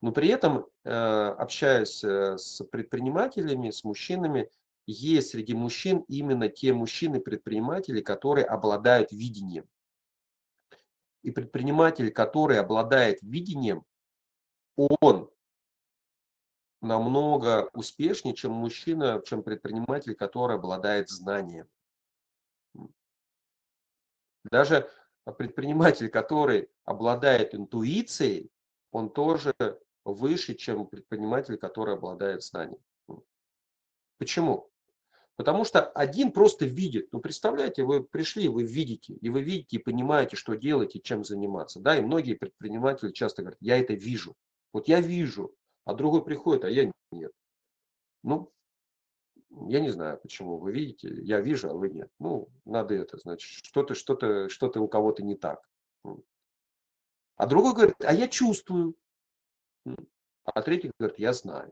Но 0.02 0.12
при 0.12 0.30
этом, 0.30 0.68
общаясь 0.84 2.04
с 2.04 2.64
предпринимателями, 2.72 3.70
с 3.70 3.84
мужчинами, 3.84 4.50
есть 4.88 5.30
среди 5.30 5.54
мужчин 5.54 6.04
именно 6.08 6.50
те 6.50 6.74
мужчины-предприниматели, 6.74 8.02
которые 8.02 8.46
обладают 8.46 9.12
видением. 9.12 9.70
И 11.22 11.30
предприниматель, 11.30 12.12
который 12.12 12.60
обладает 12.60 13.22
видением, 13.22 13.86
он 14.76 15.30
намного 16.82 17.70
успешнее, 17.74 18.34
чем 18.34 18.54
мужчина, 18.54 19.22
чем 19.24 19.44
предприниматель, 19.44 20.16
который 20.16 20.56
обладает 20.56 21.10
знанием. 21.10 21.68
Даже 24.44 24.90
предприниматель, 25.38 26.10
который 26.10 26.70
обладает 26.84 27.54
интуицией, 27.54 28.50
он 28.92 29.10
тоже 29.10 29.54
выше, 30.04 30.56
чем 30.56 30.88
предприниматель, 30.88 31.58
который 31.58 31.96
обладает 31.96 32.44
знанием. 32.44 32.82
Почему? 34.18 34.70
Потому 35.36 35.66
что 35.66 35.84
один 35.84 36.32
просто 36.32 36.66
видит. 36.66 37.12
Ну, 37.12 37.20
представляете, 37.20 37.84
вы 37.84 38.04
пришли, 38.04 38.48
вы 38.48 38.64
видите, 38.64 39.14
и 39.14 39.30
вы 39.30 39.42
видите 39.42 39.78
и 39.78 39.80
понимаете, 39.80 40.36
что 40.36 40.56
делать 40.56 40.96
и 40.96 41.02
чем 41.02 41.24
заниматься. 41.24 41.80
Да, 41.80 41.98
и 41.98 42.02
многие 42.02 42.36
предприниматели 42.36 43.12
часто 43.12 43.42
говорят, 43.42 43.58
я 43.62 43.80
это 43.80 43.94
вижу. 43.94 44.36
Вот 44.74 44.88
я 44.88 45.02
вижу, 45.02 45.56
а 45.86 45.94
другой 45.94 46.24
приходит, 46.24 46.66
а 46.66 46.70
я 46.70 46.92
нет. 47.12 47.32
Ну, 48.24 48.52
я 49.68 49.80
не 49.80 49.90
знаю, 49.90 50.20
почему 50.20 50.58
вы 50.58 50.72
видите, 50.72 51.10
я 51.24 51.42
вижу, 51.42 51.70
а 51.70 51.74
вы 51.74 51.90
нет. 51.90 52.10
Ну, 52.20 52.50
надо 52.66 52.96
это, 52.96 53.18
значит, 53.18 53.66
что-то, 53.66 53.94
что-то, 53.96 54.50
что-то 54.50 54.82
у 54.82 54.88
кого-то 54.88 55.24
не 55.24 55.36
так. 55.36 55.68
А 57.36 57.48
другой 57.48 57.74
говорит, 57.74 57.96
а 58.00 58.14
я 58.14 58.28
чувствую. 58.28 58.96
А 60.44 60.62
третий 60.62 60.92
говорит, 60.98 61.20
я 61.20 61.34
знаю. 61.34 61.72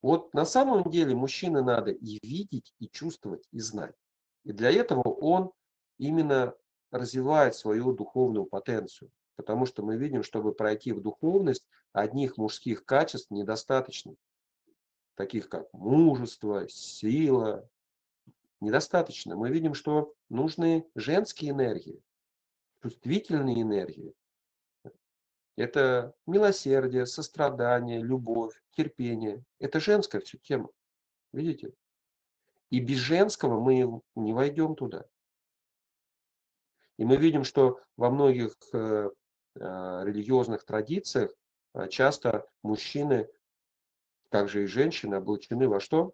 Вот 0.00 0.32
на 0.32 0.44
самом 0.44 0.90
деле 0.90 1.14
мужчины 1.14 1.62
надо 1.62 1.90
и 1.90 2.18
видеть, 2.22 2.72
и 2.78 2.88
чувствовать, 2.88 3.46
и 3.50 3.58
знать. 3.58 3.94
И 4.44 4.52
для 4.52 4.70
этого 4.70 5.02
он 5.02 5.52
именно 5.98 6.54
развивает 6.90 7.54
свою 7.56 7.92
духовную 7.92 8.46
потенцию. 8.46 9.10
Потому 9.36 9.66
что 9.66 9.82
мы 9.82 9.96
видим, 9.96 10.22
чтобы 10.22 10.52
пройти 10.52 10.92
в 10.92 11.00
духовность, 11.00 11.64
одних 11.92 12.36
мужских 12.36 12.84
качеств 12.84 13.30
недостаточно. 13.30 14.14
Таких 15.18 15.48
как 15.48 15.66
мужество, 15.72 16.68
сила. 16.68 17.68
Недостаточно. 18.60 19.34
Мы 19.34 19.50
видим, 19.50 19.74
что 19.74 20.14
нужны 20.28 20.88
женские 20.94 21.50
энергии, 21.50 22.00
чувствительные 22.82 23.62
энергии, 23.62 24.14
это 25.56 26.14
милосердие, 26.24 27.04
сострадание, 27.04 28.00
любовь, 28.00 28.54
терпение. 28.76 29.42
Это 29.58 29.80
женская 29.80 30.20
все 30.20 30.38
тема. 30.38 30.70
Видите? 31.32 31.72
И 32.70 32.78
без 32.78 32.98
женского 32.98 33.58
мы 33.58 34.00
не 34.14 34.32
войдем 34.32 34.76
туда. 34.76 35.04
И 36.96 37.04
мы 37.04 37.16
видим, 37.16 37.42
что 37.42 37.80
во 37.96 38.10
многих 38.10 38.56
э, 38.72 39.10
э, 39.56 39.60
религиозных 40.04 40.64
традициях 40.64 41.32
э, 41.74 41.88
часто 41.88 42.46
мужчины, 42.62 43.28
также 44.30 44.64
и 44.64 44.66
женщины, 44.66 45.18
облачены 45.18 45.68
во 45.68 45.80
что? 45.80 46.12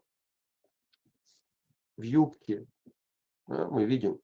В 1.97 2.03
юбки. 2.03 2.67
Да, 3.47 3.69
мы 3.69 3.85
видим 3.85 4.21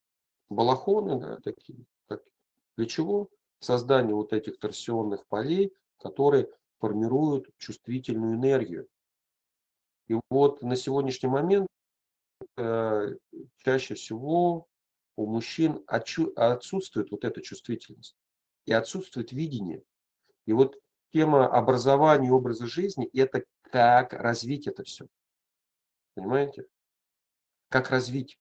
балахоны 0.49 1.21
да, 1.21 1.41
такие. 1.41 1.85
Как, 2.09 2.23
для 2.77 2.87
чего? 2.87 3.31
создание 3.61 4.15
вот 4.15 4.33
этих 4.33 4.59
торсионных 4.59 5.27
полей, 5.27 5.73
которые 5.99 6.49
формируют 6.79 7.49
чувствительную 7.59 8.37
энергию. 8.37 8.89
И 10.09 10.19
вот 10.31 10.63
на 10.63 10.77
сегодняшний 10.77 11.29
момент 11.29 11.69
э, 12.57 13.15
чаще 13.59 13.95
всего 13.95 14.67
у 15.17 15.27
мужчин 15.27 15.85
отсутствует 15.87 17.11
вот 17.11 17.25
эта 17.25 17.43
чувствительность 17.43 18.17
и 18.65 18.73
отсутствует 18.73 19.31
видение. 19.33 19.83
И 20.47 20.53
вот 20.53 20.77
тема 21.13 21.47
образования 21.47 22.29
и 22.29 22.33
образа 22.33 22.67
жизни– 22.67 23.09
это 23.13 23.45
как 23.71 24.13
развить 24.13 24.67
это 24.67 24.85
все. 24.85 25.07
Понимаете? 26.15 26.67
Как 27.69 27.91
развить 27.91 28.39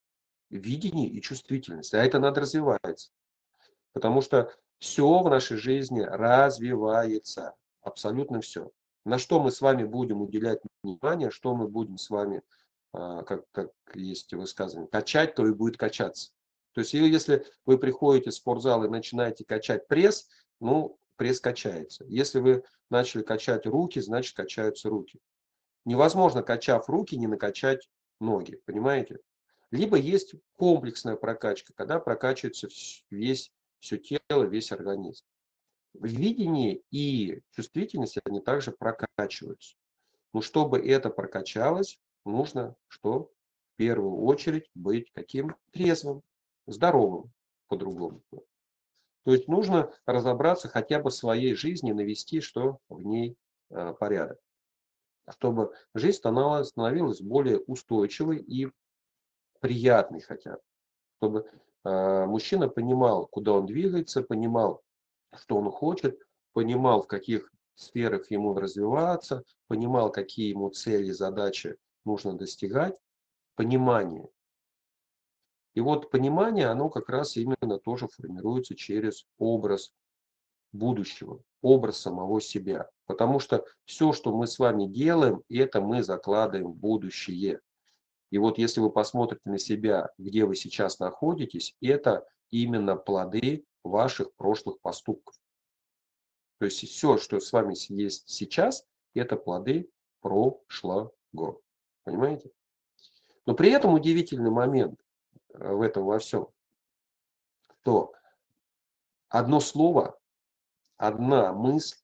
видение 0.49 1.07
и 1.07 1.21
чувствительность. 1.21 1.93
А 1.93 2.03
это 2.03 2.19
надо 2.19 2.41
развиваться. 2.41 3.11
Потому 3.93 4.21
что 4.21 4.53
все 4.79 5.21
в 5.21 5.29
нашей 5.29 5.57
жизни 5.57 6.01
развивается. 6.01 7.53
Абсолютно 7.81 8.41
все. 8.41 8.71
На 9.05 9.17
что 9.17 9.39
мы 9.39 9.51
с 9.51 9.61
вами 9.61 9.83
будем 9.83 10.21
уделять 10.21 10.61
внимание, 10.83 11.31
что 11.31 11.55
мы 11.55 11.67
будем 11.67 11.97
с 11.97 12.09
вами, 12.09 12.41
а, 12.93 13.23
как, 13.23 13.45
как 13.51 13.71
есть 13.93 14.33
высказывание, 14.33 14.89
качать, 14.89 15.35
то 15.35 15.47
и 15.47 15.53
будет 15.53 15.77
качаться. 15.77 16.31
То 16.73 16.81
есть 16.81 16.93
если 16.93 17.45
вы 17.65 17.77
приходите 17.77 18.29
в 18.29 18.35
спортзал 18.35 18.83
и 18.83 18.89
начинаете 18.89 19.45
качать 19.45 19.87
пресс, 19.87 20.29
ну, 20.59 20.97
пресс 21.19 21.41
качается. 21.41 22.05
Если 22.07 22.39
вы 22.39 22.63
начали 22.89 23.23
качать 23.23 23.65
руки, 23.65 23.99
значит 23.99 24.37
качаются 24.37 24.89
руки. 24.89 25.19
Невозможно, 25.83 26.43
качав 26.43 26.87
руки, 26.89 27.17
не 27.17 27.27
накачать 27.27 27.89
ноги, 28.21 28.55
понимаете? 28.65 29.19
Либо 29.69 29.97
есть 29.97 30.33
комплексная 30.55 31.17
прокачка, 31.17 31.73
когда 31.75 31.99
прокачивается 31.99 32.69
весь 33.09 33.51
все 33.79 33.97
тело, 33.97 34.43
весь 34.45 34.71
организм. 34.71 35.25
Видение 35.93 36.83
и 36.89 37.41
чувствительность, 37.51 38.17
они 38.23 38.39
также 38.39 38.71
прокачиваются. 38.71 39.75
Но 40.33 40.41
чтобы 40.41 40.79
это 40.79 41.09
прокачалось, 41.09 41.99
нужно 42.23 42.77
что? 42.87 43.29
В 43.73 43.75
первую 43.75 44.23
очередь 44.23 44.69
быть 44.73 45.11
каким? 45.11 45.53
Трезвым, 45.73 46.23
здоровым 46.65 47.33
по-другому. 47.67 48.21
То 49.25 49.33
есть 49.33 49.47
нужно 49.47 49.91
разобраться 50.05 50.69
хотя 50.69 50.99
бы 50.99 51.09
в 51.09 51.13
своей 51.13 51.53
жизни, 51.53 51.91
навести 51.91 52.41
что 52.41 52.79
в 52.89 53.03
ней 53.03 53.35
э, 53.69 53.93
порядок. 53.99 54.39
Чтобы 55.29 55.73
жизнь 55.93 56.17
становилась, 56.17 57.21
более 57.21 57.59
устойчивой 57.59 58.37
и 58.37 58.71
приятной 59.59 60.21
хотя 60.21 60.53
бы. 60.53 60.61
Чтобы 61.17 61.51
а, 61.83 62.25
мужчина 62.25 62.67
понимал, 62.67 63.27
куда 63.27 63.53
он 63.53 63.65
двигается, 63.65 64.21
понимал, 64.21 64.81
что 65.35 65.57
он 65.57 65.71
хочет, 65.71 66.19
понимал, 66.53 67.03
в 67.03 67.07
каких 67.07 67.51
сферах 67.75 68.29
ему 68.31 68.53
развиваться, 68.53 69.43
понимал, 69.67 70.11
какие 70.11 70.49
ему 70.49 70.69
цели, 70.69 71.11
задачи 71.11 71.77
нужно 72.05 72.37
достигать, 72.37 72.95
понимание. 73.55 74.29
И 75.75 75.81
вот 75.81 76.09
понимание, 76.09 76.67
оно 76.67 76.89
как 76.89 77.09
раз 77.09 77.37
именно 77.37 77.77
тоже 77.79 78.07
формируется 78.07 78.75
через 78.75 79.25
образ 79.37 79.93
будущего, 80.71 81.41
образ 81.61 81.99
самого 81.99 82.41
себя. 82.41 82.89
Потому 83.05 83.39
что 83.39 83.65
все, 83.85 84.13
что 84.13 84.35
мы 84.35 84.47
с 84.47 84.59
вами 84.59 84.85
делаем, 84.85 85.43
это 85.49 85.81
мы 85.81 86.03
закладываем 86.03 86.71
в 86.71 86.75
будущее. 86.75 87.61
И 88.31 88.37
вот 88.37 88.57
если 88.57 88.79
вы 88.79 88.91
посмотрите 88.91 89.41
на 89.45 89.57
себя, 89.57 90.11
где 90.17 90.45
вы 90.45 90.55
сейчас 90.55 90.99
находитесь, 90.99 91.75
это 91.81 92.27
именно 92.51 92.95
плоды 92.95 93.65
ваших 93.83 94.33
прошлых 94.35 94.79
поступков. 94.81 95.35
То 96.59 96.65
есть 96.65 96.87
все, 96.87 97.17
что 97.17 97.39
с 97.39 97.51
вами 97.51 97.75
есть 97.91 98.29
сейчас, 98.29 98.85
это 99.13 99.35
плоды 99.37 99.89
прошлого. 100.21 101.11
Понимаете? 102.03 102.51
Но 103.45 103.55
при 103.55 103.71
этом 103.71 103.93
удивительный 103.93 104.51
момент 104.51 104.99
в 105.53 105.81
этом 105.81 106.05
во 106.05 106.19
всем, 106.19 106.47
то 107.83 108.13
одно 109.29 109.59
слово, 109.59 110.19
одна 110.97 111.53
мысль, 111.53 111.97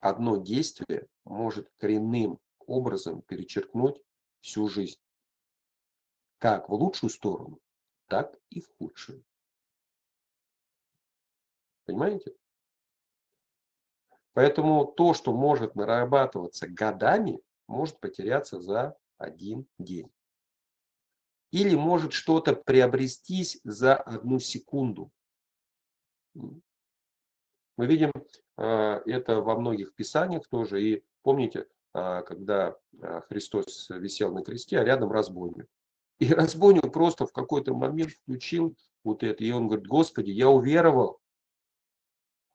одно 0.00 0.36
действие 0.36 1.06
может 1.24 1.70
коренным 1.78 2.38
образом 2.58 3.22
перечеркнуть 3.22 4.00
всю 4.40 4.68
жизнь. 4.68 4.98
Как 6.38 6.68
в 6.68 6.74
лучшую 6.74 7.10
сторону, 7.10 7.60
так 8.06 8.34
и 8.48 8.60
в 8.60 8.68
худшую. 8.78 9.24
Понимаете? 11.84 12.34
Поэтому 14.32 14.86
то, 14.86 15.12
что 15.12 15.32
может 15.32 15.74
нарабатываться 15.74 16.66
годами, 16.66 17.42
может 17.66 17.98
потеряться 18.00 18.60
за 18.60 18.96
один 19.18 19.66
день. 19.78 20.10
Или 21.50 21.74
может 21.74 22.12
что-то 22.12 22.54
приобрестись 22.54 23.60
за 23.64 23.96
одну 23.96 24.38
секунду. 24.38 25.10
Мы 26.34 27.86
видим 27.86 28.12
а, 28.56 29.02
это 29.06 29.40
во 29.40 29.58
многих 29.58 29.94
писаниях 29.94 30.46
тоже. 30.48 30.82
И 30.82 31.04
помните, 31.22 31.66
а, 31.92 32.22
когда 32.22 32.76
а, 33.00 33.22
Христос 33.22 33.88
висел 33.90 34.32
на 34.32 34.44
кресте, 34.44 34.78
а 34.78 34.84
рядом 34.84 35.10
разбойник. 35.10 35.66
И 36.18 36.32
разбойник 36.32 36.92
просто 36.92 37.26
в 37.26 37.32
какой-то 37.32 37.74
момент 37.74 38.12
включил 38.12 38.76
вот 39.02 39.22
это. 39.22 39.42
И 39.42 39.50
он 39.50 39.66
говорит, 39.66 39.86
Господи, 39.86 40.30
я 40.30 40.48
уверовал, 40.48 41.20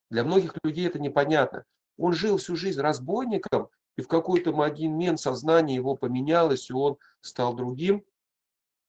для 0.10 0.24
многих 0.24 0.56
людей 0.64 0.88
это 0.88 1.00
непонятно. 1.00 1.66
Он 1.98 2.14
жил 2.14 2.38
всю 2.38 2.56
жизнь 2.56 2.80
разбойником, 2.80 3.70
и 3.98 4.02
в 4.02 4.08
какой-то 4.08 4.52
момент 4.52 5.20
сознание 5.20 5.76
его 5.76 5.96
поменялось, 5.96 6.70
и 6.70 6.74
он 6.74 6.98
стал 7.22 7.54
другим. 7.54 8.04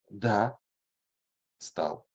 Да, 0.09 0.59
стал. 1.59 2.07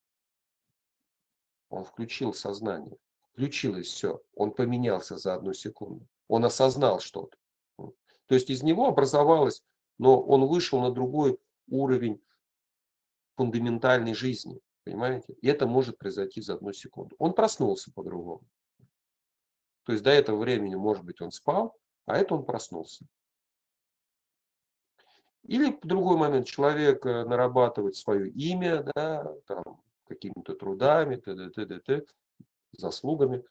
Он 1.70 1.84
включил 1.86 2.34
сознание, 2.34 2.98
включилось 3.34 3.88
все. 3.88 4.22
Он 4.36 4.52
поменялся 4.52 5.18
за 5.18 5.34
одну 5.34 5.54
секунду. 5.54 6.08
Он 6.28 6.46
осознал 6.46 7.00
что-то. 7.00 7.38
То 7.78 8.36
есть 8.36 8.50
из 8.50 8.64
него 8.64 8.88
образовалось, 8.88 9.64
но 9.98 10.22
он 10.22 10.46
вышел 10.46 10.80
на 10.80 10.92
другой 10.92 11.38
уровень 11.68 12.22
фундаментальной 13.36 14.14
жизни. 14.14 14.62
Понимаете? 14.84 15.34
И 15.42 15.48
это 15.48 15.68
может 15.68 15.98
произойти 15.98 16.42
за 16.42 16.56
одну 16.56 16.74
секунду. 16.74 17.16
Он 17.20 17.34
проснулся 17.34 17.92
по-другому. 17.92 18.44
То 19.84 19.92
есть 19.94 20.04
до 20.04 20.12
этого 20.12 20.38
времени, 20.38 20.76
может 20.76 21.04
быть, 21.04 21.22
он 21.22 21.32
спал, 21.32 21.76
а 22.06 22.18
это 22.18 22.36
он 22.36 22.46
проснулся. 22.46 23.06
Или 25.44 25.72
в 25.72 25.82
другой 25.82 26.18
момент 26.18 26.48
человек 26.48 27.06
э, 27.06 27.26
нарабатывает 27.26 27.96
свое 27.96 28.30
имя, 28.30 28.84
да, 28.96 29.36
там, 29.48 29.82
какими-то 30.06 30.56
трудами, 30.56 31.16
т.д., 31.16 31.50
т.д., 31.50 31.80
т.д., 31.80 32.06
заслугами. 32.74 33.44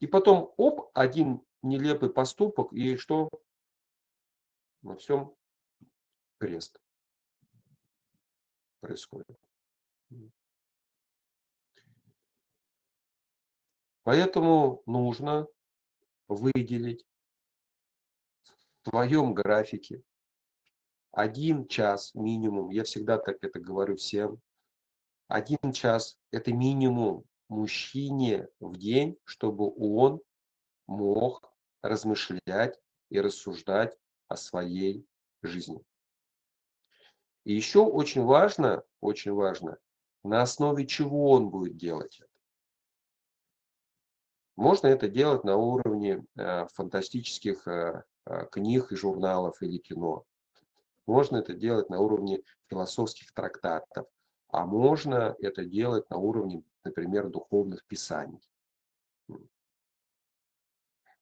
И 0.00 0.06
потом, 0.06 0.52
оп, 0.56 0.90
один 0.94 1.42
нелепый 1.62 2.10
поступок, 2.10 2.72
и 2.72 2.96
что? 2.96 3.28
На 4.82 4.96
всем 4.96 5.36
крест 6.38 6.80
происходит. 8.80 9.38
Поэтому 14.02 14.82
нужно 14.86 15.46
выделить 16.26 17.06
в 18.82 18.90
твоем 18.90 19.32
графике 19.32 20.02
один 21.12 21.68
час 21.68 22.14
минимум, 22.14 22.70
я 22.70 22.84
всегда 22.84 23.18
так 23.18 23.36
это 23.42 23.60
говорю 23.60 23.96
всем, 23.96 24.40
один 25.28 25.72
час 25.72 26.18
это 26.30 26.52
минимум 26.52 27.24
мужчине 27.48 28.48
в 28.60 28.76
день, 28.76 29.18
чтобы 29.24 29.72
он 29.76 30.20
мог 30.86 31.54
размышлять 31.82 32.80
и 33.10 33.20
рассуждать 33.20 33.96
о 34.28 34.36
своей 34.36 35.06
жизни. 35.42 35.80
И 37.44 37.54
еще 37.54 37.80
очень 37.80 38.22
важно, 38.22 38.82
очень 39.00 39.32
важно, 39.32 39.78
на 40.24 40.42
основе 40.42 40.86
чего 40.86 41.30
он 41.30 41.50
будет 41.50 41.76
делать 41.76 42.18
это. 42.20 42.28
Можно 44.56 44.88
это 44.88 45.08
делать 45.08 45.44
на 45.44 45.56
уровне 45.56 46.24
э, 46.36 46.66
фантастических 46.68 47.66
э, 47.66 48.04
книг 48.50 48.92
и 48.92 48.96
журналов 48.96 49.60
или 49.62 49.78
кино. 49.78 50.24
Можно 51.06 51.38
это 51.38 51.54
делать 51.54 51.90
на 51.90 52.00
уровне 52.00 52.42
философских 52.68 53.32
трактатов. 53.32 54.06
А 54.48 54.66
можно 54.66 55.34
это 55.40 55.64
делать 55.64 56.08
на 56.10 56.18
уровне, 56.18 56.62
например, 56.84 57.28
духовных 57.28 57.84
писаний. 57.86 58.40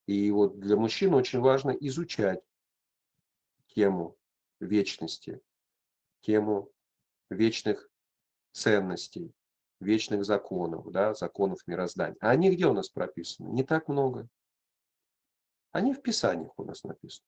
И 0.07 0.31
вот 0.33 0.59
для 0.59 0.77
мужчин 0.77 1.15
очень 1.15 1.39
важно 1.39 1.71
изучать 1.71 2.41
тему 3.69 4.17
вечности, 4.59 5.41
тему 6.23 6.73
вечных 7.31 7.89
ценностей, 8.51 9.33
вечных 9.79 10.25
законов, 10.25 10.91
да, 10.91 11.15
законов 11.15 11.65
мироздания. 11.69 12.17
А 12.21 12.31
они 12.31 12.51
где 12.51 12.67
у 12.67 12.73
нас 12.73 12.89
прописаны? 12.89 13.49
Не 13.51 13.63
так 13.63 13.87
много. 13.87 14.29
Они 15.73 15.95
в 15.95 16.03
Писаниях 16.03 16.53
у 16.59 16.65
нас 16.65 16.85
написаны. 16.85 17.27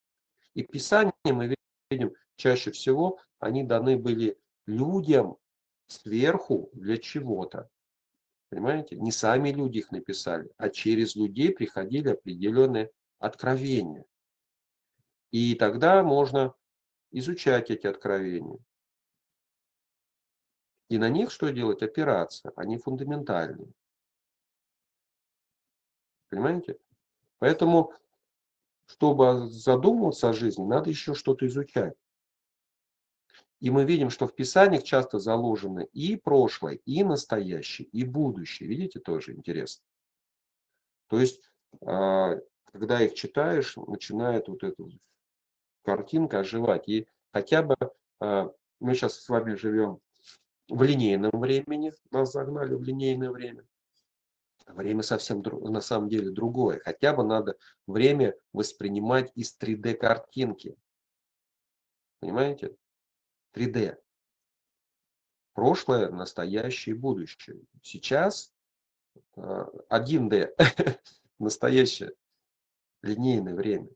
И 0.55 0.63
Писания 0.63 1.13
мы 1.25 1.55
видим 1.91 2.15
чаще 2.37 2.71
всего, 2.73 3.19
они 3.39 3.63
даны 3.63 3.97
были 3.97 4.39
людям 4.67 5.37
сверху 5.87 6.71
для 6.73 6.99
чего-то. 6.99 7.71
Понимаете? 8.49 8.97
Не 8.97 9.13
сами 9.13 9.51
люди 9.51 9.79
их 9.79 9.93
написали, 9.93 10.51
а 10.59 10.69
через 10.69 11.17
людей 11.17 11.53
приходили 11.53 12.11
определенные 12.11 12.91
откровения. 13.19 14.05
И 15.31 15.55
тогда 15.55 16.03
можно 16.03 16.55
изучать 17.11 17.71
эти 17.71 17.87
откровения. 17.87 18.59
И 20.91 20.99
на 20.99 21.09
них 21.09 21.31
что 21.31 21.49
делать? 21.49 21.83
Опираться. 21.83 22.53
Они 22.55 22.77
фундаментальные. 22.77 23.73
Понимаете? 26.29 26.79
Поэтому, 27.39 27.95
чтобы 28.93 29.49
задумываться 29.49 30.29
о 30.29 30.33
жизни, 30.35 30.65
надо 30.65 30.91
еще 30.91 31.15
что-то 31.15 31.47
изучать. 31.47 31.95
И 33.61 33.71
мы 33.71 33.85
видим, 33.85 34.11
что 34.11 34.27
в 34.27 34.35
Писаниях 34.35 34.83
часто 34.83 35.19
заложены 35.19 35.89
и 35.93 36.17
прошлое, 36.17 36.75
и 36.85 37.03
настоящее, 37.03 37.89
и 37.89 38.05
будущее. 38.05 38.69
Видите, 38.69 39.01
тоже 39.01 39.33
интересно. 39.33 39.85
То 41.09 41.21
есть, 41.21 41.41
а, 41.81 42.39
когда 42.65 43.01
их 43.01 43.15
читаешь, 43.15 43.77
начинает 43.77 44.49
вот 44.49 44.63
эта 44.63 44.85
картинка 45.85 46.41
оживать. 46.41 46.89
И 46.89 47.07
хотя 47.33 47.63
бы 47.63 47.77
а, 48.21 48.53
мы 48.81 48.95
сейчас 48.95 49.21
с 49.21 49.29
вами 49.29 49.55
живем 49.55 50.01
в 50.69 50.83
линейном 50.83 51.31
времени, 51.33 51.93
нас 52.11 52.33
загнали 52.33 52.75
в 52.75 52.83
линейное 52.83 53.31
время. 53.31 53.65
Время 54.67 55.03
совсем 55.03 55.43
на 55.43 55.81
самом 55.81 56.09
деле 56.09 56.31
другое. 56.31 56.81
Хотя 56.85 57.15
бы 57.15 57.25
надо 57.25 57.57
время 57.87 58.35
воспринимать 58.53 59.33
из 59.35 59.57
3D 59.59 59.95
картинки. 59.95 60.77
Понимаете? 62.21 62.77
3D. 63.55 63.99
Прошлое, 65.55 66.11
настоящее 66.11 66.95
будущее. 66.95 67.61
Сейчас 67.83 68.53
1D. 69.37 70.55
А, 70.57 70.99
настоящее 71.39 72.15
линейное 73.03 73.55
время. 73.55 73.89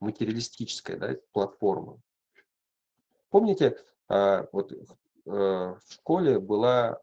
Материалистическая 0.00 0.96
да, 0.96 1.16
платформа. 1.32 2.00
Помните, 3.30 3.78
а, 4.08 4.48
вот 4.52 4.72
Э, 5.24 5.30
в 5.30 5.92
школе 5.92 6.40
была, 6.40 7.00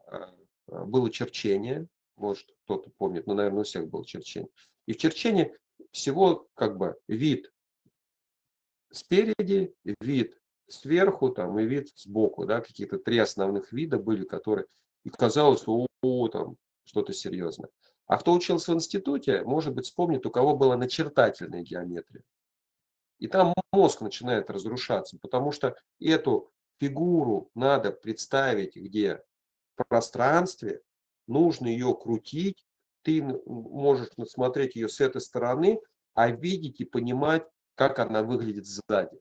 э, 0.68 0.84
было 0.84 1.10
черчение, 1.10 1.86
может 2.16 2.54
кто-то 2.70 2.90
помнит, 2.98 3.26
но, 3.26 3.34
наверное, 3.34 3.60
у 3.60 3.64
всех 3.64 3.88
был 3.88 4.04
черчень. 4.04 4.48
И 4.86 4.92
в 4.92 4.96
черчении 4.96 5.52
всего 5.90 6.48
как 6.54 6.78
бы 6.78 6.96
вид 7.08 7.52
спереди, 8.92 9.74
вид 10.00 10.38
сверху 10.68 11.30
там, 11.30 11.58
и 11.58 11.64
вид 11.64 11.90
сбоку. 11.96 12.46
Да, 12.46 12.60
какие-то 12.60 12.98
три 12.98 13.18
основных 13.18 13.72
вида 13.72 13.98
были, 13.98 14.24
которые... 14.24 14.66
И 15.02 15.10
казалось, 15.10 15.64
о, 15.66 15.86
о 16.02 16.28
там 16.28 16.56
что-то 16.84 17.12
серьезное. 17.12 17.70
А 18.06 18.18
кто 18.18 18.32
учился 18.32 18.70
в 18.70 18.74
институте, 18.76 19.42
может 19.42 19.74
быть, 19.74 19.86
вспомнит, 19.86 20.24
у 20.26 20.30
кого 20.30 20.56
была 20.56 20.76
начертательная 20.76 21.62
геометрия. 21.62 22.22
И 23.18 23.26
там 23.26 23.52
мозг 23.72 24.00
начинает 24.00 24.48
разрушаться, 24.48 25.18
потому 25.20 25.50
что 25.50 25.76
эту 25.98 26.52
фигуру 26.78 27.50
надо 27.54 27.90
представить 27.90 28.76
где 28.76 29.22
в 29.74 29.84
пространстве, 29.88 30.82
нужно 31.30 31.68
ее 31.68 31.94
крутить, 31.94 32.66
ты 33.02 33.22
можешь 33.22 34.08
смотреть 34.26 34.76
ее 34.76 34.88
с 34.88 35.00
этой 35.00 35.20
стороны, 35.20 35.80
а 36.14 36.30
видеть 36.30 36.80
и 36.80 36.84
понимать, 36.84 37.46
как 37.74 37.98
она 37.98 38.22
выглядит 38.22 38.66
сзади. 38.66 39.18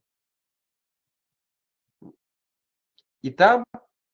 И 3.22 3.32
там 3.32 3.64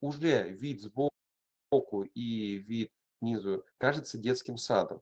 уже 0.01 0.49
вид 0.49 0.81
сбоку 0.81 2.03
и 2.13 2.57
вид 2.57 2.91
снизу 3.19 3.65
кажется 3.77 4.17
детским 4.17 4.57
садом. 4.57 5.01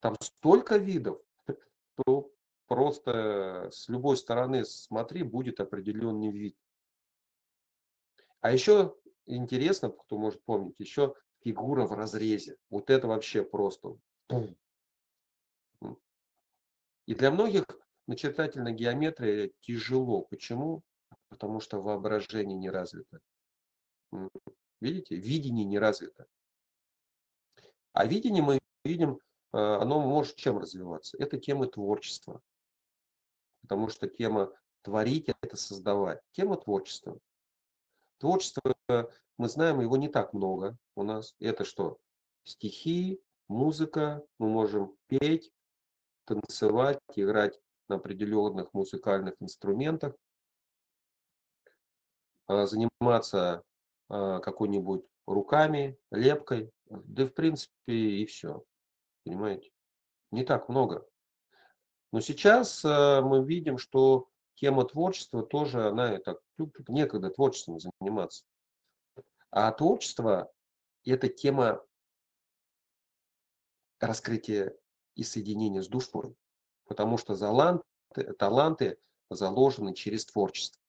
Там 0.00 0.16
столько 0.20 0.76
видов, 0.78 1.20
что 1.94 2.32
просто 2.66 3.70
с 3.72 3.88
любой 3.88 4.16
стороны 4.16 4.64
смотри, 4.64 5.22
будет 5.22 5.60
определенный 5.60 6.30
вид. 6.30 6.56
А 8.40 8.52
еще 8.52 8.96
интересно, 9.26 9.90
кто 9.90 10.18
может 10.18 10.42
помнить, 10.44 10.74
еще 10.78 11.14
фигура 11.42 11.86
в 11.86 11.92
разрезе. 11.92 12.56
Вот 12.68 12.90
это 12.90 13.06
вообще 13.06 13.44
просто. 13.44 13.96
И 17.06 17.14
для 17.14 17.30
многих 17.30 17.64
начертательная 18.06 18.72
геометрия 18.72 19.50
тяжело. 19.60 20.22
Почему? 20.22 20.82
Потому 21.28 21.60
что 21.60 21.80
воображение 21.80 22.56
не 22.56 22.70
развито. 22.70 23.20
Видите? 24.80 25.16
Видение 25.16 25.64
не 25.64 25.78
развито. 25.78 26.26
А 27.92 28.06
видение 28.06 28.42
мы 28.42 28.60
видим, 28.84 29.18
э, 29.52 29.58
оно 29.58 30.00
может 30.00 30.36
чем 30.36 30.58
развиваться? 30.58 31.16
Это 31.18 31.38
тема 31.38 31.66
творчества. 31.66 32.40
Потому 33.62 33.88
что 33.88 34.08
тема 34.08 34.52
творить– 34.82 35.28
это 35.42 35.56
создавать. 35.56 36.20
Тема 36.32 36.56
творчества. 36.56 37.18
Творчество, 38.20 38.74
мы 39.38 39.48
знаем, 39.48 39.80
его 39.80 39.96
не 39.96 40.08
так 40.08 40.34
много 40.34 40.76
у 40.94 41.02
нас. 41.02 41.34
Это 41.40 41.64
что? 41.64 41.98
Стихи, 42.44 43.18
музыка, 43.48 44.22
мы 44.38 44.50
можем 44.50 44.94
петь, 45.06 45.50
танцевать, 46.26 47.00
играть 47.16 47.58
на 47.88 47.96
определенных 47.96 48.74
музыкальных 48.74 49.34
инструментах, 49.40 50.14
а, 52.46 52.66
заниматься 52.66 53.62
а, 54.10 54.40
какой-нибудь 54.40 55.04
руками, 55.26 55.98
лепкой, 56.10 56.70
да 56.86 57.26
в 57.26 57.30
принципе 57.30 57.72
и 57.92 58.26
все. 58.26 58.62
Понимаете? 59.24 59.70
Не 60.30 60.44
так 60.44 60.68
много. 60.68 61.08
Но 62.12 62.20
сейчас 62.20 62.84
а, 62.84 63.22
мы 63.22 63.44
видим, 63.44 63.78
что 63.78 64.28
тема 64.54 64.84
творчества 64.84 65.42
тоже, 65.42 65.88
она 65.88 66.18
так, 66.18 66.40
некогда 66.88 67.30
творчеством 67.30 67.78
заниматься. 67.80 68.44
А 69.50 69.72
творчество– 69.72 70.50
это 71.04 71.28
тема 71.28 71.84
раскрытия 73.98 74.76
и 75.14 75.22
соединения 75.22 75.82
с 75.82 75.88
душой 75.88 76.36
потому 76.90 77.18
что 77.18 77.36
таланты, 77.36 77.84
таланты 78.36 78.98
заложены 79.30 79.94
через 79.94 80.26
творчество. 80.26 80.82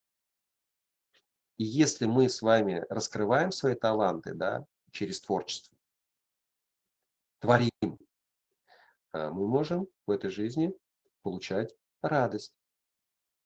И 1.58 1.64
если 1.64 2.08
мы 2.08 2.28
с 2.28 2.42
вами 2.42 2.84
раскрываем 2.90 3.52
свои 3.52 3.76
таланты 3.76 4.34
да, 4.34 4.66
через 4.90 5.22
творчество, 5.22 5.78
творим, 7.38 8.00
а, 9.12 9.30
мы 9.30 9.48
можем 9.48 9.88
в 10.08 10.10
этой 10.10 10.32
жизни 10.32 10.74
получать 11.22 11.76
радость. 12.02 12.56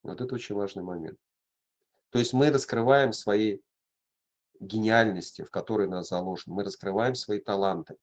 Вот 0.06 0.22
это 0.22 0.36
очень 0.36 0.56
важный 0.56 0.84
момент. 0.84 1.18
То 2.12 2.20
есть 2.20 2.32
мы 2.32 2.52
раскрываем 2.52 3.12
свои 3.12 3.60
гениальности, 4.60 5.42
в 5.42 5.50
которые 5.50 5.90
нас 5.90 6.10
заложены. 6.10 6.56
Мы 6.56 6.64
раскрываем 6.64 7.16
свои 7.16 7.40
таланты. 7.40 7.98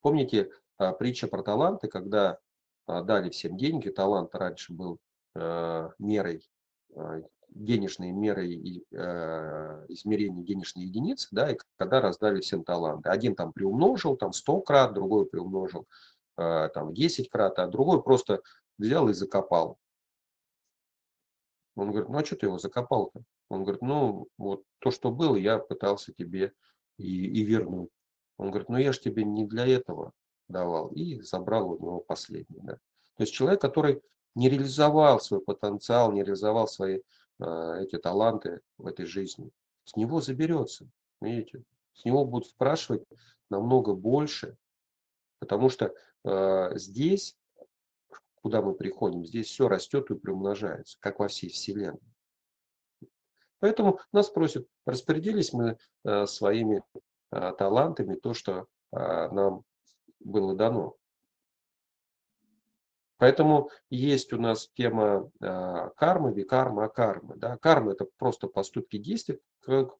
Помните 0.00 0.50
а, 0.76 0.92
притча 0.92 1.28
про 1.28 1.42
таланты, 1.42 1.88
когда 1.88 2.38
а, 2.86 3.02
дали 3.02 3.30
всем 3.30 3.56
деньги. 3.56 3.88
Талант 3.90 4.34
раньше 4.34 4.72
был 4.72 4.98
э, 5.36 5.90
мерой, 5.98 6.46
э, 6.94 7.22
денежной 7.48 8.10
мерой 8.10 8.84
э, 8.90 9.86
измерения 9.88 10.42
денежной 10.42 10.84
единицы, 10.84 11.28
да, 11.30 11.52
и 11.52 11.58
когда 11.76 12.00
раздали 12.00 12.40
всем 12.40 12.64
таланты. 12.64 13.08
Один 13.08 13.36
там 13.36 13.52
приумножил, 13.52 14.16
там 14.16 14.32
100 14.32 14.60
крат, 14.62 14.94
другой 14.94 15.26
приумножил 15.26 15.86
там 16.36 16.92
10 16.92 17.30
крат, 17.30 17.60
а 17.60 17.68
другой 17.68 18.02
просто 18.02 18.42
взял 18.76 19.08
и 19.08 19.12
закопал. 19.12 19.78
Он 21.76 21.90
говорит, 21.90 22.08
ну 22.08 22.18
а 22.18 22.24
что 22.24 22.36
ты 22.36 22.46
его 22.46 22.58
закопал-то? 22.58 23.22
Он 23.48 23.62
говорит, 23.62 23.82
ну 23.82 24.28
вот 24.38 24.62
то, 24.78 24.90
что 24.90 25.10
было, 25.10 25.36
я 25.36 25.58
пытался 25.58 26.12
тебе 26.12 26.52
и, 26.98 27.26
и 27.26 27.44
вернуть. 27.44 27.90
Он 28.36 28.50
говорит, 28.50 28.68
ну 28.68 28.78
я 28.78 28.92
же 28.92 29.00
тебе 29.00 29.24
не 29.24 29.44
для 29.44 29.66
этого 29.66 30.12
давал, 30.48 30.88
и 30.88 31.20
забрал 31.20 31.70
у 31.70 31.78
него 31.78 32.00
последний. 32.00 32.60
Да. 32.60 32.74
То 33.16 33.22
есть 33.22 33.32
человек, 33.32 33.60
который 33.60 34.02
не 34.34 34.48
реализовал 34.48 35.20
свой 35.20 35.40
потенциал, 35.40 36.12
не 36.12 36.22
реализовал 36.22 36.68
свои 36.68 37.00
э, 37.40 37.78
эти 37.82 37.98
таланты 37.98 38.60
в 38.78 38.86
этой 38.86 39.06
жизни, 39.06 39.50
с 39.84 39.96
него 39.96 40.20
заберется, 40.20 40.88
видите, 41.20 41.62
с 41.92 42.04
него 42.04 42.24
будут 42.24 42.48
спрашивать 42.48 43.04
намного 43.50 43.94
больше, 43.94 44.56
потому 45.38 45.68
что 45.70 45.94
э, 46.24 46.78
здесь, 46.78 47.36
куда 48.44 48.60
мы 48.60 48.74
приходим, 48.74 49.24
здесь 49.24 49.46
все 49.46 49.68
растет 49.68 50.10
и 50.10 50.18
приумножается, 50.18 50.98
как 51.00 51.18
во 51.18 51.28
всей 51.28 51.48
Вселенной. 51.48 51.98
Поэтому 53.58 54.00
нас 54.12 54.28
просят, 54.28 54.68
распорядились 54.84 55.54
мы 55.54 55.78
э, 56.04 56.26
своими 56.26 56.82
э, 57.32 57.52
талантами, 57.56 58.16
то, 58.16 58.34
что 58.34 58.66
э, 58.92 59.28
нам 59.30 59.62
было 60.20 60.54
дано. 60.54 60.94
Поэтому 63.16 63.70
есть 63.88 64.34
у 64.34 64.38
нас 64.38 64.68
тема 64.74 65.30
кармы, 65.96 66.34
викарма, 66.34 66.84
акармы. 66.84 67.36
Да? 67.36 67.56
Карма 67.56 67.92
это 67.92 68.06
просто 68.18 68.48
поступки 68.48 68.98
действий, 68.98 69.40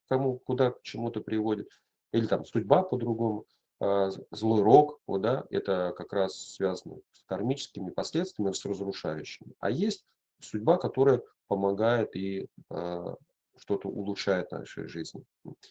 кому, 0.08 0.40
куда 0.40 0.72
к 0.72 0.82
чему-то 0.82 1.22
приводит. 1.22 1.70
Или 2.12 2.26
там 2.26 2.44
судьба 2.44 2.82
по-другому. 2.82 3.46
Э, 3.84 4.10
злой 4.30 4.62
рок, 4.62 5.00
вот, 5.06 5.20
да, 5.20 5.44
это 5.50 5.92
как 5.96 6.14
раз 6.14 6.54
связано 6.54 6.96
с 7.12 7.22
кармическими 7.26 7.90
последствиями, 7.90 8.52
с 8.52 8.64
разрушающими. 8.64 9.52
А 9.60 9.70
есть 9.70 10.06
судьба, 10.40 10.78
которая 10.78 11.22
помогает 11.48 12.16
и 12.16 12.48
э, 12.70 13.14
что-то 13.58 13.88
улучшает 13.88 14.52
нашей 14.52 14.88
жизни. 14.88 15.24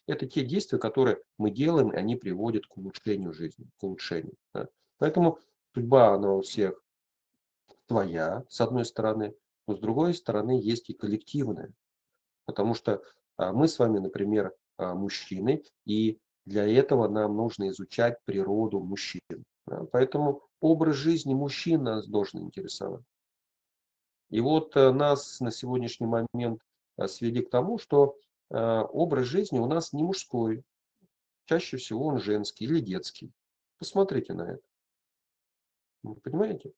Это 0.05 0.28
те 0.28 0.43
действия, 0.43 0.78
которые 0.78 1.24
мы 1.39 1.49
делаем, 1.49 1.91
и 1.91 1.95
они 1.95 2.16
приводят 2.16 2.68
к 2.68 2.78
улучшению 2.78 3.34
жизни, 3.34 3.66
к 3.80 3.84
улучшению. 3.84 4.36
Да. 4.53 4.68
Поэтому 4.99 5.39
судьба, 5.74 6.14
она 6.14 6.34
у 6.34 6.41
всех 6.41 6.80
твоя, 7.88 8.45
с 8.47 8.61
одной 8.61 8.86
стороны, 8.86 9.36
но 9.68 9.76
с 9.76 9.80
другой 9.80 10.14
стороны 10.14 10.59
есть 10.61 10.89
и 10.91 10.93
коллективная. 10.93 11.74
Потому 12.45 12.76
что 12.76 13.01
а, 13.38 13.53
мы 13.53 13.68
с 13.68 13.80
вами, 13.80 13.97
например, 13.97 14.53
а, 14.78 14.93
мужчины, 14.93 15.64
и 15.86 16.20
для 16.46 16.68
этого 16.68 17.08
нам 17.08 17.36
нужно 17.36 17.70
изучать 17.70 18.18
природу 18.26 18.80
мужчин. 18.80 19.22
Поэтому 19.91 20.44
образ 20.60 20.96
жизни 20.96 21.34
мужчин 21.34 21.84
нас 21.84 22.08
должен 22.08 22.41
интересовать. 22.41 23.04
И 24.30 24.41
вот 24.41 24.76
э, 24.76 24.91
нас 24.91 25.39
на 25.39 25.52
сегодняшний 25.52 26.08
момент 26.08 26.60
Э, 26.98 27.08
свели 27.08 27.41
к 27.41 27.50
тому, 27.50 27.78
что 27.78 28.18
э, 28.50 28.58
образ 28.58 29.26
жизни 29.26 29.60
у 29.60 29.66
нас 29.66 29.94
не 29.94 30.04
мужской, 30.04 30.64
чаще 31.46 31.78
всего 31.78 32.08
он 32.08 32.20
женский 32.20 32.66
или 32.66 32.80
детский. 32.80 33.32
Посмотрите 33.78 34.34
на 34.34 34.54
это. 34.54 34.62
Понимаете? 36.24 36.74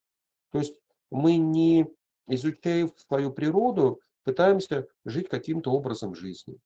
То 0.52 0.60
есть 0.60 0.80
мы 1.12 1.38
не 1.38 1.88
изучая 2.28 2.92
свою 3.08 3.32
природу, 3.32 4.00
пытаемся 4.24 4.88
жить 5.04 5.30
каким-то 5.30 5.72
образом 5.72 6.16
жизни. 6.16 6.58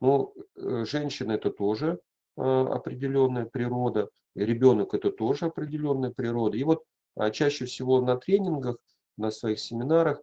Но 0.00 0.32
э, 0.56 0.84
женщина 0.84 1.32
это 1.32 1.50
тоже 1.50 2.00
определенная 2.36 3.46
природа, 3.46 4.08
ребенок 4.34 4.94
это 4.94 5.10
тоже 5.10 5.46
определенная 5.46 6.10
природа. 6.10 6.56
И 6.56 6.64
вот 6.64 6.84
а, 7.16 7.30
чаще 7.30 7.64
всего 7.64 8.00
на 8.00 8.16
тренингах, 8.16 8.76
на 9.16 9.30
своих 9.30 9.58
семинарах 9.58 10.20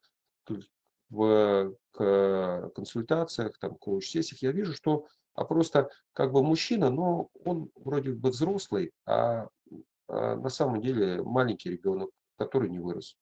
в 1.10 1.76
консультациях, 1.94 3.58
там, 3.60 3.76
коуч-сессиях, 3.76 4.42
я 4.42 4.52
вижу, 4.52 4.74
что 4.74 5.06
а 5.36 5.46
просто 5.46 5.90
как 6.14 6.32
бы 6.32 6.44
мужчина, 6.44 6.90
но 6.90 7.30
он 7.44 7.72
вроде 7.76 8.12
бы 8.12 8.30
взрослый, 8.30 8.92
а, 9.06 9.48
а 10.08 10.36
на 10.36 10.50
самом 10.50 10.82
деле 10.82 11.22
маленький 11.24 11.72
ребенок, 11.72 12.12
который 12.38 12.70
не 12.70 12.80
вырос. 12.80 13.18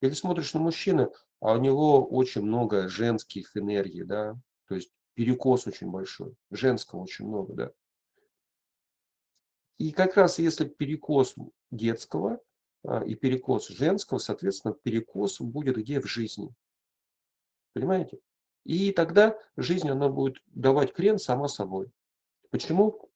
Или 0.00 0.12
смотришь 0.12 0.52
на 0.52 0.60
мужчину, 0.60 1.12
а 1.40 1.54
у 1.54 1.58
него 1.58 2.04
очень 2.04 2.42
много 2.42 2.88
женских 2.88 3.56
энергий, 3.56 4.04
да, 4.04 4.36
то 4.68 4.74
есть 4.74 4.90
перекос 5.14 5.66
очень 5.66 5.90
большой, 5.90 6.34
женского 6.50 7.00
очень 7.00 7.26
много, 7.26 7.54
да. 7.54 7.70
И 9.78 9.92
как 9.92 10.16
раз 10.16 10.38
если 10.38 10.66
перекос 10.66 11.34
детского 11.70 12.40
а, 12.84 13.04
и 13.04 13.14
перекос 13.14 13.68
женского, 13.68 14.18
соответственно, 14.18 14.74
перекос 14.74 15.40
будет 15.40 15.76
где 15.76 16.00
в 16.00 16.06
жизни. 16.06 16.54
Понимаете? 17.72 18.18
И 18.64 18.90
тогда 18.92 19.38
жизнь, 19.56 19.88
она 19.88 20.08
будет 20.08 20.42
давать 20.46 20.92
крен 20.92 21.18
сама 21.18 21.48
собой. 21.48 21.90
Почему? 22.50 23.10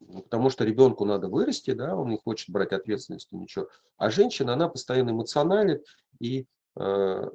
Ну, 0.00 0.22
потому 0.22 0.48
что 0.48 0.64
ребенку 0.64 1.04
надо 1.04 1.28
вырасти, 1.28 1.72
да, 1.72 1.94
он 1.94 2.08
не 2.08 2.16
хочет 2.16 2.48
брать 2.50 2.72
ответственность, 2.72 3.30
ничего. 3.32 3.68
А 3.98 4.10
женщина, 4.10 4.54
она 4.54 4.68
постоянно 4.68 5.10
эмоционалит 5.10 5.84
и 6.18 6.46
э, 6.76 7.30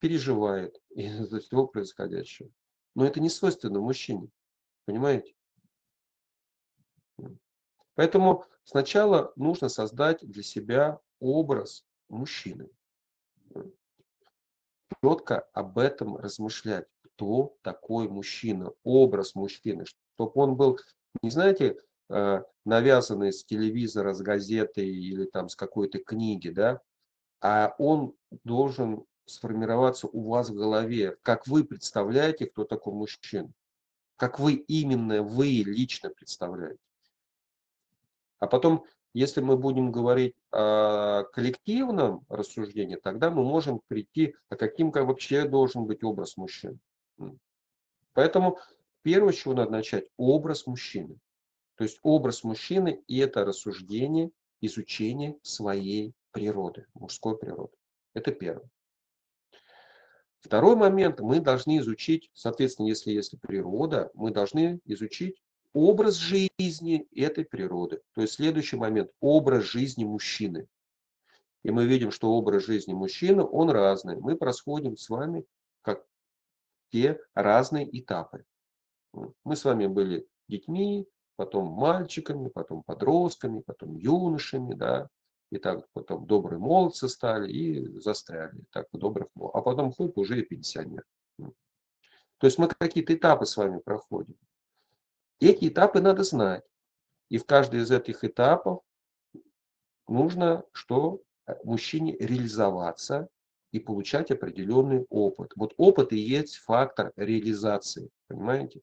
переживает 0.00 0.80
из-за 0.90 1.40
всего 1.40 1.66
происходящего. 1.66 2.50
Но 2.94 3.06
это 3.06 3.20
не 3.20 3.28
свойственно 3.30 3.80
мужчине. 3.80 4.28
Понимаете? 4.84 5.34
Поэтому 7.98 8.44
сначала 8.62 9.32
нужно 9.34 9.68
создать 9.68 10.20
для 10.20 10.44
себя 10.44 11.00
образ 11.18 11.84
мужчины. 12.08 12.70
Четко 15.02 15.40
об 15.52 15.78
этом 15.78 16.16
размышлять. 16.16 16.86
Кто 17.02 17.56
такой 17.62 18.08
мужчина? 18.08 18.70
Образ 18.84 19.34
мужчины. 19.34 19.84
Чтобы 20.14 20.30
он 20.36 20.54
был, 20.54 20.78
не 21.22 21.30
знаете, 21.30 21.76
э, 22.08 22.44
навязанный 22.64 23.32
с 23.32 23.44
телевизора, 23.44 24.14
с 24.14 24.20
газеты 24.20 24.86
или 24.86 25.24
там 25.24 25.48
с 25.48 25.56
какой-то 25.56 25.98
книги, 25.98 26.50
да, 26.50 26.80
а 27.40 27.74
он 27.78 28.14
должен 28.44 29.06
сформироваться 29.26 30.06
у 30.06 30.30
вас 30.30 30.50
в 30.50 30.54
голове, 30.54 31.16
как 31.22 31.48
вы 31.48 31.64
представляете, 31.64 32.46
кто 32.46 32.62
такой 32.62 32.94
мужчина, 32.94 33.50
как 34.14 34.38
вы 34.38 34.52
именно, 34.52 35.24
вы 35.24 35.64
лично 35.66 36.10
представляете. 36.10 36.78
А 38.38 38.46
потом, 38.46 38.84
если 39.14 39.40
мы 39.40 39.56
будем 39.56 39.90
говорить 39.90 40.34
о 40.52 41.24
коллективном 41.32 42.24
рассуждении, 42.28 42.96
тогда 42.96 43.30
мы 43.30 43.44
можем 43.44 43.80
прийти, 43.88 44.34
а 44.48 44.56
каким 44.56 44.90
вообще 44.90 45.48
должен 45.48 45.86
быть 45.86 46.04
образ 46.04 46.36
мужчины. 46.36 46.78
Поэтому 48.12 48.58
первое, 49.02 49.32
с 49.32 49.36
чего 49.36 49.54
надо 49.54 49.72
начать, 49.72 50.06
образ 50.16 50.66
мужчины. 50.66 51.18
То 51.76 51.84
есть 51.84 51.98
образ 52.02 52.44
мужчины 52.44 53.02
и 53.06 53.18
это 53.18 53.44
рассуждение, 53.44 54.30
изучение 54.60 55.38
своей 55.42 56.12
природы, 56.32 56.86
мужской 56.94 57.38
природы. 57.38 57.76
Это 58.14 58.32
первое. 58.32 58.68
Второй 60.40 60.76
момент, 60.76 61.20
мы 61.20 61.40
должны 61.40 61.78
изучить, 61.78 62.30
соответственно, 62.32 62.86
если 62.86 63.10
есть 63.10 63.40
природа, 63.40 64.10
мы 64.14 64.30
должны 64.30 64.80
изучить 64.84 65.42
образ 65.72 66.14
жизни 66.14 67.06
этой 67.14 67.44
природы. 67.44 68.00
То 68.14 68.22
есть 68.22 68.34
следующий 68.34 68.76
момент– 68.76 69.10
образ 69.20 69.64
жизни 69.64 70.04
мужчины. 70.04 70.66
И 71.64 71.70
мы 71.70 71.86
видим, 71.86 72.10
что 72.10 72.30
образ 72.30 72.64
жизни 72.64 72.92
мужчины, 72.92 73.42
он 73.42 73.70
разный. 73.70 74.16
Мы 74.16 74.36
происходим 74.36 74.96
с 74.96 75.08
вами 75.08 75.44
как 75.82 76.04
те 76.90 77.20
разные 77.34 77.88
этапы. 77.98 78.44
Мы 79.44 79.56
с 79.56 79.64
вами 79.64 79.86
были 79.86 80.26
детьми, 80.48 81.06
потом 81.36 81.66
мальчиками, 81.66 82.48
потом 82.48 82.82
подростками, 82.82 83.60
потом 83.60 83.96
юношами, 83.96 84.74
да, 84.74 85.08
и 85.50 85.58
так 85.58 85.86
потом 85.92 86.26
добрые 86.26 86.58
молодцы 86.58 87.08
стали 87.08 87.50
и 87.50 88.00
застряли, 88.00 88.64
так 88.70 88.86
добрых, 88.92 89.28
а 89.36 89.62
потом 89.62 89.92
хоп, 89.92 90.18
уже 90.18 90.40
и 90.40 90.42
пенсионер. 90.42 91.04
То 91.38 92.46
есть 92.46 92.58
мы 92.58 92.68
какие-то 92.68 93.14
этапы 93.14 93.46
с 93.46 93.56
вами 93.56 93.78
проходим. 93.78 94.36
Эти 95.40 95.68
этапы 95.68 96.00
надо 96.00 96.24
знать. 96.24 96.64
И 97.28 97.38
в 97.38 97.44
каждый 97.44 97.80
из 97.80 97.90
этих 97.90 98.24
этапов 98.24 98.82
нужно, 100.08 100.64
что 100.72 101.20
э, 101.46 101.54
мужчине 101.64 102.16
реализоваться 102.18 103.28
и 103.70 103.78
получать 103.78 104.30
определенный 104.30 105.06
опыт. 105.10 105.52
Вот 105.54 105.74
опыт 105.76 106.12
и 106.12 106.18
есть 106.18 106.56
фактор 106.56 107.12
реализации, 107.16 108.10
понимаете? 108.26 108.80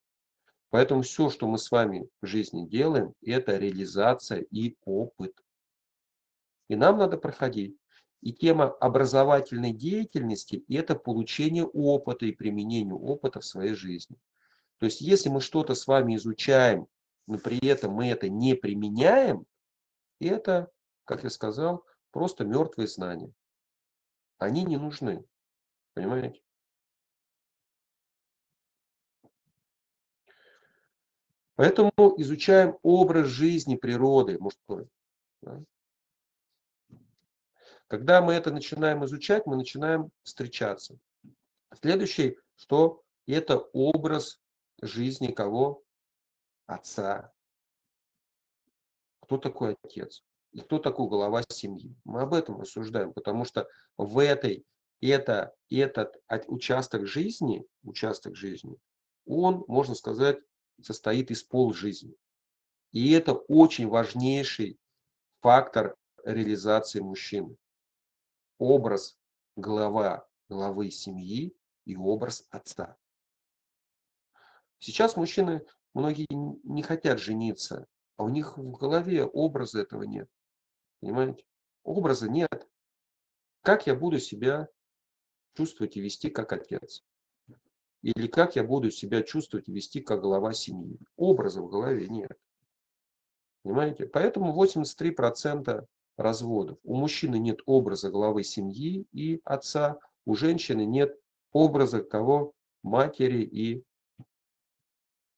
Поэтому 0.70 1.02
все, 1.02 1.30
что 1.30 1.48
мы 1.48 1.58
с 1.58 1.72
вами 1.72 2.08
в 2.22 2.28
жизни 2.28 2.68
делаем, 2.68 3.14
это 3.22 3.58
реализация 3.58 4.46
и 4.52 4.76
опыт. 4.86 5.34
И 6.70 6.76
нам 6.76 6.98
надо 6.98 7.18
проходить. 7.18 7.78
И 8.22 8.34
тема 8.34 8.66
образовательной 8.66 9.72
деятельности– 9.74 10.64
это 10.70 10.96
получение 10.96 11.66
опыта 11.66 12.26
и 12.26 12.32
применение 12.32 12.96
опыта 12.96 13.40
в 13.40 13.46
своей 13.46 13.74
жизни. 13.74 14.18
То 14.80 14.86
есть 14.86 15.02
если 15.02 15.30
мы 15.30 15.42
что-то 15.42 15.74
с 15.74 15.88
вами 15.88 16.16
изучаем, 16.16 16.88
но 17.28 17.38
при 17.38 17.66
этом 17.68 17.94
мы 17.94 18.08
это 18.08 18.30
не 18.30 18.56
применяем, 18.56 19.46
это, 20.20 20.72
как 21.06 21.24
я 21.24 21.30
сказал, 21.30 21.86
просто 22.12 22.46
мертвые 22.46 22.88
знания. 22.88 23.32
Они 24.38 24.64
не 24.64 24.78
нужны. 24.78 25.26
Понимаете? 25.94 26.42
Поэтому 31.56 31.92
изучаем 32.18 32.78
образ 32.82 33.28
жизни 33.28 33.76
природы 33.76 34.38
мужской. 34.40 34.90
Да? 35.42 35.64
Когда 37.88 38.22
мы 38.22 38.34
это 38.34 38.52
начинаем 38.52 39.06
изучать, 39.06 39.46
мы 39.46 39.56
начинаем 39.56 40.12
встречаться. 40.24 40.98
Следующий, 41.82 42.38
что 42.56 43.04
это 43.26 43.58
образ 43.74 44.40
жизни 44.86 45.32
кого? 45.32 45.84
Отца. 46.68 47.34
Кто 49.22 49.38
такой 49.38 49.76
отец? 49.84 50.24
И 50.52 50.62
кто 50.62 50.80
такой 50.80 51.08
глава 51.08 51.44
семьи? 51.50 51.96
Мы 52.06 52.22
об 52.22 52.34
этом 52.34 52.60
рассуждаем, 52.60 53.14
потому 53.14 53.46
что 53.46 53.68
в 53.98 54.20
этой, 54.20 54.66
это, 55.02 55.54
этот 55.70 56.16
участок 56.48 57.08
жизни, 57.08 57.66
участок 57.84 58.36
жизни, 58.36 58.78
он, 59.26 59.66
можно 59.68 59.96
сказать, 59.96 60.40
состоит 60.82 61.32
из 61.32 61.44
пол 61.44 61.74
жизни. 61.74 62.16
И 62.92 63.12
это 63.12 63.34
очень 63.34 63.88
важнейший 63.88 64.80
фактор 65.42 65.96
реализации 66.24 67.00
мужчины. 67.02 67.58
Образ 68.58 69.18
глава, 69.56 70.28
главы 70.50 70.92
семьи 70.92 71.54
и 71.86 71.96
образ 71.96 72.46
отца. 72.50 72.98
Сейчас 74.80 75.16
мужчины, 75.16 75.66
многие 75.94 76.28
не 76.30 76.84
хотят 76.84 77.20
жениться, 77.20 77.88
а 78.18 78.24
у 78.24 78.30
них 78.30 78.58
в 78.58 78.72
голове 78.78 79.26
образа 79.26 79.82
этого 79.82 80.04
нет. 80.04 80.30
Понимаете? 81.00 81.44
Образа 81.84 82.30
нет. 82.30 82.68
Как 83.62 83.88
я 83.88 83.96
буду 83.96 84.20
себя 84.20 84.68
чувствовать 85.56 85.98
и 85.98 86.02
вести 86.02 86.30
как 86.30 86.54
отец? 86.54 87.04
Или 88.02 88.28
как 88.28 88.56
я 88.56 88.64
буду 88.64 88.92
себя 88.92 89.24
чувствовать 89.24 89.68
и 89.68 89.72
вести 89.72 90.02
как 90.02 90.22
глава 90.22 90.54
семьи? 90.54 91.00
Образа 91.16 91.62
в 91.62 91.70
голове 91.70 92.08
нет. 92.08 92.38
Понимаете? 93.64 94.06
Поэтому 94.06 94.54
83% 94.64 95.88
разводов. 96.18 96.78
У 96.84 96.96
мужчины 96.96 97.40
нет 97.40 97.62
образа 97.66 98.10
главы 98.10 98.44
семьи 98.44 99.06
и 99.12 99.42
отца, 99.44 100.00
у 100.26 100.36
женщины 100.36 100.86
нет 100.86 101.20
образа 101.52 102.04
кого? 102.04 102.54
Матери 102.84 103.42
и 103.42 103.84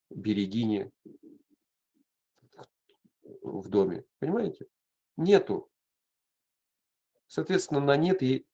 берегине 0.10 0.92
в 3.42 3.70
доме. 3.70 4.06
Понимаете? 4.20 4.68
Нету. 5.16 5.70
Соответственно, 7.28 7.82
на 7.82 7.98
нет 7.98 8.24
и 8.24 8.48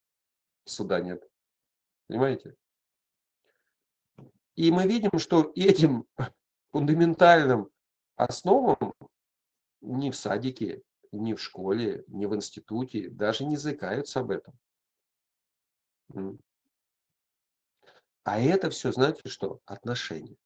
суда 0.64 1.00
нет. 1.00 1.28
Понимаете? 2.08 2.56
И 4.56 4.70
мы 4.70 4.86
видим, 4.86 5.18
что 5.18 5.52
этим 5.54 6.06
фундаментальным 6.72 7.70
основам 8.16 8.94
ни 9.80 10.10
в 10.10 10.16
садике, 10.16 10.82
ни 11.12 11.34
в 11.34 11.40
школе, 11.40 12.04
ни 12.08 12.26
в 12.26 12.34
институте 12.34 13.08
даже 13.10 13.44
не 13.44 13.56
заикаются 13.56 14.20
об 14.20 14.30
этом. 14.30 14.58
А 18.24 18.40
это 18.40 18.70
все, 18.70 18.90
знаете 18.92 19.28
что? 19.28 19.60
Отношения. 19.66 20.36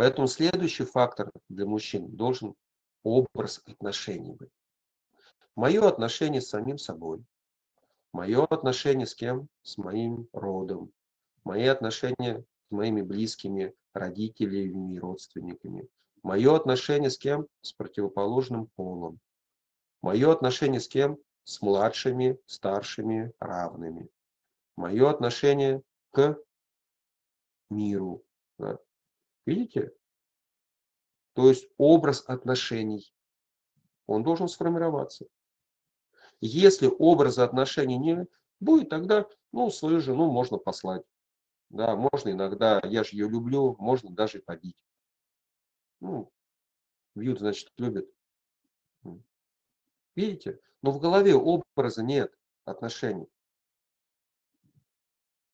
Поэтому 0.00 0.28
следующий 0.28 0.84
фактор 0.84 1.30
для 1.50 1.66
мужчин 1.66 2.16
должен 2.16 2.54
образ 3.02 3.60
отношений 3.66 4.32
быть. 4.32 4.48
Мое 5.56 5.86
отношение 5.86 6.40
с 6.40 6.48
самим 6.48 6.78
собой, 6.78 7.22
мое 8.10 8.46
отношение 8.46 9.06
с 9.06 9.14
кем? 9.14 9.50
С 9.60 9.76
моим 9.76 10.26
родом, 10.32 10.90
мои 11.44 11.66
отношения 11.66 12.42
моими 12.70 13.02
близкими 13.02 13.74
родителями 13.92 14.96
родственниками. 14.96 15.86
Мое 16.22 16.56
отношение 16.56 17.10
с 17.10 17.18
кем? 17.18 17.46
С 17.60 17.74
противоположным 17.74 18.68
полом. 18.76 19.20
Мое 20.00 20.32
отношение 20.32 20.80
с 20.80 20.88
кем? 20.88 21.18
С 21.44 21.60
младшими, 21.60 22.38
старшими, 22.46 23.34
равными. 23.38 24.08
Мое 24.76 25.10
отношение 25.10 25.82
к 26.10 26.38
миру. 27.68 28.24
Видите? 29.46 29.92
То 31.34 31.48
есть 31.48 31.68
образ 31.76 32.24
отношений, 32.26 33.14
он 34.06 34.22
должен 34.22 34.48
сформироваться. 34.48 35.26
Если 36.40 36.86
образа 36.86 37.44
отношений 37.44 37.98
не 37.98 38.26
будет, 38.58 38.88
тогда 38.88 39.26
ну, 39.52 39.70
свою 39.70 40.00
жену 40.00 40.30
можно 40.30 40.58
послать. 40.58 41.02
Да, 41.68 41.94
можно 41.94 42.30
иногда, 42.30 42.80
я 42.84 43.04
же 43.04 43.16
ее 43.16 43.28
люблю, 43.28 43.76
можно 43.78 44.10
даже 44.10 44.40
побить. 44.40 44.84
Ну, 46.00 46.32
бьют, 47.14 47.38
значит, 47.38 47.72
любят. 47.76 48.10
Видите? 50.16 50.60
Но 50.82 50.90
в 50.90 50.98
голове 50.98 51.34
образа 51.34 52.02
нет 52.02 52.34
отношений. 52.64 53.28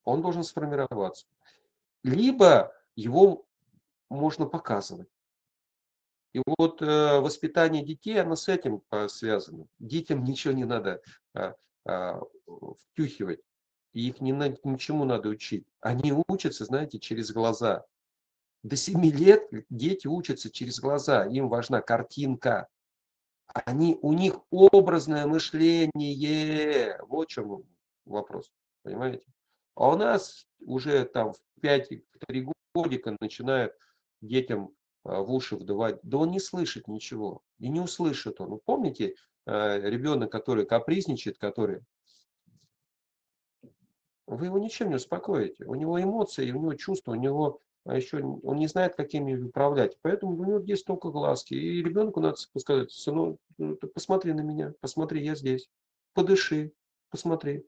Он 0.05 0.23
должен 0.23 0.45
сформироваться. 0.45 1.27
Либо 2.03 2.73
его 2.95 3.46
можно 4.09 4.47
показывать. 4.47 5.09
И 6.37 6.43
вот 6.59 6.83
э, 6.83 7.21
воспитание 7.21 7.83
детей, 7.83 8.21
оно 8.21 8.37
с 8.37 8.49
этим 8.49 8.83
э, 8.91 9.09
связано. 9.09 9.67
Детям 9.79 10.23
ничего 10.23 10.53
не 10.53 10.65
надо 10.65 11.01
э, 11.35 11.55
э, 11.87 12.21
втюхивать. 12.93 13.41
И 13.95 14.09
их 14.09 14.21
не 14.21 14.35
на, 14.35 14.55
ничему 14.63 15.05
надо 15.07 15.31
учить. 15.31 15.67
Они 15.81 16.13
учатся, 16.29 16.67
знаете, 16.67 16.99
через 16.99 17.33
глаза. 17.33 17.87
До 18.63 18.77
7 18.77 19.03
лет 19.03 19.49
дети 19.71 20.07
учатся 20.07 20.51
через 20.51 20.79
глаза. 20.79 21.25
Им 21.25 21.49
важна 21.49 21.81
картинка. 21.81 22.69
Они, 23.47 23.99
у 24.03 24.13
них 24.13 24.35
образное 24.51 25.27
мышление. 25.27 26.99
Вот 27.09 27.31
в 27.31 27.33
чем 27.33 27.63
вопрос. 28.05 28.53
Понимаете? 28.83 29.27
А 29.75 29.89
у 29.89 29.97
нас 29.97 30.47
уже 30.61 31.07
там 31.07 31.33
в 31.33 31.41
5-3 31.63 32.53
годика 32.75 33.17
начинают 33.21 33.73
детям 34.21 34.71
а, 35.05 35.23
в 35.23 35.33
уши 35.33 35.57
вдувать, 35.57 35.99
да 36.03 36.19
он 36.19 36.31
не 36.31 36.41
слышит 36.41 36.89
ничего, 36.89 37.43
и 37.59 37.69
не 37.69 37.81
услышит 37.81 38.41
он. 38.41 38.51
Вы 38.51 38.59
помните, 38.59 39.15
а, 39.47 39.79
ребенок, 39.79 40.31
который 40.31 40.67
капризничает, 40.67 41.39
который... 41.39 41.81
Вы 44.27 44.47
его 44.47 44.59
ничем 44.59 44.89
не 44.89 44.97
успокоите. 44.97 45.65
У 45.67 45.75
него 45.77 46.03
эмоции, 46.03 46.51
у 46.51 46.59
него 46.59 46.75
чувства, 46.75 47.13
у 47.13 47.15
него 47.15 47.61
а 47.87 47.97
еще 47.97 48.19
он 48.19 48.57
не 48.57 48.67
знает, 48.67 48.97
какими 48.97 49.37
управлять. 49.37 49.97
Поэтому 50.03 50.37
у 50.37 50.45
него 50.45 50.59
есть 50.59 50.85
только 50.85 51.11
глазки. 51.11 51.55
И 51.55 51.83
ребенку 51.83 52.21
надо 52.21 52.37
сказать, 52.59 52.91
сынок, 52.91 53.39
ну, 53.59 53.77
посмотри 53.77 54.33
на 54.33 54.41
меня, 54.41 54.75
посмотри, 54.81 55.25
я 55.25 55.37
здесь, 55.37 55.71
подыши, 56.13 56.73
посмотри. 57.11 57.65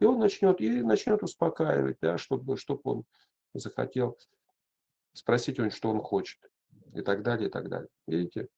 И 0.00 0.04
он 0.04 0.18
начнет, 0.18 0.58
и 0.62 0.82
начнет 0.82 1.22
успокаивать, 1.22 1.98
да, 2.00 2.16
чтобы, 2.16 2.56
чтобы 2.56 2.80
он 2.84 3.04
захотел 3.52 4.16
спросить 5.14 5.58
у 5.58 5.62
него, 5.62 5.70
что 5.70 5.90
он 5.90 6.00
хочет, 6.02 6.38
и 6.94 7.00
так 7.00 7.22
далее, 7.22 7.48
и 7.48 7.50
так 7.50 7.68
далее. 7.68 7.88
Видите? 8.06 8.48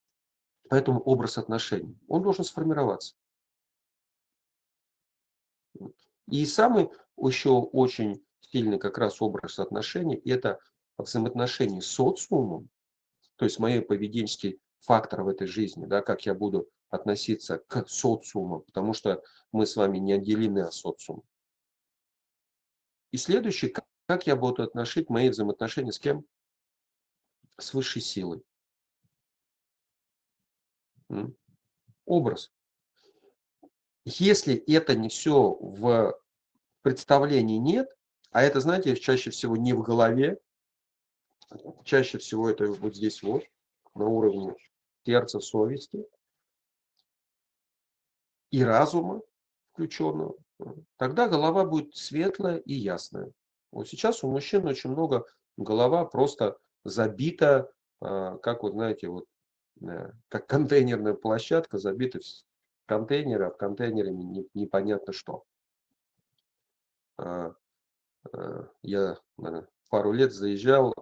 Поэтому 0.68 1.00
образ 1.00 1.38
отношений, 1.38 1.96
он 2.09 2.22
должен 2.22 2.44
сформироваться. 2.44 3.14
И 6.28 6.44
самый 6.44 6.90
еще 7.16 7.50
очень 7.50 8.24
сильный 8.40 8.78
как 8.78 8.98
раз 8.98 9.22
образ 9.22 9.59
отношений– 9.59 10.16
это 10.24 10.59
взаимоотношения 10.98 11.80
с 11.80 11.86
социумом, 11.86 12.68
то 13.36 13.44
есть 13.44 13.59
мои 13.59 13.80
поведенческие 13.80 14.59
факторы 14.80 15.24
в 15.24 15.28
этой 15.28 15.46
жизни, 15.46 15.86
да, 15.86 16.02
как 16.02 16.26
я 16.26 16.34
буду 16.34 16.68
относиться 16.88 17.59
к 17.59 17.86
социуму, 17.88 18.61
потому 18.61 18.92
что 18.92 19.22
мы 19.52 19.66
с 19.66 19.76
вами 19.76 19.98
не 19.98 20.14
отделены 20.14 20.61
от 20.61 20.74
социума. 20.74 21.22
И 23.12 23.18
следующий, 23.18 23.74
как 24.07 24.26
я 24.26 24.36
буду 24.36 24.62
относить 24.62 25.11
мои 25.11 25.28
взаимоотношения 25.28 25.92
с 25.92 25.98
кем? 25.98 26.24
С 27.59 27.74
высшей 27.74 28.02
силой. 28.02 28.42
Образ. 32.04 32.52
Если 34.04 34.54
это 34.72 34.94
не 34.94 35.09
все 35.09 35.54
в 35.61 36.18
представлении 36.82 37.59
нет, 37.59 37.88
а 38.30 38.42
это, 38.42 38.61
знаете, 38.61 38.96
чаще 38.96 39.30
всего 39.30 39.57
не 39.57 39.72
в 39.72 39.82
голове, 39.82 40.38
чаще 41.84 42.18
всего 42.18 42.48
это 42.48 42.66
вот 42.66 42.94
здесь 42.94 43.22
вот, 43.22 43.44
на 43.94 44.07
уровне 44.07 44.54
сердца, 45.04 45.40
совести 45.40 46.07
и 48.50 48.62
разума 48.62 49.22
включенного, 49.72 50.36
тогда 50.96 51.28
голова 51.28 51.64
будет 51.64 51.96
светлая 51.96 52.59
и 52.59 52.74
ясная. 52.74 53.32
Вот 53.72 53.88
сейчас 53.88 54.22
у 54.22 54.30
мужчин 54.30 54.66
очень 54.66 54.90
много 54.90 55.26
голова 55.57 56.04
просто 56.04 56.59
забита, 56.89 57.72
а, 58.01 58.39
как 58.39 58.62
вот 58.62 58.72
знаете, 58.72 59.09
вот 59.09 59.26
э, 59.82 60.12
как 60.28 60.47
контейнерная 60.47 61.14
площадка, 61.14 61.78
забита 61.78 62.20
контейнеры, 62.87 63.47
а 63.47 63.51
в 63.51 63.57
контейнере 63.57 64.11
непонятно 64.55 65.12
что. 65.12 65.45
А, 67.18 67.55
а, 68.32 68.68
я 68.82 69.18
пару 69.89 70.12
лет 70.12 70.32
заезжал, 70.32 70.93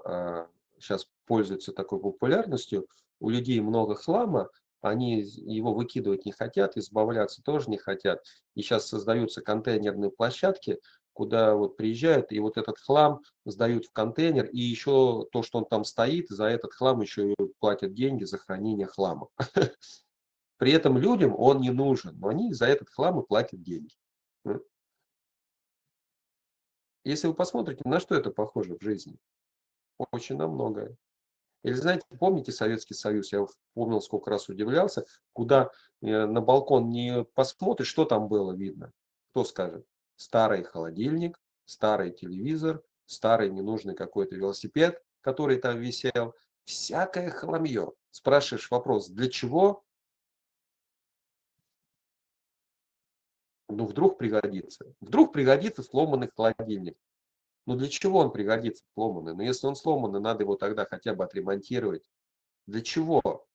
сейчас 0.79 1.09
пользуется 1.27 1.73
такой 1.73 1.99
популярностью, 1.99 2.87
у 3.19 3.31
людей 3.31 3.61
много 3.61 3.95
хлама, 3.95 4.51
они 4.83 5.23
его 5.23 5.73
выкидывать 5.73 6.27
не 6.27 6.33
хотят, 6.33 6.77
избавляться 6.77 7.43
тоже 7.43 7.71
не 7.71 7.79
хотят. 7.79 8.23
И 8.55 8.61
сейчас 8.61 8.87
создаются 8.87 9.41
контейнерные 9.41 10.11
площадки, 10.11 10.79
куда 11.15 11.55
вот 11.55 11.77
приезжают 11.77 12.31
и 12.33 12.41
вот 12.41 12.59
этот 12.59 12.79
хлам 12.79 13.23
сдают 13.47 13.87
в 13.87 13.93
контейнер, 13.93 14.47
и 14.47 14.61
еще 14.61 15.27
то, 15.33 15.43
что 15.43 15.59
он 15.59 15.65
там 15.65 15.85
стоит, 15.85 16.29
за 16.29 16.47
этот 16.47 16.75
хлам 16.75 17.01
еще 17.01 17.35
платят 17.61 17.95
деньги 17.95 18.25
за 18.25 18.37
хранение 18.37 18.87
хлама. 18.87 19.29
При 20.59 20.73
этом 20.73 20.99
людям 20.99 21.35
он 21.39 21.61
не 21.61 21.71
нужен, 21.71 22.19
но 22.19 22.29
они 22.29 22.53
за 22.53 22.67
этот 22.67 22.91
хлам 22.91 23.21
и 23.21 23.27
платят 23.27 23.63
деньги. 23.63 23.95
Если 27.05 27.27
вы 27.27 27.35
посмотрите, 27.35 27.83
на 27.85 28.01
что 28.01 28.15
это 28.15 28.31
похоже 28.31 28.77
в 28.77 28.83
жизни? 28.83 29.17
Очень 30.11 30.37
на 30.37 30.49
многое. 30.49 30.97
Или 31.63 31.75
знаете, 31.75 32.05
помните 32.19 32.53
Советский 32.53 32.95
Союз? 32.95 33.33
Я 33.33 33.47
помнил, 33.75 34.01
сколько 34.01 34.31
раз 34.31 34.49
удивлялся, 34.49 35.07
куда 35.33 35.71
э, 36.03 36.27
на 36.27 36.41
балкон 36.41 36.91
не 36.91 37.25
посмотришь, 37.25 37.89
что 37.89 38.05
там 38.05 38.29
было 38.29 38.53
видно. 38.53 38.93
Кто 39.31 39.45
скажет? 39.45 39.87
Старый 40.17 40.63
холодильник, 40.63 41.39
старый 41.65 42.11
телевизор, 42.11 42.83
старый 43.07 43.51
ненужный 43.51 43.95
какой-то 43.95 44.37
велосипед, 44.37 45.03
который 45.21 45.59
там 45.59 45.79
висел, 45.81 46.35
всякое 46.65 47.31
хламье. 47.31 47.93
Спрашиваешь 48.11 48.71
вопрос, 48.71 49.09
для 49.09 49.29
чего? 49.29 49.85
Ну, 53.69 53.87
вдруг 53.87 54.19
пригодится. 54.19 54.95
Вдруг 55.01 55.33
пригодится 55.33 55.83
сломанный 55.83 56.31
холодильник. 56.35 56.97
Ну, 57.67 57.77
для 57.77 57.89
чего 57.89 58.19
он 58.19 58.31
пригодится 58.31 58.85
сломанный? 58.95 59.35
Ну, 59.35 59.43
если 59.43 59.67
он 59.67 59.75
сломанный, 59.75 60.21
надо 60.21 60.43
его 60.43 60.55
тогда 60.55 60.85
хотя 60.85 61.15
бы 61.15 61.25
отремонтировать. 61.25 62.09
Для 62.67 62.83
чего? 62.83 63.47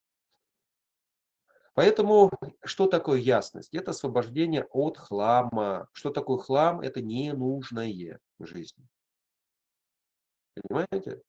Поэтому 1.79 2.29
что 2.65 2.87
такое 2.87 3.19
ясность? 3.19 3.73
Это 3.73 3.91
освобождение 3.91 4.65
от 4.65 4.97
хлама. 4.97 5.87
Что 5.93 6.09
такое 6.09 6.37
хлам? 6.37 6.81
Это 6.81 7.01
ненужное 7.01 8.19
в 8.37 8.45
жизни. 8.45 8.85
Понимаете? 10.55 11.21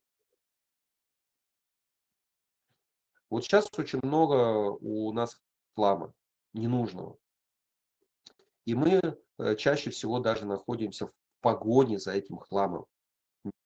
Вот 3.28 3.44
сейчас 3.44 3.68
очень 3.78 4.00
много 4.02 4.76
у 4.80 5.12
нас 5.12 5.40
хлама 5.76 6.12
ненужного. 6.52 7.16
И 8.64 8.74
мы 8.74 9.00
э, 9.38 9.54
чаще 9.54 9.90
всего 9.90 10.18
даже 10.18 10.46
находимся 10.46 11.06
в 11.06 11.12
погоне 11.42 12.00
за 12.00 12.10
этим 12.10 12.38
хламом 12.38 12.86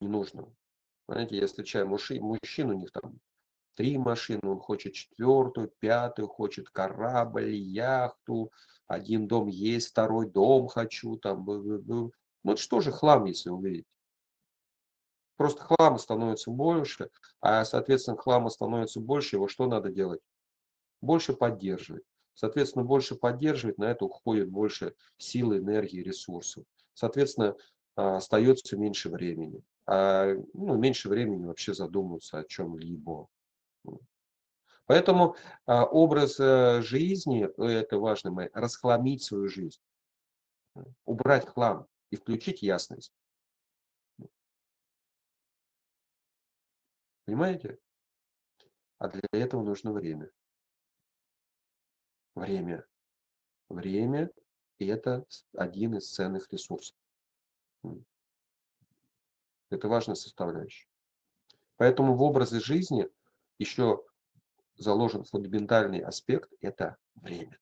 ненужным. 0.02 0.54
Знаете, 1.08 1.38
я 1.38 1.46
встречаю 1.46 1.88
мужчин 1.88 2.68
у 2.68 2.74
них 2.74 2.92
там 2.92 3.18
три 3.74 3.98
машины, 3.98 4.40
он 4.42 4.58
хочет 4.60 4.94
четвертую, 4.94 5.72
пятую, 5.78 6.28
хочет 6.28 6.68
корабль, 6.70 7.54
яхту, 7.54 8.50
один 8.86 9.26
дом 9.26 9.48
есть, 9.48 9.88
второй 9.88 10.30
дом 10.30 10.68
хочу, 10.68 11.16
там, 11.16 11.44
ну 11.46 12.56
что 12.56 12.80
же 12.80 12.92
хлам, 12.92 13.24
если 13.24 13.50
увидеть? 13.50 13.86
Просто 15.36 15.62
хлама 15.62 15.98
становится 15.98 16.50
больше, 16.50 17.10
а, 17.40 17.64
соответственно, 17.64 18.16
хлама 18.16 18.50
становится 18.50 19.00
больше, 19.00 19.36
его 19.36 19.48
что 19.48 19.66
надо 19.66 19.90
делать? 19.90 20.20
Больше 21.00 21.32
поддерживать. 21.32 22.04
Соответственно, 22.34 22.84
больше 22.84 23.14
поддерживать, 23.16 23.78
на 23.78 23.84
это 23.84 24.04
уходит 24.04 24.48
больше 24.48 24.94
силы, 25.18 25.58
энергии, 25.58 26.02
ресурсов. 26.02 26.64
Соответственно, 26.94 27.56
а, 27.96 28.16
остается 28.16 28.76
меньше 28.76 29.08
времени. 29.08 29.62
а 29.86 30.34
ну, 30.54 30.76
меньше 30.76 31.08
времени 31.08 31.44
вообще 31.44 31.74
задумываться 31.74 32.38
о 32.38 32.44
чем-либо. 32.44 33.28
Поэтому 34.86 35.36
а, 35.64 35.84
образ 35.84 36.38
э, 36.38 36.82
жизни, 36.82 37.48
э, 37.56 37.80
это 37.80 37.98
важно, 37.98 38.30
мы, 38.30 38.50
расхламить 38.52 39.22
свою 39.22 39.48
жизнь, 39.48 39.80
убрать 41.06 41.48
хлам 41.48 41.86
и 42.10 42.16
включить 42.16 42.62
ясность. 42.62 43.14
Понимаете? 47.24 47.78
А 48.98 49.08
для 49.08 49.22
этого 49.32 49.62
нужно 49.62 49.92
время. 49.92 50.30
Время. 52.34 52.86
Время– 53.70 54.30
это 54.78 55.24
один 55.54 55.96
из 55.96 56.12
ценных 56.12 56.52
ресурсов. 56.52 56.96
Это 59.70 59.88
важная 59.88 60.14
составляющая. 60.14 60.88
Поэтому 61.76 62.14
в 62.14 62.22
образе 62.22 62.60
жизни 62.60 63.08
еще 63.58 64.04
заложен 64.76 65.24
фундаментальный 65.24 66.00
аспект– 66.00 66.52
это 66.60 66.96
время. 67.14 67.58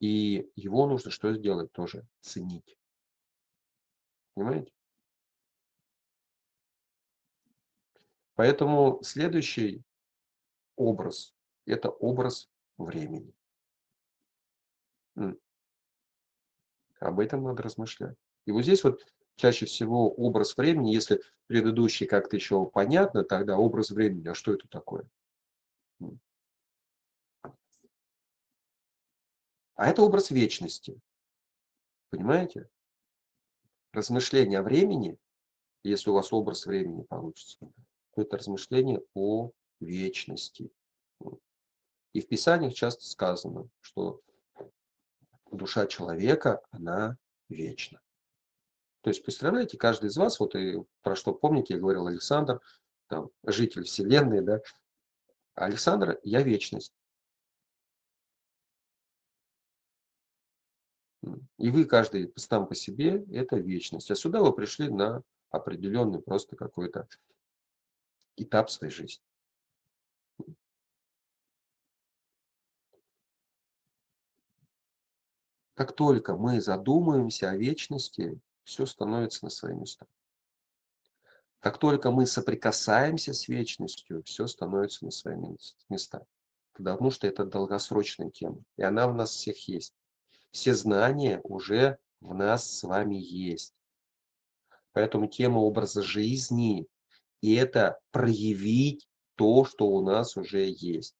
И 0.00 0.50
его 0.56 0.86
нужно 0.86 1.10
что 1.10 1.32
сделать 1.32 1.72
тоже? 1.72 2.06
Ценить. 2.20 2.78
Понимаете? 4.34 4.72
Поэтому 8.34 9.02
следующий 9.02 9.82
образ– 10.76 11.34
это 11.64 11.88
образ 11.88 12.50
времени. 12.76 13.34
Об 17.00 17.20
этом 17.20 17.44
надо 17.44 17.62
размышлять. 17.62 18.16
И 18.44 18.52
вот 18.52 18.62
здесь 18.62 18.84
вот 18.84 19.02
чаще 19.36 19.66
всего 19.66 20.10
образ 20.12 20.56
времени, 20.56 20.92
если 20.92 21.22
предыдущий 21.46 22.06
как-то 22.06 22.36
еще 22.36 22.66
понятно, 22.66 23.22
тогда 23.22 23.56
образ 23.56 23.90
времени, 23.90 24.28
а 24.28 24.34
что 24.34 24.52
это 24.52 24.66
такое? 24.68 25.08
А 29.76 29.88
это 29.88 30.02
образ 30.02 30.30
вечности. 30.30 30.98
Понимаете? 32.10 32.68
Размышление 33.92 34.60
о 34.60 34.62
времени, 34.62 35.18
если 35.82 36.10
у 36.10 36.14
вас 36.14 36.32
образ 36.32 36.66
времени 36.66 37.02
получится, 37.02 37.58
то 38.14 38.22
это 38.22 38.38
размышление 38.38 39.02
о 39.14 39.50
вечности. 39.80 40.70
И 42.12 42.20
в 42.20 42.28
Писаниях 42.28 42.74
часто 42.74 43.04
сказано, 43.04 43.68
что 43.80 44.22
душа 45.50 45.86
человека, 45.86 46.62
она 46.70 47.18
вечна. 47.48 48.00
То 49.06 49.10
есть, 49.10 49.22
представляете, 49.22 49.78
каждый 49.78 50.06
из 50.06 50.16
вас, 50.16 50.40
вот 50.40 50.56
и 50.56 50.82
про 51.02 51.14
что 51.14 51.32
помните, 51.32 51.74
я 51.74 51.80
говорил 51.80 52.08
Александр, 52.08 52.60
там, 53.06 53.30
житель 53.44 53.84
Вселенной, 53.84 54.40
да, 54.40 54.60
Александр, 55.54 56.18
я 56.24 56.42
вечность. 56.42 56.92
И 61.22 61.70
вы, 61.70 61.84
каждый 61.84 62.32
сам 62.34 62.66
по 62.66 62.74
себе, 62.74 63.24
это 63.32 63.58
вечность. 63.58 64.10
А 64.10 64.16
сюда 64.16 64.40
вы 64.40 64.52
пришли 64.52 64.88
на 64.88 65.22
определенный 65.50 66.20
просто 66.20 66.56
какой-то 66.56 67.06
этап 68.36 68.70
своей 68.70 68.92
жизни. 68.92 69.24
Как 75.74 75.94
только 75.94 76.36
мы 76.36 76.60
задумаемся 76.60 77.50
о 77.50 77.56
вечности, 77.56 78.40
все 78.66 78.84
становится 78.84 79.44
на 79.44 79.50
свои 79.50 79.74
места. 79.74 80.06
Как 81.60 81.78
только 81.78 82.10
мы 82.10 82.26
соприкасаемся 82.26 83.32
с 83.32 83.48
вечностью, 83.48 84.22
все 84.24 84.46
становится 84.46 85.04
на 85.04 85.10
свои 85.10 85.36
места. 85.88 86.26
Потому 86.72 87.10
что 87.10 87.26
это 87.26 87.44
долгосрочная 87.44 88.30
тема. 88.30 88.62
И 88.76 88.82
она 88.82 89.08
в 89.08 89.14
нас 89.14 89.30
всех 89.30 89.66
есть. 89.68 89.94
Все 90.50 90.74
знания 90.74 91.40
уже 91.44 91.96
в 92.20 92.34
нас 92.34 92.70
с 92.70 92.82
вами 92.82 93.14
есть. 93.14 93.72
Поэтому 94.92 95.28
тема 95.28 95.58
образа 95.58 96.02
жизни 96.02 96.86
это 97.42 97.98
проявить 98.10 99.08
то, 99.36 99.64
что 99.64 99.86
у 99.86 100.02
нас 100.02 100.36
уже 100.36 100.68
есть. 100.68 101.14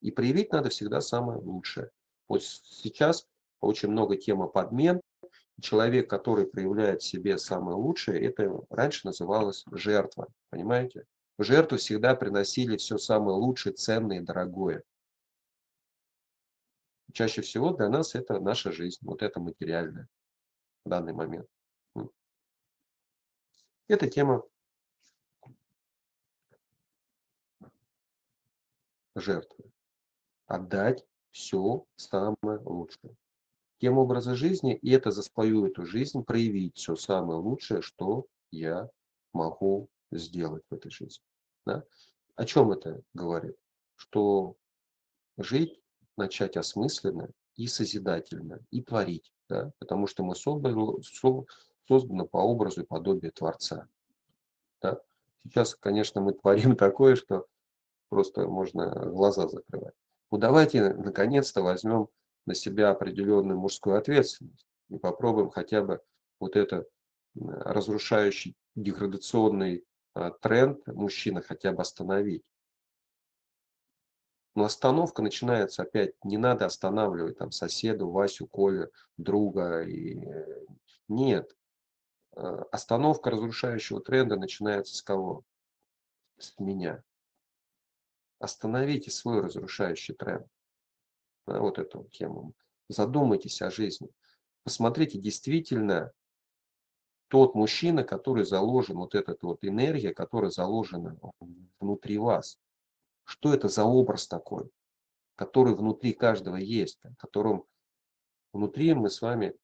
И 0.00 0.10
проявить 0.10 0.52
надо 0.52 0.70
всегда 0.70 1.00
самое 1.00 1.38
лучшее. 1.38 1.90
Вот 2.28 2.42
сейчас 2.42 3.28
очень 3.60 3.90
много 3.90 4.16
темы 4.16 4.48
подмен. 4.48 5.00
Человек, 5.60 6.10
который 6.10 6.46
проявляет 6.46 7.02
в 7.02 7.06
себе 7.06 7.38
самое 7.38 7.76
лучшее, 7.76 8.22
это 8.22 8.64
раньше 8.68 9.06
называлось 9.06 9.64
жертва. 9.72 10.28
Понимаете? 10.50 11.06
В 11.38 11.44
жертву 11.44 11.78
всегда 11.78 12.14
приносили 12.14 12.76
все 12.76 12.98
самое 12.98 13.36
лучшее, 13.36 13.74
ценное 13.74 14.18
и 14.18 14.24
дорогое. 14.24 14.82
Чаще 17.12 17.40
всего 17.40 17.72
для 17.72 17.88
нас 17.88 18.14
это 18.14 18.38
наша 18.40 18.72
жизнь, 18.72 18.98
вот 19.02 19.22
это 19.22 19.40
материальное 19.40 20.08
в 20.84 20.88
данный 20.90 21.14
момент. 21.14 21.48
Это 23.88 24.08
тема 24.08 24.42
жертвы. 29.14 29.70
Отдать 30.46 31.06
все 31.30 31.86
самое 31.96 32.58
лучшее. 32.64 33.16
Тем 33.78 33.98
образа 33.98 34.34
жизни, 34.34 34.74
и 34.74 34.90
это 34.90 35.10
за 35.10 35.22
свою 35.22 35.66
эту 35.66 35.84
жизнь 35.84 36.24
проявить 36.24 36.76
все 36.76 36.96
самое 36.96 37.38
лучшее, 37.38 37.82
что 37.82 38.26
я 38.50 38.88
могу 39.32 39.88
сделать 40.10 40.64
в 40.70 40.74
этой 40.74 40.90
жизни. 40.90 41.22
Да? 41.66 41.84
О 42.36 42.44
чем 42.46 42.72
это 42.72 43.02
говорит? 43.12 43.56
Что 43.96 44.56
жить, 45.36 45.78
начать 46.16 46.56
осмысленно 46.56 47.30
и 47.56 47.66
созидательно, 47.66 48.60
и 48.70 48.82
творить. 48.82 49.32
Да? 49.48 49.72
Потому 49.78 50.06
что 50.06 50.24
мы 50.24 50.34
созданы, 50.34 51.02
созданы 51.86 52.24
по 52.26 52.38
образу 52.38 52.82
и 52.82 52.86
подобию 52.86 53.32
Творца. 53.32 53.88
Да? 54.80 55.00
Сейчас, 55.44 55.74
конечно, 55.74 56.20
мы 56.20 56.32
творим 56.32 56.76
такое, 56.76 57.16
что 57.16 57.46
просто 58.08 58.46
можно 58.48 58.90
глаза 58.90 59.48
закрывать. 59.48 59.94
Ну 60.30 60.38
давайте 60.38 60.94
наконец-то 60.94 61.62
возьмем 61.62 62.08
на 62.46 62.54
себя 62.54 62.90
определенную 62.90 63.58
мужскую 63.58 63.96
ответственность 63.98 64.66
и 64.88 64.98
попробуем 64.98 65.50
хотя 65.50 65.82
бы 65.82 66.00
вот 66.40 66.56
этот 66.56 66.88
разрушающий 67.34 68.56
деградационный 68.74 69.84
а, 70.14 70.30
тренд 70.30 70.86
мужчина 70.86 71.42
хотя 71.42 71.72
бы 71.72 71.82
остановить. 71.82 72.44
Но 74.54 74.64
остановка 74.64 75.20
начинается 75.20 75.82
опять, 75.82 76.14
не 76.24 76.38
надо 76.38 76.64
останавливать 76.64 77.36
там 77.36 77.52
соседа, 77.52 78.06
Васю, 78.06 78.46
Колю, 78.46 78.90
друга. 79.18 79.82
И... 79.82 80.18
Э, 80.24 80.64
нет. 81.08 81.54
А, 82.34 82.62
остановка 82.72 83.30
разрушающего 83.30 84.00
тренда 84.00 84.36
начинается 84.36 84.94
с 84.94 85.02
кого? 85.02 85.44
С 86.38 86.58
меня. 86.58 87.02
Остановите 88.38 89.10
свой 89.10 89.42
разрушающий 89.42 90.14
тренд. 90.14 90.46
Вот 91.46 91.78
эту 91.78 92.04
тему. 92.10 92.54
Задумайтесь 92.88 93.62
о 93.62 93.70
жизни. 93.70 94.08
Посмотрите, 94.64 95.18
действительно, 95.18 96.12
тот 97.28 97.54
мужчина, 97.54 98.04
который 98.04 98.44
заложен, 98.44 98.96
вот 98.96 99.14
эта 99.14 99.36
вот 99.42 99.64
энергия, 99.64 100.12
которая 100.12 100.50
заложена 100.50 101.18
внутри 101.80 102.18
вас. 102.18 102.58
Что 103.24 103.52
это 103.54 103.68
за 103.68 103.84
образ 103.84 104.28
такой, 104.28 104.70
который 105.34 105.74
внутри 105.74 106.12
каждого 106.12 106.56
есть, 106.56 107.00
которым 107.18 107.64
внутри 108.52 108.94
мы 108.94 109.10
с 109.10 109.20
вами 109.20 109.56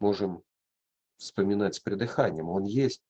можем 0.00 0.42
вспоминать 1.16 1.76
с 1.76 1.80
придыханием. 1.80 2.48
Он 2.48 2.64
есть 2.64 3.02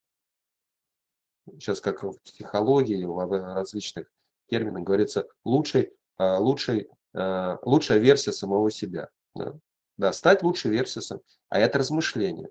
сейчас 1.46 1.80
как 1.80 2.02
в 2.02 2.18
психологии, 2.20 3.04
в 3.04 3.54
различных 3.54 4.10
терминах 4.48 4.84
говорится, 4.84 5.26
лучший, 5.44 5.92
а, 6.16 6.38
лучший, 6.38 6.88
а, 7.14 7.58
лучшая 7.62 7.98
версия 7.98 8.32
самого 8.32 8.70
себя. 8.70 9.08
Да? 9.34 9.54
да, 9.96 10.12
стать 10.12 10.42
лучшей 10.42 10.70
версией, 10.70 11.20
а 11.48 11.58
это 11.58 11.78
размышление. 11.78 12.50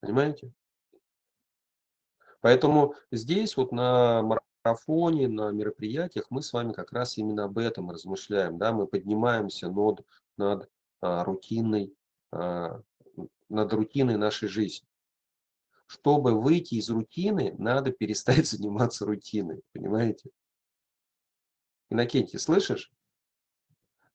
Понимаете? 0.00 0.52
Поэтому 2.40 2.94
здесь 3.10 3.56
вот 3.56 3.72
на 3.72 4.22
марафоне, 4.22 5.28
на 5.28 5.50
мероприятиях 5.50 6.26
мы 6.28 6.42
с 6.42 6.52
вами 6.52 6.72
как 6.72 6.92
раз 6.92 7.16
именно 7.16 7.44
об 7.44 7.56
этом 7.56 7.90
размышляем. 7.90 8.58
Да? 8.58 8.72
Мы 8.72 8.86
поднимаемся 8.86 9.68
над, 9.68 10.04
над 10.36 10.70
а, 11.00 11.24
рутинной, 11.24 11.94
а, 12.32 12.82
над 13.48 13.72
рутиной 13.72 14.16
нашей 14.16 14.48
жизни 14.48 14.86
чтобы 15.94 16.40
выйти 16.40 16.74
из 16.74 16.90
рутины, 16.90 17.54
надо 17.56 17.92
перестать 17.92 18.46
заниматься 18.48 19.06
рутиной, 19.06 19.62
понимаете? 19.72 20.30
Иннокентий, 21.88 22.38
слышишь? 22.40 22.92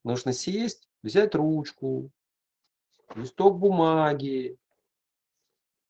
Нужно 0.04 0.32
сесть, 0.34 0.88
взять 1.02 1.34
ручку, 1.34 2.10
листок 3.14 3.58
бумаги, 3.58 4.58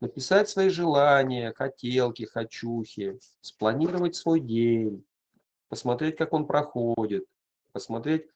написать 0.01 0.49
свои 0.49 0.69
желания, 0.69 1.53
хотелки, 1.55 2.25
хочухи, 2.25 3.19
спланировать 3.41 4.15
свой 4.15 4.41
день, 4.41 5.05
посмотреть, 5.69 6.17
как 6.17 6.33
он 6.33 6.47
проходит, 6.47 7.25
посмотреть, 7.73 8.27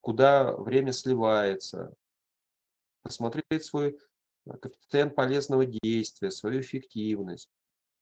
куда 0.00 0.52
время 0.52 0.92
сливается, 0.92 1.94
посмотреть 3.02 3.64
свой 3.64 3.98
коэффициент 4.54 5.14
полезного 5.14 5.66
действия, 5.66 6.30
свою 6.30 6.60
эффективность, 6.60 7.48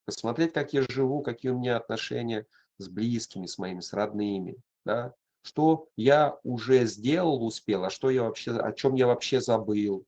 посмотреть, 0.04 0.52
как 0.52 0.72
я 0.72 0.82
живу, 0.82 1.22
какие 1.22 1.50
у 1.50 1.58
меня 1.58 1.76
отношения 1.76 2.46
с 2.78 2.88
близкими, 2.88 3.46
с 3.46 3.58
моими, 3.58 3.80
с 3.80 3.92
родными, 3.92 4.56
да, 4.84 5.14
что 5.42 5.88
я 5.96 6.38
уже 6.42 6.86
сделал, 6.86 7.44
успел, 7.44 7.84
а 7.84 7.90
что 7.90 8.10
я 8.10 8.22
вообще, 8.22 8.52
о 8.52 8.72
чем 8.72 8.94
я 8.94 9.06
вообще 9.06 9.40
забыл, 9.40 10.06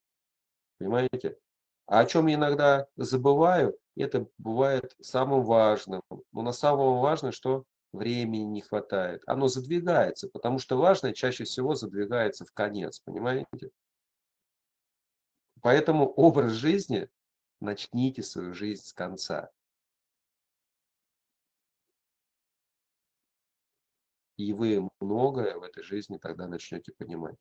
понимаете? 0.79 1.37
А 1.87 2.01
о 2.01 2.07
чем 2.07 2.27
я 2.27 2.35
иногда 2.35 2.87
забываю, 2.97 3.77
это 3.97 4.27
бывает 4.39 4.97
самым 5.01 5.43
важным. 5.45 6.03
Но 6.33 6.43
на 6.43 6.53
самом 6.53 7.01
важном, 7.01 7.33
что 7.33 7.65
времени 7.93 8.45
не 8.45 8.61
хватает. 8.61 9.23
Оно 9.27 9.49
задвигается, 9.49 10.29
потому 10.29 10.59
что 10.59 10.77
важное 10.77 11.13
чаще 11.13 11.45
всего 11.45 11.75
задвигается 11.75 12.45
в 12.45 12.53
конец, 12.53 13.01
понимаете? 13.01 13.71
Поэтому 15.67 16.13
образ 16.13 16.53
жизни, 16.53 17.11
начните 17.59 18.23
свою 18.23 18.55
жизнь 18.55 18.85
с 18.85 18.93
конца. 18.93 19.51
И 24.37 24.53
вы 24.53 24.89
многое 25.01 25.57
в 25.57 25.65
этой 25.65 25.83
жизни 25.83 26.19
тогда 26.19 26.47
начнете 26.47 26.93
понимать. 26.93 27.35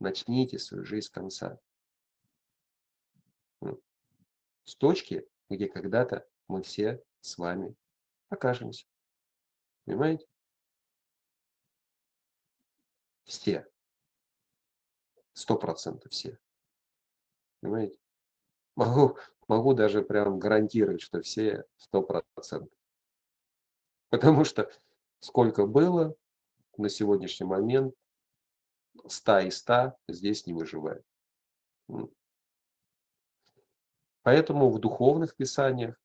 Начните 0.00 0.58
свою 0.58 0.84
жизнь 0.84 1.06
с 1.06 1.08
конца. 1.08 1.58
С 4.64 4.76
точки, 4.76 5.26
где 5.48 5.66
когда-то 5.66 6.28
мы 6.46 6.62
все 6.62 7.02
с 7.22 7.38
вами 7.38 7.74
окажемся. 8.28 8.84
Понимаете? 9.86 10.26
Все. 13.24 13.66
Сто 15.32 15.56
процентов 15.56 16.12
все. 16.12 16.38
Понимаете? 17.60 17.98
Могу, 18.76 19.18
могу 19.48 19.74
даже 19.74 20.00
прям 20.02 20.38
гарантировать, 20.38 21.02
что 21.02 21.20
все 21.20 21.64
сто 21.76 22.02
процентов. 22.02 22.72
Потому 24.08 24.44
что 24.44 24.70
сколько 25.18 25.66
было 25.66 26.14
на 26.78 26.88
сегодняшний 26.88 27.46
момент, 27.46 27.94
100 29.06 29.38
и 29.40 29.50
100 29.50 29.96
здесь 30.08 30.46
не 30.46 30.54
выживает. 30.54 31.04
Поэтому 34.22 34.70
в 34.70 34.78
духовных 34.78 35.34
писаниях 35.34 36.00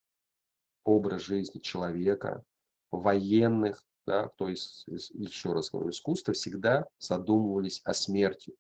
образ 0.84 1.24
жизни 1.24 1.60
человека, 1.60 2.44
военных, 2.92 3.84
да, 4.06 4.30
то 4.38 4.48
есть, 4.48 4.86
еще 4.88 5.54
раз 5.54 5.72
говорю, 5.72 5.90
искусство 5.90 6.34
всегда 6.34 6.88
задумывались 7.00 7.82
о 7.84 7.94
смерти. 7.94 8.56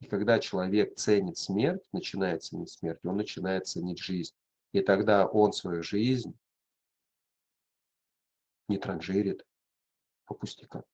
И 0.00 0.06
когда 0.06 0.38
человек 0.38 0.96
ценит 0.96 1.38
смерть, 1.38 1.82
начинает 1.92 2.44
ценить 2.44 2.70
смерть, 2.70 3.04
он 3.04 3.16
начинает 3.16 3.66
ценить 3.66 3.98
жизнь. 3.98 4.34
И 4.72 4.80
тогда 4.80 5.26
он 5.26 5.52
свою 5.52 5.82
жизнь 5.82 6.38
не 8.68 8.78
транжирит 8.78 9.46
по 10.24 10.34
пустякам. 10.34 10.84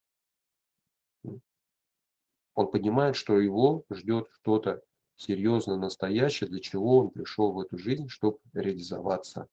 Он 2.54 2.70
понимает, 2.70 3.16
что 3.16 3.40
его 3.40 3.84
ждет 3.90 4.28
что-то 4.32 4.82
серьезно 5.16 5.76
настоящее, 5.76 6.48
для 6.48 6.60
чего 6.60 6.98
он 6.98 7.10
пришел 7.10 7.52
в 7.52 7.60
эту 7.60 7.76
жизнь, 7.76 8.08
чтобы 8.08 8.38
реализоваться. 8.52 9.48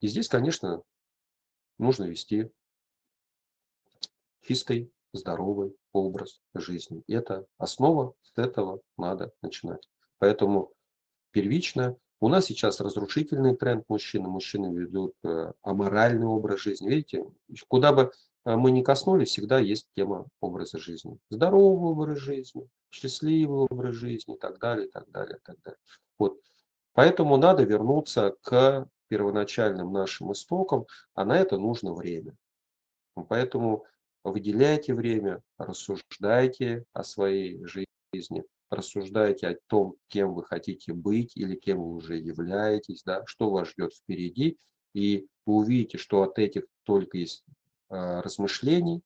И 0.00 0.08
здесь, 0.08 0.28
конечно, 0.28 0.82
нужно 1.78 2.04
вести 2.04 2.50
чистый, 4.42 4.92
здоровый 5.12 5.74
образ 5.92 6.40
жизни. 6.54 7.02
Это 7.08 7.46
основа, 7.58 8.14
с 8.22 8.38
этого 8.38 8.80
надо 8.96 9.32
начинать. 9.42 9.88
Поэтому 10.18 10.72
первично 11.32 11.96
у 12.20 12.28
нас 12.28 12.46
сейчас 12.46 12.80
разрушительный 12.80 13.56
тренд 13.56 13.84
мужчины. 13.88 14.28
Мужчины 14.28 14.74
ведут 14.76 15.14
э, 15.24 15.52
аморальный 15.62 16.26
образ 16.26 16.60
жизни. 16.60 16.88
Видите, 16.88 17.24
куда 17.66 17.92
бы 17.92 18.12
э, 18.44 18.56
мы 18.56 18.70
не 18.72 18.82
коснулись, 18.82 19.30
всегда 19.30 19.58
есть 19.58 19.86
тема 19.96 20.26
образа 20.40 20.78
жизни. 20.78 21.18
Здоровый 21.30 21.92
образ 21.92 22.18
жизни, 22.18 22.68
счастливый 22.90 23.66
образ 23.70 23.94
жизни 23.94 24.34
и 24.34 24.38
так 24.38 24.58
далее, 24.58 24.86
и 24.86 24.90
так 24.90 25.10
далее, 25.10 25.38
и 25.38 25.40
так 25.42 25.56
далее. 25.64 25.78
Вот. 26.18 26.38
Поэтому 26.92 27.38
надо 27.38 27.62
вернуться 27.62 28.34
к 28.42 28.86
первоначальным 29.08 29.92
нашим 29.92 30.32
истокам, 30.32 30.86
а 31.14 31.24
на 31.24 31.38
это 31.38 31.56
нужно 31.56 31.94
время. 31.94 32.36
Поэтому 33.28 33.86
выделяйте 34.24 34.94
время, 34.94 35.42
рассуждайте 35.58 36.84
о 36.92 37.04
своей 37.04 37.62
жизни, 37.64 38.44
рассуждайте 38.70 39.48
о 39.48 39.58
том, 39.66 39.96
кем 40.08 40.34
вы 40.34 40.44
хотите 40.44 40.92
быть 40.92 41.36
или 41.36 41.56
кем 41.56 41.78
вы 41.78 41.94
уже 41.96 42.16
являетесь, 42.16 43.02
да, 43.04 43.24
что 43.26 43.50
вас 43.50 43.68
ждет 43.70 43.94
впереди, 43.94 44.58
и 44.94 45.26
вы 45.46 45.54
увидите, 45.56 45.98
что 45.98 46.22
от 46.22 46.38
этих 46.38 46.64
только 46.84 47.18
из 47.18 47.42
э, 47.88 48.20
размышлений 48.20 49.02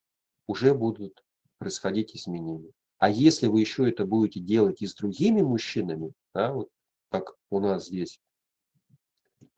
уже 0.47 0.75
будут 0.75 1.23
происходить 1.59 2.15
изменения. 2.17 2.73
А 2.99 3.11
если 3.11 3.47
вы 3.47 3.61
еще 3.61 3.89
это 3.89 4.05
будете 4.05 4.41
делать 4.41 4.83
и 4.83 4.87
с 4.87 4.95
другими 4.95 5.43
мужчинами, 5.43 6.13
да, 6.35 6.53
вот 6.53 6.69
как 7.11 7.35
у 7.51 7.61
нас 7.61 7.87
здесь 7.87 8.19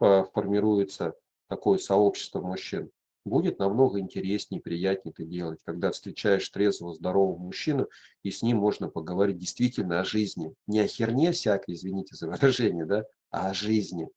э, 0.01 0.25
формируется 0.33 1.15
такое 1.49 1.79
сообщество 1.79 2.41
мужчин, 2.41 2.91
будет 3.27 3.59
намного 3.59 3.99
интереснее, 3.99 4.63
приятнее 4.63 5.13
это 5.13 5.25
делать, 5.25 5.59
когда 5.65 5.91
встречаешь 5.91 6.49
трезвого, 6.49 6.95
здорового 6.95 7.37
мужчину, 7.37 7.89
и 8.23 8.31
с 8.31 8.43
ним 8.43 8.59
можно 8.59 8.89
поговорить 8.89 9.37
действительно 9.37 10.01
о 10.01 10.05
жизни. 10.05 10.55
Не 10.67 10.81
о 10.81 10.87
херне 10.87 11.33
всякой, 11.33 11.75
извините 11.75 12.15
за 12.15 12.29
выражение, 12.29 12.87
да, 12.87 13.05
а 13.31 13.51
о 13.51 13.55
жизни. 13.55 14.09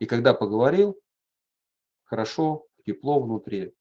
И 0.00 0.06
когда 0.06 0.34
поговорил, 0.34 0.98
хорошо, 2.02 2.66
тепло 2.84 3.20
внутри, 3.20 3.72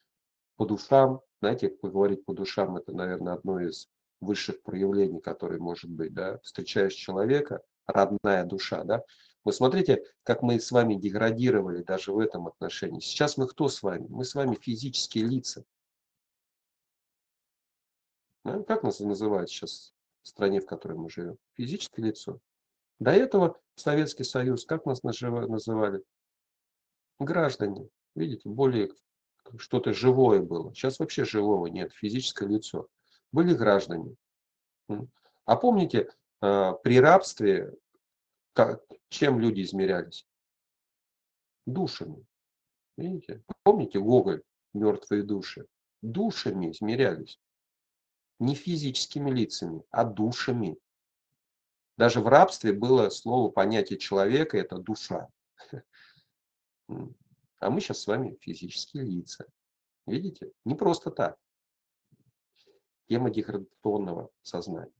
по 0.56 0.65
душам, 0.65 1.22
знаете, 1.41 1.69
поговорить 1.69 2.23
по 2.23 2.34
душам, 2.34 2.77
это, 2.77 2.94
наверное, 2.94 3.34
одно 3.34 3.60
из 3.60 3.90
высших 4.22 4.61
проявлений, 4.61 5.19
которые 5.19 5.60
может 5.60 5.90
быть, 5.90 6.14
да, 6.14 6.38
встречаешь 6.44 6.94
человека, 6.94 7.61
родная 7.88 8.45
душа, 8.45 8.84
да, 8.84 9.03
вы 9.43 9.51
смотрите, 9.51 10.03
как 10.23 10.41
мы 10.41 10.59
с 10.59 10.71
вами 10.71 10.95
деградировали 10.95 11.83
даже 11.83 12.13
в 12.13 12.19
этом 12.19 12.47
отношении. 12.47 12.99
Сейчас 12.99 13.37
мы 13.37 13.47
кто 13.47 13.67
с 13.67 13.83
вами? 13.83 14.07
Мы 14.07 14.23
с 14.23 14.35
вами 14.35 14.55
физические 14.55 15.25
лица. 15.25 15.65
Ну, 18.45 18.63
как 18.63 18.83
нас 18.83 18.99
называют 18.99 19.49
сейчас 19.49 19.93
в 20.21 20.27
стране, 20.29 20.61
в 20.61 20.65
которой 20.65 20.97
мы 20.97 21.09
живем? 21.09 21.37
Физическое 21.55 22.03
лицо. 22.03 22.39
До 22.99 23.11
этого 23.11 23.59
Советский 23.75 24.23
Союз, 24.23 24.65
как 24.65 24.85
нас 24.85 25.03
называли? 25.03 26.03
Граждане. 27.19 27.89
Видите, 28.15 28.47
более 28.47 28.91
что-то 29.57 29.93
живое 29.93 30.41
было. 30.41 30.73
Сейчас 30.73 30.99
вообще 30.99 31.25
живого 31.25 31.67
нет, 31.67 31.91
физическое 31.93 32.47
лицо. 32.47 32.87
Были 33.31 33.53
граждане. 33.53 34.15
А 35.45 35.55
помните, 35.57 36.09
а, 36.39 36.73
при 36.73 36.99
рабстве 36.99 37.73
чем 39.14 39.40
люди 39.40 39.61
измерялись? 39.61 40.27
Душами. 41.65 42.26
Видите? 42.98 43.44
Помните 43.64 43.99
Гоголь 43.99 44.44
«Мертвые 44.73 45.23
души»? 45.23 45.68
Душами 46.02 46.72
измерялись. 46.72 47.40
Не 48.40 48.56
физическими 48.56 49.30
лицами, 49.30 49.84
а 49.91 50.03
душами. 50.03 50.77
Даже 51.95 52.19
в 52.19 52.27
рабстве 52.27 52.73
было 52.73 53.10
слово, 53.10 53.52
понятие 53.52 53.99
человека– 53.99 54.57
это 54.60 54.77
душа. 54.77 55.30
А 57.60 57.69
мы 57.69 57.80
сейчас 57.80 58.02
с 58.02 58.07
вами 58.07 58.38
физические 58.41 59.06
лица. 59.06 59.45
Видите? 60.06 60.52
Не 60.65 60.76
просто 60.76 61.11
так. 61.11 61.38
Тема 63.07 63.30
деградационного 63.30 64.31
сознания. 64.41 64.91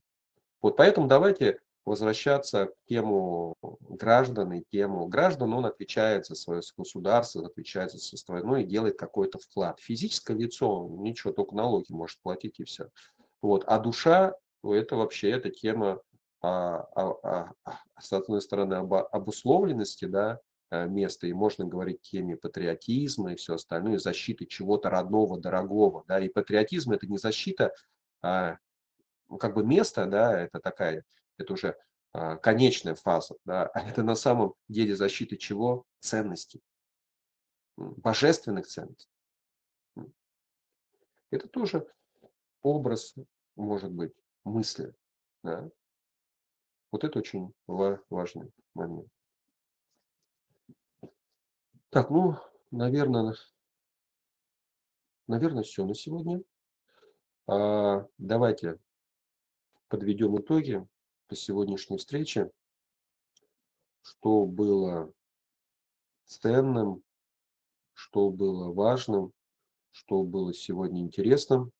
Вот 0.62 0.78
поэтому 0.78 1.06
давайте 1.06 1.60
возвращаться 1.84 2.66
к 2.66 2.74
тему 2.88 3.56
граждан 3.80 4.52
и 4.54 4.64
тему 4.70 5.06
граждан, 5.06 5.52
он 5.52 5.66
отвечает 5.66 6.26
за 6.26 6.34
свое 6.34 6.62
государство, 6.76 7.46
отвечает 7.46 7.92
за 7.92 7.98
свою 7.98 8.18
страну 8.18 8.56
и 8.56 8.64
делает 8.64 8.98
какой-то 8.98 9.38
вклад. 9.38 9.78
Физическое 9.80 10.36
лицо, 10.36 10.88
ничего, 10.90 11.32
только 11.32 11.54
налоги 11.54 11.92
может 11.92 12.18
платить 12.22 12.58
и 12.60 12.64
все. 12.64 12.88
Вот. 13.42 13.64
А 13.66 13.78
душа, 13.78 14.34
это 14.62 14.96
вообще 14.96 15.30
эта 15.30 15.50
тема, 15.50 16.00
а, 16.40 16.86
а, 16.94 17.52
а, 17.64 17.78
с 18.00 18.12
одной 18.12 18.40
стороны, 18.40 18.74
об, 18.74 18.94
обусловленности, 18.94 20.06
да, 20.06 20.40
э, 20.70 20.86
места, 20.86 21.26
и 21.26 21.32
можно 21.34 21.66
говорить 21.66 22.00
теме 22.00 22.36
патриотизма 22.36 23.32
и 23.32 23.36
все 23.36 23.54
остальное, 23.54 23.98
защиты 23.98 24.46
чего-то 24.46 24.88
родного, 24.88 25.38
дорогого, 25.38 26.04
да, 26.08 26.20
и 26.20 26.30
патриотизм 26.30 26.92
это 26.92 27.06
не 27.06 27.18
защита 27.18 27.72
а, 28.22 28.56
как 29.38 29.54
бы 29.54 29.64
место, 29.64 30.06
да, 30.06 30.40
это 30.40 30.60
такая, 30.60 31.04
это 31.36 31.52
уже 31.52 31.76
а, 32.12 32.36
конечная 32.36 32.94
фаза, 32.94 33.36
да, 33.44 33.66
а 33.66 33.80
это 33.80 34.02
на 34.02 34.14
самом 34.14 34.54
деле 34.68 34.94
защита 34.94 35.36
чего? 35.36 35.84
Ценностей, 36.00 36.62
божественных 37.76 38.66
ценностей. 38.66 39.08
Это 41.30 41.48
тоже 41.48 41.86
образ, 42.62 43.14
может 43.56 43.90
быть, 43.90 44.12
мысли. 44.44 44.94
Да? 45.42 45.68
Вот 46.92 47.02
это 47.02 47.18
очень 47.18 47.52
важный 47.66 48.52
момент. 48.74 49.08
Так, 51.90 52.10
ну, 52.10 52.36
наверное, 52.70 53.34
наверное, 55.26 55.64
все 55.64 55.84
на 55.84 55.94
сегодня. 55.94 56.42
А, 57.46 58.06
давайте 58.18 58.78
подведем 59.88 60.38
итоги 60.40 60.86
по 61.26 61.36
сегодняшней 61.36 61.98
встрече. 61.98 62.50
Что 64.02 64.44
было 64.46 65.12
ценным, 66.26 67.02
что 67.94 68.30
было 68.30 68.72
важным, 68.72 69.32
что 69.90 70.24
было 70.24 70.52
сегодня 70.52 71.00
интересным. 71.00 71.70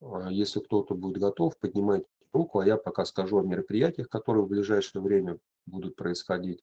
А, 0.00 0.30
если 0.30 0.60
кто-то 0.60 0.94
будет 0.94 1.18
готов, 1.18 1.56
поднимайте 1.58 2.06
руку, 2.32 2.58
а 2.58 2.66
я 2.66 2.76
пока 2.76 3.04
скажу 3.04 3.38
о 3.38 3.42
мероприятиях, 3.42 4.08
которые 4.08 4.44
в 4.44 4.48
ближайшее 4.48 5.02
время 5.02 5.38
будут 5.66 5.96
происходить. 5.96 6.62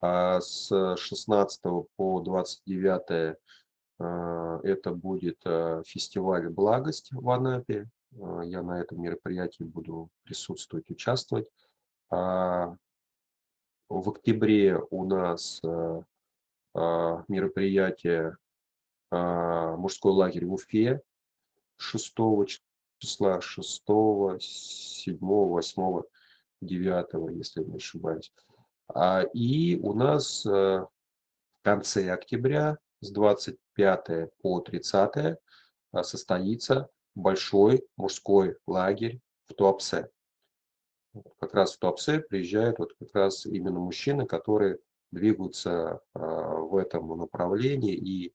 А 0.00 0.40
с 0.40 0.96
16 0.96 1.62
по 1.96 2.20
29 2.20 3.38
а, 4.00 4.60
это 4.62 4.92
будет 4.92 5.38
фестиваль 5.86 6.48
«Благость» 6.48 7.08
в 7.12 7.30
Анапе. 7.30 7.88
Я 8.16 8.62
на 8.62 8.80
этом 8.80 9.02
мероприятии 9.02 9.64
буду 9.64 10.08
присутствовать, 10.22 10.90
участвовать. 10.90 11.50
В 12.10 12.78
октябре 13.88 14.80
у 14.90 15.04
нас 15.04 15.60
мероприятие 16.74 18.36
«Мужской 19.10 20.12
лагерь 20.12 20.46
в 20.46 20.54
Уфе» 20.54 21.02
6 21.76 22.14
числа 22.98 23.40
6, 23.40 23.82
7, 24.40 25.18
8, 25.18 26.02
9, 26.60 27.36
если 27.36 27.62
не 27.62 27.76
ошибаюсь. 27.76 28.32
А, 28.88 29.22
и 29.32 29.76
у 29.76 29.92
нас 29.94 30.44
э, 30.46 30.50
в 30.50 30.88
конце 31.62 32.10
октября 32.10 32.78
с 33.00 33.10
25 33.10 34.32
по 34.40 34.60
30 34.60 35.38
а, 35.92 36.02
состоится 36.02 36.88
большой 37.14 37.86
мужской 37.96 38.56
лагерь 38.66 39.20
в 39.46 39.54
Туапсе. 39.54 40.10
Как 41.38 41.54
раз 41.54 41.74
в 41.74 41.78
Туапсе 41.78 42.20
приезжают 42.20 42.78
вот 42.78 42.94
как 42.94 43.14
раз 43.14 43.46
именно 43.46 43.78
мужчины, 43.78 44.26
которые 44.26 44.78
двигаются 45.12 46.00
а, 46.12 46.20
в 46.56 46.76
этом 46.76 47.16
направлении, 47.16 47.94
и 47.94 48.34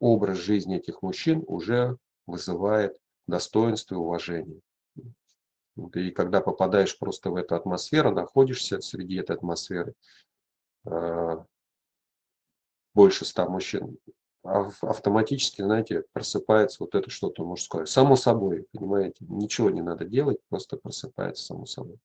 образ 0.00 0.38
жизни 0.38 0.76
этих 0.76 1.02
мужчин 1.02 1.44
уже 1.46 1.98
вызывает 2.26 2.96
достоинство 3.26 3.94
и 3.94 3.98
уважение. 3.98 4.60
И 5.94 6.10
когда 6.10 6.40
попадаешь 6.40 6.98
просто 6.98 7.30
в 7.30 7.36
эту 7.36 7.54
атмосферу, 7.54 8.10
находишься 8.10 8.80
среди 8.80 9.16
этой 9.16 9.36
атмосферы, 9.36 9.94
а, 10.86 11.44
больше 12.94 13.24
ста 13.24 13.48
мужчин, 13.48 13.98
автоматически, 14.42 15.62
знаете, 15.62 16.04
просыпается 16.12 16.78
вот 16.80 16.94
это 16.94 17.10
что-то 17.10 17.44
мужское. 17.44 17.84
Само 17.84 18.16
собой, 18.16 18.66
понимаете, 18.72 19.24
ничего 19.28 19.70
не 19.70 19.82
надо 19.82 20.04
делать, 20.04 20.38
просто 20.48 20.76
просыпается 20.76 21.44
само 21.44 21.66
собой. 21.66 21.98